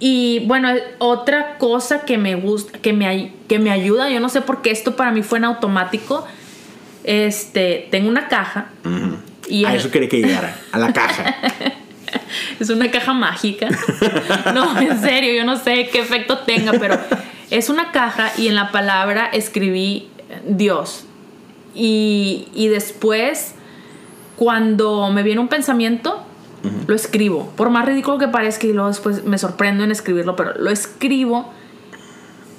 Y 0.00 0.40
bueno, 0.46 0.68
otra 0.98 1.56
cosa 1.58 2.00
que 2.04 2.18
me 2.18 2.34
gusta, 2.34 2.78
que 2.78 2.92
me, 2.92 3.32
que 3.48 3.58
me 3.58 3.70
ayuda, 3.70 4.10
yo 4.10 4.20
no 4.20 4.28
sé 4.28 4.40
por 4.42 4.60
qué 4.62 4.70
esto 4.70 4.96
para 4.96 5.10
mí 5.12 5.22
fue 5.22 5.38
en 5.38 5.44
automático. 5.44 6.26
Este, 7.04 7.88
tengo 7.90 8.08
una 8.08 8.28
caja 8.28 8.66
ujú. 8.84 9.16
y 9.48 9.64
a 9.64 9.72
el- 9.72 9.76
eso 9.78 9.90
quería 9.90 10.08
que 10.08 10.20
llegara, 10.22 10.56
a 10.72 10.78
la 10.78 10.92
caja. 10.92 11.34
es 12.60 12.70
una 12.70 12.90
caja 12.90 13.12
mágica. 13.12 13.68
no, 14.54 14.78
en 14.80 15.00
serio, 15.00 15.34
yo 15.34 15.44
no 15.44 15.56
sé 15.56 15.88
qué 15.92 16.00
efecto 16.00 16.38
tenga, 16.38 16.72
pero 16.72 16.98
es 17.54 17.68
una 17.68 17.92
caja 17.92 18.32
y 18.36 18.48
en 18.48 18.56
la 18.56 18.72
palabra 18.72 19.26
escribí 19.26 20.08
Dios. 20.44 21.04
Y, 21.72 22.48
y 22.52 22.66
después, 22.66 23.54
cuando 24.36 25.10
me 25.10 25.22
viene 25.22 25.40
un 25.40 25.48
pensamiento, 25.48 26.20
lo 26.86 26.94
escribo. 26.94 27.52
Por 27.56 27.70
más 27.70 27.86
ridículo 27.86 28.18
que 28.18 28.26
parezca, 28.26 28.66
y 28.66 28.72
luego 28.72 28.88
después 28.88 29.24
me 29.24 29.38
sorprendo 29.38 29.84
en 29.84 29.92
escribirlo, 29.92 30.34
pero 30.34 30.54
lo 30.54 30.70
escribo 30.70 31.52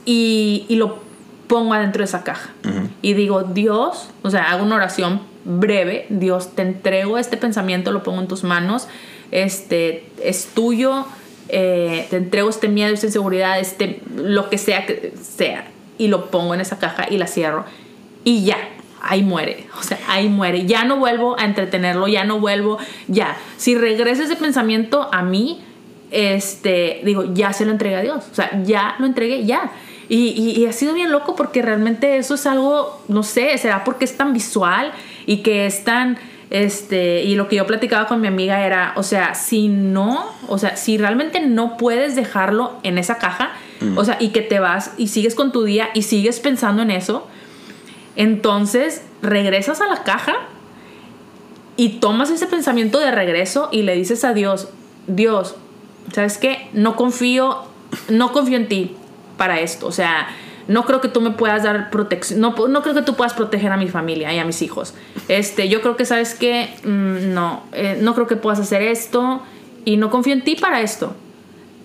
y, 0.05 0.65
y 0.69 0.75
lo 0.77 0.99
pongo 1.47 1.73
adentro 1.73 1.99
de 1.99 2.05
esa 2.05 2.23
caja. 2.23 2.51
Y 3.01 3.13
digo, 3.13 3.43
Dios, 3.43 4.09
o 4.23 4.29
sea, 4.29 4.51
hago 4.51 4.63
una 4.63 4.75
oración 4.75 5.21
breve, 5.43 6.05
Dios, 6.09 6.55
te 6.55 6.61
entrego 6.61 7.17
este 7.17 7.35
pensamiento, 7.35 7.91
lo 7.91 8.01
pongo 8.03 8.21
en 8.21 8.27
tus 8.27 8.43
manos, 8.43 8.87
este, 9.31 10.09
es 10.23 10.47
tuyo, 10.53 11.05
eh, 11.49 12.07
te 12.09 12.17
entrego 12.17 12.49
este 12.49 12.67
miedo, 12.67 12.93
esta 12.93 13.05
inseguridad, 13.07 13.59
este, 13.59 14.01
lo 14.15 14.49
que 14.49 14.57
sea 14.57 14.85
que 14.85 15.13
sea, 15.21 15.67
y 15.97 16.07
lo 16.07 16.29
pongo 16.31 16.53
en 16.53 16.61
esa 16.61 16.79
caja 16.79 17.05
y 17.09 17.17
la 17.17 17.27
cierro. 17.27 17.65
Y 18.23 18.43
ya, 18.45 18.57
ahí 19.01 19.21
muere, 19.23 19.67
o 19.79 19.83
sea, 19.83 19.99
ahí 20.07 20.27
muere. 20.29 20.65
Ya 20.65 20.83
no 20.83 20.97
vuelvo 20.97 21.39
a 21.39 21.45
entretenerlo, 21.45 22.07
ya 22.07 22.23
no 22.23 22.39
vuelvo, 22.39 22.77
ya. 23.07 23.37
Si 23.57 23.75
regresa 23.75 24.23
ese 24.23 24.35
pensamiento 24.35 25.07
a 25.11 25.21
mí, 25.21 25.61
este, 26.11 27.01
digo, 27.03 27.33
ya 27.33 27.53
se 27.53 27.65
lo 27.65 27.71
entregué 27.71 27.95
a 27.97 28.01
Dios, 28.01 28.23
o 28.31 28.35
sea, 28.35 28.61
ya 28.63 28.95
lo 28.99 29.05
entregué, 29.05 29.45
ya. 29.45 29.71
Y, 30.07 30.29
y- 30.29 30.61
y 30.61 30.65
ha 30.67 30.71
sido 30.71 30.93
bien 30.93 31.11
loco 31.11 31.35
porque 31.35 31.61
realmente 31.61 32.17
eso 32.17 32.35
es 32.35 32.45
algo, 32.45 33.01
no 33.07 33.23
sé, 33.23 33.57
será 33.57 33.83
porque 33.83 34.05
es 34.05 34.15
tan 34.17 34.33
visual 34.33 34.91
y 35.25 35.37
que 35.37 35.65
es 35.65 35.83
tan, 35.83 36.17
este, 36.49 37.23
y 37.23 37.35
lo 37.35 37.47
que 37.47 37.55
yo 37.57 37.65
platicaba 37.65 38.07
con 38.07 38.21
mi 38.21 38.27
amiga 38.27 38.65
era, 38.65 38.93
o 38.95 39.03
sea, 39.03 39.33
si 39.35 39.67
no, 39.67 40.25
o 40.47 40.57
sea, 40.57 40.77
si 40.77 40.97
realmente 40.97 41.39
no 41.39 41.77
puedes 41.77 42.15
dejarlo 42.15 42.77
en 42.83 42.97
esa 42.97 43.17
caja, 43.17 43.53
o 43.95 44.05
sea, 44.05 44.17
y 44.19 44.29
que 44.29 44.41
te 44.41 44.59
vas 44.59 44.93
y 44.97 45.09
sigues 45.09 45.35
con 45.35 45.51
tu 45.51 45.63
día 45.63 45.89
y 45.93 46.03
sigues 46.03 46.39
pensando 46.39 46.81
en 46.81 46.91
eso, 46.91 47.27
entonces 48.15 49.03
regresas 49.21 49.81
a 49.81 49.87
la 49.87 50.03
caja 50.03 50.33
y 51.77 51.99
tomas 51.99 52.29
ese 52.29 52.47
pensamiento 52.47 52.99
de 52.99 53.11
regreso 53.11 53.69
y 53.71 53.81
le 53.81 53.95
dices 53.95 54.23
a 54.23 54.33
Dios, 54.33 54.69
Dios, 55.07 55.55
¿sabes 56.13 56.37
qué? 56.37 56.69
No 56.73 56.95
confío, 56.95 57.63
no 58.07 58.31
confío 58.31 58.57
en 58.57 58.67
ti 58.67 58.95
para 59.37 59.59
esto. 59.59 59.87
O 59.87 59.91
sea, 59.91 60.27
no 60.67 60.83
creo 60.85 61.01
que 61.01 61.07
tú 61.07 61.21
me 61.21 61.31
puedas 61.31 61.63
dar 61.63 61.89
protección, 61.89 62.39
no, 62.41 62.55
no 62.67 62.81
creo 62.81 62.93
que 62.95 63.01
tú 63.01 63.15
puedas 63.15 63.33
proteger 63.33 63.71
a 63.71 63.77
mi 63.77 63.87
familia 63.87 64.33
y 64.33 64.39
a 64.39 64.45
mis 64.45 64.61
hijos. 64.61 64.93
Este, 65.27 65.69
yo 65.69 65.81
creo 65.81 65.95
que, 65.97 66.05
¿sabes 66.05 66.33
qué? 66.33 66.69
Mm, 66.83 67.33
no, 67.33 67.63
eh, 67.73 67.97
no 68.01 68.13
creo 68.15 68.27
que 68.27 68.35
puedas 68.35 68.59
hacer 68.59 68.81
esto 68.81 69.41
y 69.85 69.97
no 69.97 70.09
confío 70.09 70.33
en 70.33 70.43
ti 70.43 70.55
para 70.55 70.81
esto. 70.81 71.15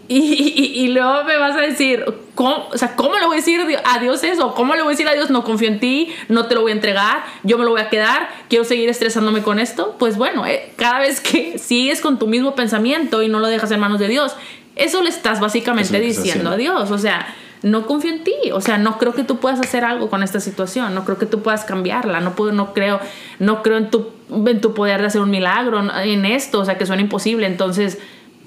Y, 0.08 0.18
y- 0.18 0.80
y 0.84 0.88
luego 0.88 1.22
me 1.22 1.36
vas 1.36 1.54
a 1.56 1.60
decir, 1.60 2.04
¿cómo, 2.34 2.66
o 2.72 2.76
sea, 2.76 2.96
¿cómo 2.96 3.16
le 3.16 3.26
voy 3.26 3.34
a 3.34 3.36
decir 3.36 3.60
a 3.84 3.98
Dios 4.00 4.24
eso? 4.24 4.54
¿Cómo 4.56 4.74
le 4.74 4.82
voy 4.82 4.88
a 4.88 4.94
decir 4.96 5.06
a 5.06 5.14
Dios, 5.14 5.30
no 5.30 5.44
confío 5.44 5.68
en 5.68 5.78
ti, 5.78 6.12
no 6.28 6.46
te 6.46 6.56
lo 6.56 6.62
voy 6.62 6.72
a 6.72 6.74
entregar, 6.74 7.22
yo 7.44 7.58
me 7.58 7.64
lo 7.64 7.70
voy 7.70 7.80
a 7.80 7.88
quedar, 7.90 8.28
quiero 8.48 8.64
seguir 8.64 8.88
estresándome 8.88 9.42
con 9.42 9.60
esto? 9.60 9.94
Pues 10.00 10.16
bueno, 10.16 10.44
eh, 10.46 10.72
cada 10.76 10.98
vez 10.98 11.20
que 11.20 11.58
sigues 11.58 12.00
con 12.00 12.18
tu 12.18 12.26
mismo 12.26 12.56
pensamiento 12.56 13.22
y 13.22 13.28
no 13.28 13.38
lo 13.38 13.46
dejas 13.46 13.70
en 13.70 13.78
manos 13.78 14.00
de 14.00 14.08
Dios, 14.08 14.34
eso 14.74 15.00
le 15.02 15.10
estás 15.10 15.38
básicamente 15.38 15.92
que 15.92 16.00
diciendo 16.06 16.50
a 16.50 16.56
Dios. 16.56 16.90
O 16.90 16.98
sea, 16.98 17.32
no 17.62 17.86
confío 17.86 18.10
en 18.10 18.24
ti, 18.24 18.34
o 18.52 18.60
sea, 18.60 18.78
no 18.78 18.98
creo 18.98 19.14
que 19.14 19.24
tú 19.24 19.38
puedas 19.38 19.60
hacer 19.60 19.84
algo 19.84 20.08
con 20.08 20.22
esta 20.22 20.40
situación, 20.40 20.94
no 20.94 21.04
creo 21.04 21.18
que 21.18 21.26
tú 21.26 21.42
puedas 21.42 21.64
cambiarla, 21.64 22.20
no 22.20 22.34
puedo, 22.34 22.52
no 22.52 22.72
creo, 22.72 23.00
no 23.38 23.62
creo 23.62 23.76
en 23.76 23.90
tu, 23.90 24.08
en 24.30 24.60
tu 24.60 24.72
poder 24.74 25.00
de 25.00 25.08
hacer 25.08 25.20
un 25.20 25.30
milagro, 25.30 25.82
en 26.02 26.24
esto, 26.24 26.60
o 26.60 26.64
sea, 26.64 26.78
que 26.78 26.86
suena 26.86 27.02
imposible, 27.02 27.46
entonces 27.46 27.98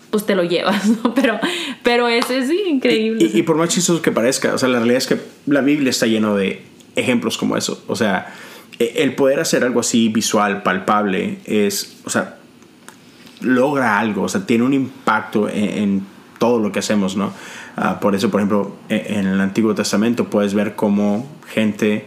pues 0.09 0.25
te 0.25 0.35
lo 0.35 0.43
llevas, 0.43 0.87
¿no? 1.03 1.15
Pero, 1.15 1.39
pero 1.81 2.07
es, 2.07 2.29
es 2.29 2.49
increíble. 2.51 3.31
Y, 3.33 3.41
por 3.43 3.55
más 3.55 3.69
chistoso 3.69 4.01
que 4.01 4.11
parezca, 4.11 4.53
o 4.53 4.57
sea, 4.57 4.69
la 4.69 4.77
realidad 4.77 4.97
es 4.97 5.07
que 5.07 5.17
la 5.47 5.61
Biblia 5.61 5.89
está 5.89 6.05
lleno 6.05 6.35
de 6.35 6.61
ejemplos 6.95 7.37
como 7.37 7.57
eso. 7.57 7.83
O 7.87 7.95
sea, 7.95 8.31
e- 8.77 8.93
el 8.97 9.15
poder 9.15 9.39
hacer 9.39 9.63
algo 9.63 9.79
así 9.79 10.09
visual, 10.09 10.61
palpable, 10.61 11.39
es, 11.45 11.97
o 12.05 12.11
sea, 12.11 12.37
logra 13.41 13.97
algo, 13.97 14.21
o 14.23 14.29
sea, 14.29 14.45
tiene 14.45 14.63
un 14.63 14.73
impacto 14.73 15.49
en 15.49 16.05
todo 16.37 16.59
lo 16.59 16.71
que 16.71 16.79
hacemos, 16.79 17.15
¿no? 17.15 17.33
Ah, 17.75 17.99
por 17.99 18.15
eso, 18.15 18.29
por 18.29 18.39
ejemplo, 18.39 18.75
e- 18.89 19.05
en 19.19 19.25
el 19.25 19.41
Antiguo 19.41 19.73
Testamento 19.73 20.29
puedes 20.29 20.53
ver 20.53 20.75
cómo 20.75 21.27
gente 21.47 22.05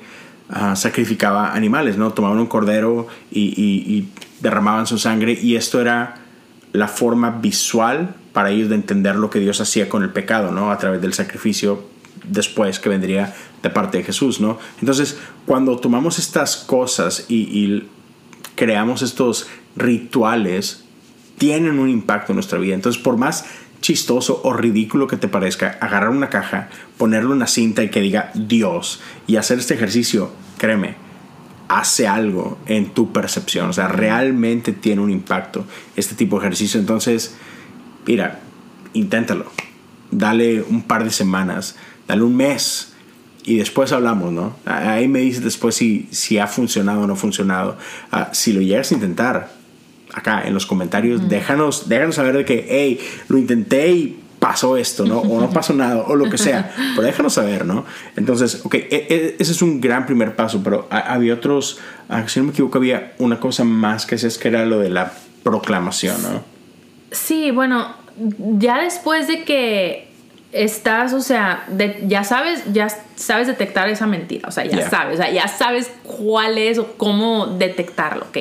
ah, 0.49 0.77
sacrificaba 0.77 1.55
animales, 1.55 1.97
¿no? 1.97 2.13
Tomaban 2.13 2.39
un 2.39 2.47
cordero 2.47 3.09
y, 3.31 4.09
derramaban 4.41 4.87
su 4.87 4.99
sangre 4.99 5.33
y 5.33 5.57
esto 5.57 5.81
era 5.81 6.17
la 6.73 6.89
forma 6.89 7.31
visual 7.31 8.15
para 8.35 8.51
ellos 8.51 8.69
de 8.69 8.75
entender 8.75 9.17
lo 9.17 9.31
que 9.31 9.39
Dios 9.39 9.63
hacía 9.63 9.89
con 9.89 10.03
el 10.03 10.11
pecado, 10.11 10.53
¿no? 10.53 10.71
A 10.71 10.77
través 10.77 11.01
del 11.01 11.15
sacrificio 11.15 11.89
después 12.23 12.79
que 12.79 12.91
vendría 12.91 13.35
de 13.63 13.71
parte 13.71 13.99
de 13.99 14.05
Jesús, 14.05 14.41
¿no? 14.41 14.59
Entonces, 14.81 15.19
cuando 15.47 15.79
tomamos 15.79 16.19
estas 16.19 16.57
cosas 16.57 17.25
y, 17.29 17.37
y 17.37 17.89
creamos 18.57 19.01
estos 19.01 19.47
rituales, 19.75 20.85
tienen 21.39 21.79
un 21.79 21.89
impacto 21.89 22.33
en 22.33 22.37
nuestra 22.37 22.59
vida. 22.59 22.75
Entonces, 22.75 23.01
por 23.01 23.17
más 23.17 23.47
chistoso 23.81 24.41
o 24.45 24.53
ridículo 24.53 25.07
que 25.07 25.17
te 25.17 25.29
parezca, 25.29 25.79
agarrar 25.81 26.11
una 26.11 26.31
caja, 26.31 26.69
ponerle 26.99 27.31
una 27.31 27.47
cinta 27.47 27.83
y 27.83 27.91
que 27.91 28.01
diga 28.01 28.31
Dios 28.35 29.01
y 29.27 29.37
hacer 29.37 29.59
este 29.59 29.75
ejercicio, 29.75 30.31
créeme, 30.59 30.97
hace 31.69 32.07
algo 32.07 32.59
en 32.67 32.91
tu 32.91 33.13
percepción. 33.13 33.71
O 33.71 33.73
sea, 33.73 33.89
realmente 33.89 34.73
tiene 34.73 35.03
un 35.03 35.11
impacto 35.11 35.65
este 35.97 36.15
tipo 36.15 36.39
de 36.39 36.47
ejercicio. 36.47 36.81
Entonces, 36.81 37.37
mira, 38.07 38.41
inténtalo. 38.93 39.47
Dale 40.11 40.63
un 40.63 40.83
par 40.83 41.05
de 41.05 41.11
semanas, 41.11 41.77
dale 42.07 42.23
un 42.23 42.37
mes 42.37 42.95
y 43.45 43.57
después 43.57 43.93
hablamos, 43.93 44.33
¿no? 44.33 44.57
Ahí 44.65 45.09
me 45.09 45.21
dices 45.21 45.43
después 45.43 45.75
si, 45.75 46.09
si 46.11 46.39
ha 46.39 46.47
funcionado 46.47 47.03
o 47.03 47.07
no 47.07 47.15
ha 47.15 47.17
funcionado. 47.17 47.77
Ah, 48.11 48.31
si 48.33 48.53
lo 48.53 48.61
llegas 48.61 48.93
a 48.93 48.95
intentar, 48.95 49.56
acá 50.17 50.43
en 50.47 50.55
los 50.55 50.65
comentarios, 50.65 51.29
déjanos, 51.29 51.89
déjanos 51.89 52.15
saber 52.15 52.39
de 52.39 52.45
que, 52.45 52.67
hey, 52.69 52.99
lo 53.29 53.37
intenté 53.37 53.91
y 53.91 54.23
pasó 54.39 54.79
esto, 54.79 55.05
¿no? 55.05 55.21
O 55.21 55.41
no 55.41 55.51
pasó 55.53 55.75
nada, 55.75 56.05
o 56.09 56.17
lo 56.17 56.31
que 56.31 56.39
sea. 56.39 56.73
Pero 56.95 57.07
déjanos 57.07 57.35
saber, 57.35 57.67
¿no? 57.67 57.85
Entonces, 58.17 58.63
ok, 58.65 58.75
e, 58.75 58.89
e, 58.91 59.37
ese 59.39 59.53
es 59.53 59.61
un 59.61 59.81
gran 59.81 60.07
primer 60.07 60.35
paso, 60.35 60.63
pero 60.65 60.89
había 60.91 61.35
otros, 61.35 61.79
ah, 62.09 62.27
si 62.27 62.41
no 62.41 62.47
me 62.47 62.53
equivoco, 62.53 62.79
había 62.79 63.13
una 63.19 63.39
cosa 63.39 63.63
más 63.65 64.07
que 64.07 64.15
es 64.15 64.39
que 64.39 64.49
era 64.49 64.65
lo 64.65 64.79
de 64.79 64.89
la 64.89 65.13
proclamación, 65.43 66.23
¿no? 66.23 66.43
Sí, 67.11 67.51
bueno, 67.51 67.95
ya 68.39 68.83
después 68.83 69.29
de 69.29 69.45
que 69.45 70.06
estás, 70.63 71.13
o 71.13 71.21
sea, 71.21 71.67
ya 72.07 72.25
sabes, 72.25 72.65
ya 72.73 72.89
sabes 73.15 73.47
detectar 73.47 73.89
esa 73.89 74.07
mentira, 74.07 74.49
o 74.49 74.51
sea, 74.51 74.65
ya 74.65 74.89
sabes, 74.89 75.15
o 75.15 75.23
sea, 75.23 75.31
ya 75.31 75.49
sabes 75.49 75.91
cuál 76.03 76.59
es 76.59 76.79
o 76.79 76.97
cómo 76.97 77.47
detectarlo, 77.47 78.27
¿ok? 78.27 78.39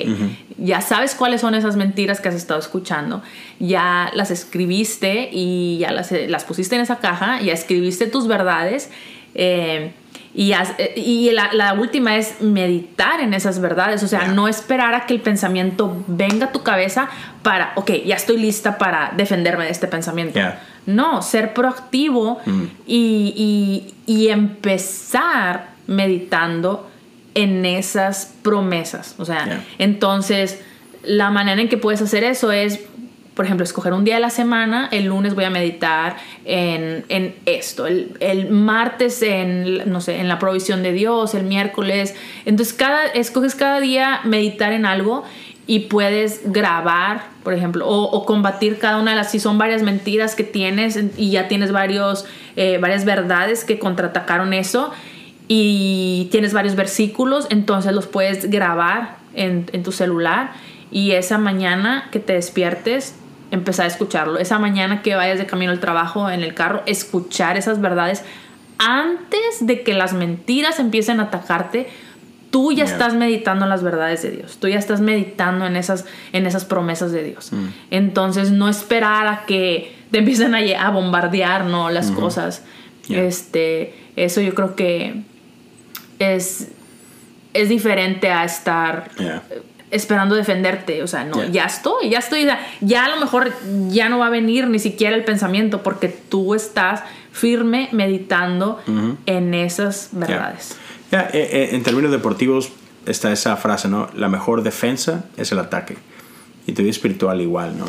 Ya 0.57 0.82
sabes 0.82 1.16
cuáles 1.16 1.41
son 1.41 1.55
esas 1.55 1.76
mentiras 1.76 2.22
que 2.22 2.30
has 2.30 2.36
estado 2.36 2.59
escuchando, 2.59 3.22
ya 3.59 4.11
las 4.13 4.32
escribiste 4.32 5.30
y 5.32 5.78
ya 5.80 5.91
las, 5.91 6.11
las 6.11 6.45
pusiste 6.45 6.76
en 6.76 6.82
esa 6.82 6.99
caja, 6.99 7.41
ya 7.41 7.53
escribiste 7.53 8.07
tus 8.07 8.28
verdades. 8.28 8.89
Eh, 9.34 9.91
y, 10.36 10.51
eh, 10.51 10.93
y 10.97 11.32
la, 11.32 11.74
última 11.80 12.18
es 12.18 12.41
meditar 12.41 13.22
en 13.22 13.34
esas 13.34 13.59
verdades, 13.59 14.03
o 14.03 14.07
sea, 14.07 14.28
no 14.28 14.49
esperar 14.49 14.93
a 14.93 15.05
que 15.05 15.13
el 15.13 15.22
pensamiento 15.22 16.03
venga 16.07 16.47
a 16.47 16.51
tu 16.51 16.61
cabeza 16.61 17.07
para, 17.41 17.72
ok, 17.76 17.91
ya 18.05 18.16
estoy 18.16 18.38
lista 18.38 18.78
para 18.78 19.13
defenderme 19.16 19.63
de 19.63 19.72
este 19.72 19.88
pensamiento. 19.88 20.38
No, 20.86 21.21
ser 21.21 21.53
proactivo 21.53 22.39
mm. 22.45 22.63
y, 22.86 23.93
y, 24.05 24.27
empezar 24.27 25.71
meditando 25.88 26.89
en 27.33 27.65
esas 27.65 28.33
promesas. 28.41 29.15
O 29.17 29.25
sea, 29.25 29.63
entonces 29.79 30.61
la 31.03 31.31
manera 31.31 31.61
en 31.61 31.69
que 31.69 31.77
puedes 31.77 32.01
hacer 32.01 32.23
eso 32.23 32.51
es 32.51 32.79
por 33.36 33.43
ejemplo, 33.43 33.65
escoger 33.65 33.91
un 33.91 34.05
día 34.05 34.15
de 34.15 34.21
la 34.21 34.29
semana, 34.29 34.88
el 34.91 35.05
lunes 35.05 35.36
voy 35.36 35.43
a 35.43 35.49
meditar 35.49 36.15
en, 36.45 37.36
esto, 37.45 37.86
el, 37.86 38.49
martes 38.49 39.21
en, 39.21 39.91
no 39.91 39.99
sé, 39.99 40.21
en 40.21 40.29
la 40.29 40.39
provisión 40.39 40.81
de 40.83 40.93
Dios, 40.93 41.36
el 41.36 41.43
miércoles. 41.43 42.15
Entonces, 42.45 42.73
cada, 42.73 43.07
escoges 43.07 43.55
cada 43.55 43.81
día 43.81 44.21
meditar 44.23 44.71
en 44.71 44.86
algo 44.86 45.25
y 45.68 45.82
puedes 45.82 46.41
grabar, 46.51 47.28
por 47.43 47.53
ejemplo, 47.53 47.88
o, 47.88 48.26
combatir 48.26 48.78
cada 48.78 48.97
una 48.97 49.11
de 49.11 49.18
las, 49.18 49.32
si 49.32 49.39
son 49.39 49.57
varias 49.57 49.82
mentiras 49.82 50.36
que 50.36 50.43
tienes 50.43 50.99
y 51.18 51.32
ya 51.32 51.47
tienes 51.47 51.72
varios, 51.72 52.26
eh, 52.55 52.78
varias 52.80 53.05
verdades 53.05 53.63
que 53.63 53.80
contraatacaron 53.80 54.53
eso 54.53 54.91
y 55.47 56.28
tienes 56.32 56.53
varios 56.53 56.76
versículos, 56.76 57.47
entonces 57.49 57.93
los 57.93 58.07
puedes 58.07 58.49
grabar 58.49 59.18
en, 59.34 59.66
en 59.74 59.84
tu 59.84 59.91
celular 59.91 60.51
y 60.91 61.11
esa 61.11 61.38
mañana 61.38 62.09
que 62.11 62.20
te 62.20 62.34
despiertes 62.34 63.16
empezar 63.51 63.86
a 63.86 63.88
escucharlo. 63.88 64.38
Esa 64.39 64.59
mañana 64.59 65.01
que 65.01 65.16
vayas 65.16 65.39
de 65.39 65.45
camino 65.45 65.72
al 65.72 65.80
trabajo 65.80 66.30
en 66.30 66.43
el 66.43 66.53
carro, 66.53 66.84
escuchar 66.86 67.57
esas 67.57 67.82
verdades 67.82 68.24
antes 68.78 69.66
de 69.66 69.84
que 69.84 69.93
las 69.93 70.13
mentiras 70.13 70.80
empiecen 70.80 71.20
a 71.20 71.24
atacarte. 71.24 71.88
Tú 72.55 72.71
ya 72.71 72.85
estás 72.85 73.13
meditando 73.15 73.65
en 73.65 73.69
las 73.69 73.83
verdades 73.83 74.21
de 74.21 74.31
Dios. 74.31 74.55
Tú 74.61 74.69
ya 74.69 74.79
estás 74.79 75.01
meditando 75.01 75.65
en 75.65 75.75
esas, 75.75 76.05
en 76.31 76.45
esas 76.45 76.63
promesas 76.63 77.11
de 77.11 77.21
Dios. 77.21 77.51
Mm. 77.51 77.65
Entonces, 77.91 78.49
no 78.51 78.69
esperar 78.69 79.27
a 79.27 79.45
que 79.45 79.93
te 80.09 80.19
empiecen 80.19 80.55
a, 80.55 80.89
bombardear 80.89 81.65
¿no? 81.65 81.89
las 81.89 82.11
cosas. 82.11 82.63
Este, 83.09 83.93
eso 84.15 84.39
yo 84.39 84.55
creo 84.55 84.73
que 84.73 85.23
es, 86.19 86.69
es 87.53 87.67
diferente 87.67 88.31
a 88.31 88.45
estar 88.45 89.11
esperando 89.91 90.35
defenderte, 90.35 91.03
o 91.03 91.07
sea, 91.07 91.25
no, 91.25 91.43
ya 91.43 91.65
estoy, 91.65 92.09
ya 92.09 92.19
estoy, 92.19 92.47
ya 92.79 93.05
a 93.05 93.09
lo 93.09 93.17
mejor 93.17 93.53
ya 93.89 94.07
no 94.07 94.19
va 94.19 94.27
a 94.27 94.29
venir 94.29 94.67
ni 94.69 94.79
siquiera 94.79 95.13
el 95.13 95.25
pensamiento 95.25 95.83
porque 95.83 96.07
tú 96.07 96.55
estás 96.55 97.03
firme 97.33 97.89
meditando 97.91 98.81
en 99.25 99.53
esas 99.53 100.07
verdades. 100.13 100.77
Eh, 101.11 101.27
eh, 101.33 101.69
en 101.71 101.83
términos 101.83 102.11
deportivos 102.11 102.71
está 103.05 103.31
esa 103.31 103.55
frase, 103.57 103.87
¿no? 103.87 104.09
La 104.15 104.29
mejor 104.29 104.63
defensa 104.63 105.25
es 105.37 105.51
el 105.51 105.59
ataque. 105.59 105.97
Y 106.67 106.73
tu 106.73 106.81
vida 106.81 106.91
espiritual 106.91 107.41
igual, 107.41 107.77
¿no? 107.77 107.85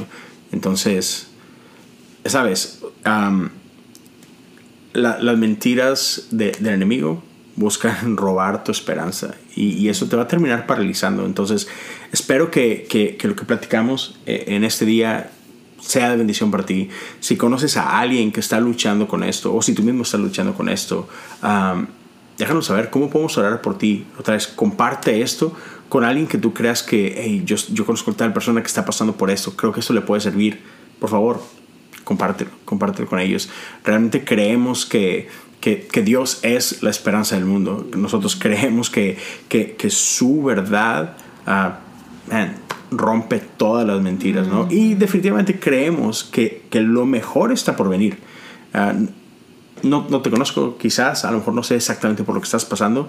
Entonces, 0.53 1.29
sabes, 2.25 2.83
las 4.93 5.39
mentiras 5.39 6.29
del 6.31 6.67
enemigo 6.67 7.23
buscan 7.57 8.17
robar 8.17 8.63
tu 8.65 8.71
esperanza 8.71 9.35
y, 9.55 9.89
eso 9.89 10.07
te 10.07 10.17
va 10.17 10.25
a 10.25 10.29
terminar 10.29 10.67
paralizando. 10.67 11.25
Entonces, 11.25 11.67
espero 12.13 12.51
que, 12.51 12.87
que, 12.89 13.19
lo 13.27 13.35
que 13.35 13.45
platicamos 13.45 14.19
eh, 14.27 14.45
en 14.49 14.65
este 14.65 14.85
día 14.85 15.31
sea 15.81 16.11
de 16.11 16.17
bendición 16.17 16.51
para 16.51 16.67
ti. 16.67 16.91
Si 17.21 17.37
conoces 17.37 17.77
a 17.77 17.99
alguien 17.99 18.33
que 18.33 18.41
está 18.41 18.61
luchando 18.61 19.09
con 19.09 19.23
esto 19.23 19.55
o 19.55 19.63
si 19.63 19.75
tú 19.75 19.83
mismo 19.83 20.03
estás 20.03 20.21
luchando 20.21 20.55
con 20.55 20.69
esto, 20.69 21.09
déjanos 22.39 22.67
saber 22.67 22.91
cómo 22.91 23.11
podemos 23.11 23.37
orar 23.39 23.61
por 23.61 23.79
ti. 23.79 24.07
Otra 24.19 24.35
vez, 24.35 24.47
comparte 24.47 25.23
esto 25.23 25.55
con 25.89 26.05
alguien 26.05 26.27
que 26.27 26.39
tú 26.39 26.53
creas 26.53 26.83
que, 26.83 27.15
hey, 27.17 27.43
yo, 27.45 27.57
yo 27.71 27.87
conozco 27.87 28.11
a 28.11 28.15
tal 28.15 28.33
persona 28.33 28.61
que 28.61 28.67
está 28.67 28.85
pasando 28.85 29.15
por 29.17 29.31
esto, 29.31 29.57
creo 29.57 29.73
que 29.73 29.81
esto 29.81 29.93
le 29.93 30.01
puede 30.01 30.21
servir. 30.21 30.61
Por 30.99 31.11
favor, 31.11 31.41
compártelo, 32.05 32.51
compártelo 32.65 33.09
con 33.09 33.21
ellos. 33.21 33.49
Realmente 33.85 34.25
creemos 34.25 34.87
que 34.87 35.29
que, 35.61 36.03
Dios 36.05 36.41
es 36.43 36.83
la 36.83 36.91
esperanza 36.91 37.35
del 37.35 37.45
mundo. 37.45 37.89
Nosotros 37.97 38.37
creemos 38.37 38.89
que, 38.89 39.17
que, 39.49 39.91
su 39.91 40.45
verdad 40.45 41.17
ah, 41.47 41.81
rompe 42.91 43.41
todas 43.57 43.87
las 43.87 44.01
mentiras, 44.01 44.47
¿no? 44.47 44.69
Y 44.71 44.95
definitivamente 44.95 45.59
creemos 45.59 46.25
que, 46.25 46.63
lo 46.73 47.07
mejor 47.07 47.53
está 47.53 47.75
por 47.75 47.89
venir. 47.89 48.19
Ah, 48.73 48.95
no, 49.87 50.07
no, 50.09 50.21
te 50.23 50.31
conozco 50.31 50.77
quizás, 50.79 51.25
a 51.25 51.31
lo 51.31 51.39
mejor 51.39 51.55
no 51.55 51.63
sé 51.63 51.77
exactamente 51.77 52.25
por 52.25 52.35
lo 52.35 52.41
que 52.41 52.47
estás 52.47 52.65
pasando, 52.65 53.09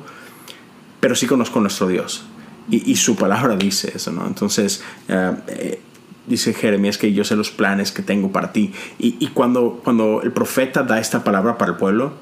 pero 0.99 1.15
sí 1.15 1.28
conozco 1.28 1.59
a 1.59 1.61
nuestro 1.61 1.88
Dios. 1.88 2.25
Y, 2.69 2.91
y 2.91 2.95
su 2.95 3.15
palabra 3.15 3.55
dice 3.55 3.91
eso, 3.95 4.11
¿no? 4.11 4.28
Entonces, 4.28 4.84
ah, 5.09 5.36
eh, 5.47 5.82
dice 6.28 6.53
Jeremías 6.53 6.97
que 6.97 7.13
yo 7.13 7.23
sé 7.23 7.36
los 7.36 7.49
planes 7.49 7.91
que 7.91 8.01
tengo 8.01 8.32
para 8.32 8.51
ti. 8.51 8.73
Y, 8.99 9.15
y, 9.19 9.28
cuando, 9.28 9.82
cuando 9.84 10.21
el 10.21 10.32
profeta 10.32 10.84
da 10.84 10.99
esta 10.99 11.23
palabra 11.23 11.57
para 11.57 11.71
el 11.71 11.78
pueblo, 11.78 12.13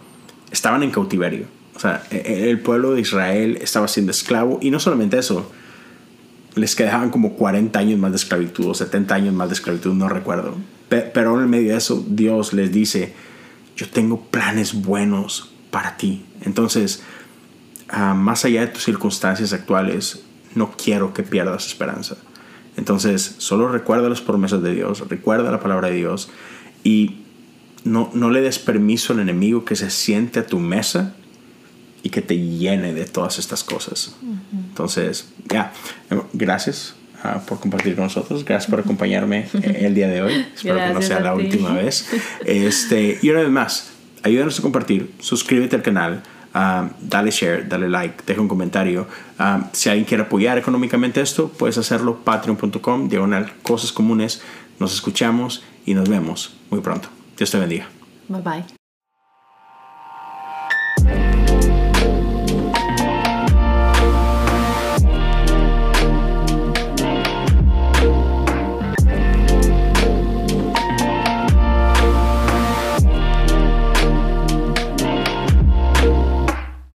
estaban 0.52 0.84
en 0.84 0.92
cautiverio. 0.92 1.48
O 1.76 1.80
sea, 1.80 2.04
e, 2.12 2.18
e, 2.18 2.50
el 2.50 2.60
pueblo 2.60 2.94
de 2.94 3.02
Israel 3.02 3.58
estaba 3.62 3.88
siendo 3.88 4.12
esclavo 4.12 4.60
y 4.62 4.70
no 4.72 4.80
solamente 4.80 5.18
eso, 5.18 5.52
les 6.56 6.76
quedaban 6.76 7.10
como 7.10 7.34
40 7.34 7.78
años 7.78 8.00
más 8.00 8.12
de 8.12 8.18
esclavitud 8.18 8.68
o 8.68 8.74
70 8.74 9.14
años 9.14 9.34
más 9.34 9.50
de 9.50 9.56
esclavitud, 9.56 9.94
no 9.94 10.08
recuerdo. 10.08 10.56
Pero 10.88 11.42
en 11.42 11.50
medio 11.50 11.72
de 11.72 11.78
eso, 11.78 12.04
Dios 12.08 12.54
les 12.54 12.72
dice, 12.72 13.14
yo 13.76 13.90
tengo 13.90 14.22
planes 14.22 14.74
buenos 14.74 15.52
para 15.72 15.98
ti. 15.98 16.26
Entonces, 16.42 17.04
ah, 17.90 18.14
más 18.14 18.46
allá 18.46 18.62
de 18.62 18.68
tus 18.68 18.84
circunstancias 18.84 19.54
actuales, 19.54 20.24
no 20.54 20.72
quiero 20.72 21.14
que 21.14 21.24
pierdas 21.24 21.68
esperanza. 21.68 22.18
Entonces, 22.78 23.36
solo 23.38 23.68
recuerda 23.70 24.10
las 24.10 24.22
promesas 24.22 24.62
de 24.62 24.74
Dios, 24.74 25.08
recuerda 25.08 25.52
la 25.52 25.60
palabra 25.60 25.90
de 25.90 25.96
Dios 25.96 26.30
y 26.84 27.18
no, 27.84 28.10
no 28.14 28.30
le 28.30 28.42
des 28.42 28.60
permiso 28.60 29.14
al 29.14 29.20
enemigo 29.20 29.66
que 29.66 29.76
se 29.76 29.90
siente 29.90 30.40
a 30.40 30.48
tu 30.48 30.60
mesa 30.60 31.16
y 32.04 32.10
que 32.10 32.22
te 32.22 32.38
llene 32.38 32.94
de 32.94 33.06
todas 33.06 33.40
estas 33.40 33.64
cosas. 33.64 34.16
Entonces, 34.52 35.30
ya, 35.50 35.74
gracias 36.34 36.96
ah, 37.34 37.42
por 37.46 37.60
compartir 37.60 37.96
con 37.96 38.06
nosotros, 38.06 38.46
gracias 38.46 38.70
por 38.70 38.80
acompañarme 38.80 39.48
el 39.54 39.94
día 39.94 40.08
de 40.08 40.22
hoy. 40.22 40.46
Espero 40.56 40.78
que 40.78 40.94
no 40.94 41.02
sea 41.02 41.20
la 41.20 41.34
última 41.34 41.74
vez. 41.74 42.08
Este, 42.46 43.20
y 43.22 43.30
una 43.30 43.42
vez 43.42 43.50
más, 43.50 43.92
ayúdanos 44.24 44.60
a 44.60 44.62
compartir, 44.62 45.12
suscríbete 45.20 45.76
al 45.76 45.82
canal. 45.82 46.24
Ah, 46.58 46.90
dale 47.02 47.32
share, 47.32 47.68
dale 47.68 47.90
like, 47.90 48.24
deja 48.26 48.40
un 48.40 48.48
comentario. 48.48 49.08
Ah, 49.38 49.70
si 49.74 49.90
alguien 49.90 50.06
quiere 50.06 50.24
apoyar 50.24 50.58
económicamente 50.58 51.20
esto, 51.20 51.50
puedes 51.50 51.78
hacerlo 51.78 52.24
patreon.com, 52.24 53.10
diagonal 53.10 53.52
cosas 53.62 53.92
comunes. 53.92 54.42
Nos 54.80 54.94
escuchamos 54.94 55.64
y 55.86 55.94
nos 55.94 56.08
vemos 56.08 56.56
muy 56.70 56.80
pronto. 56.80 57.10
Dios 57.38 57.52
te 57.52 57.60
bendiga. 57.60 57.90
Bye 58.30 58.42
bye. 58.42 58.85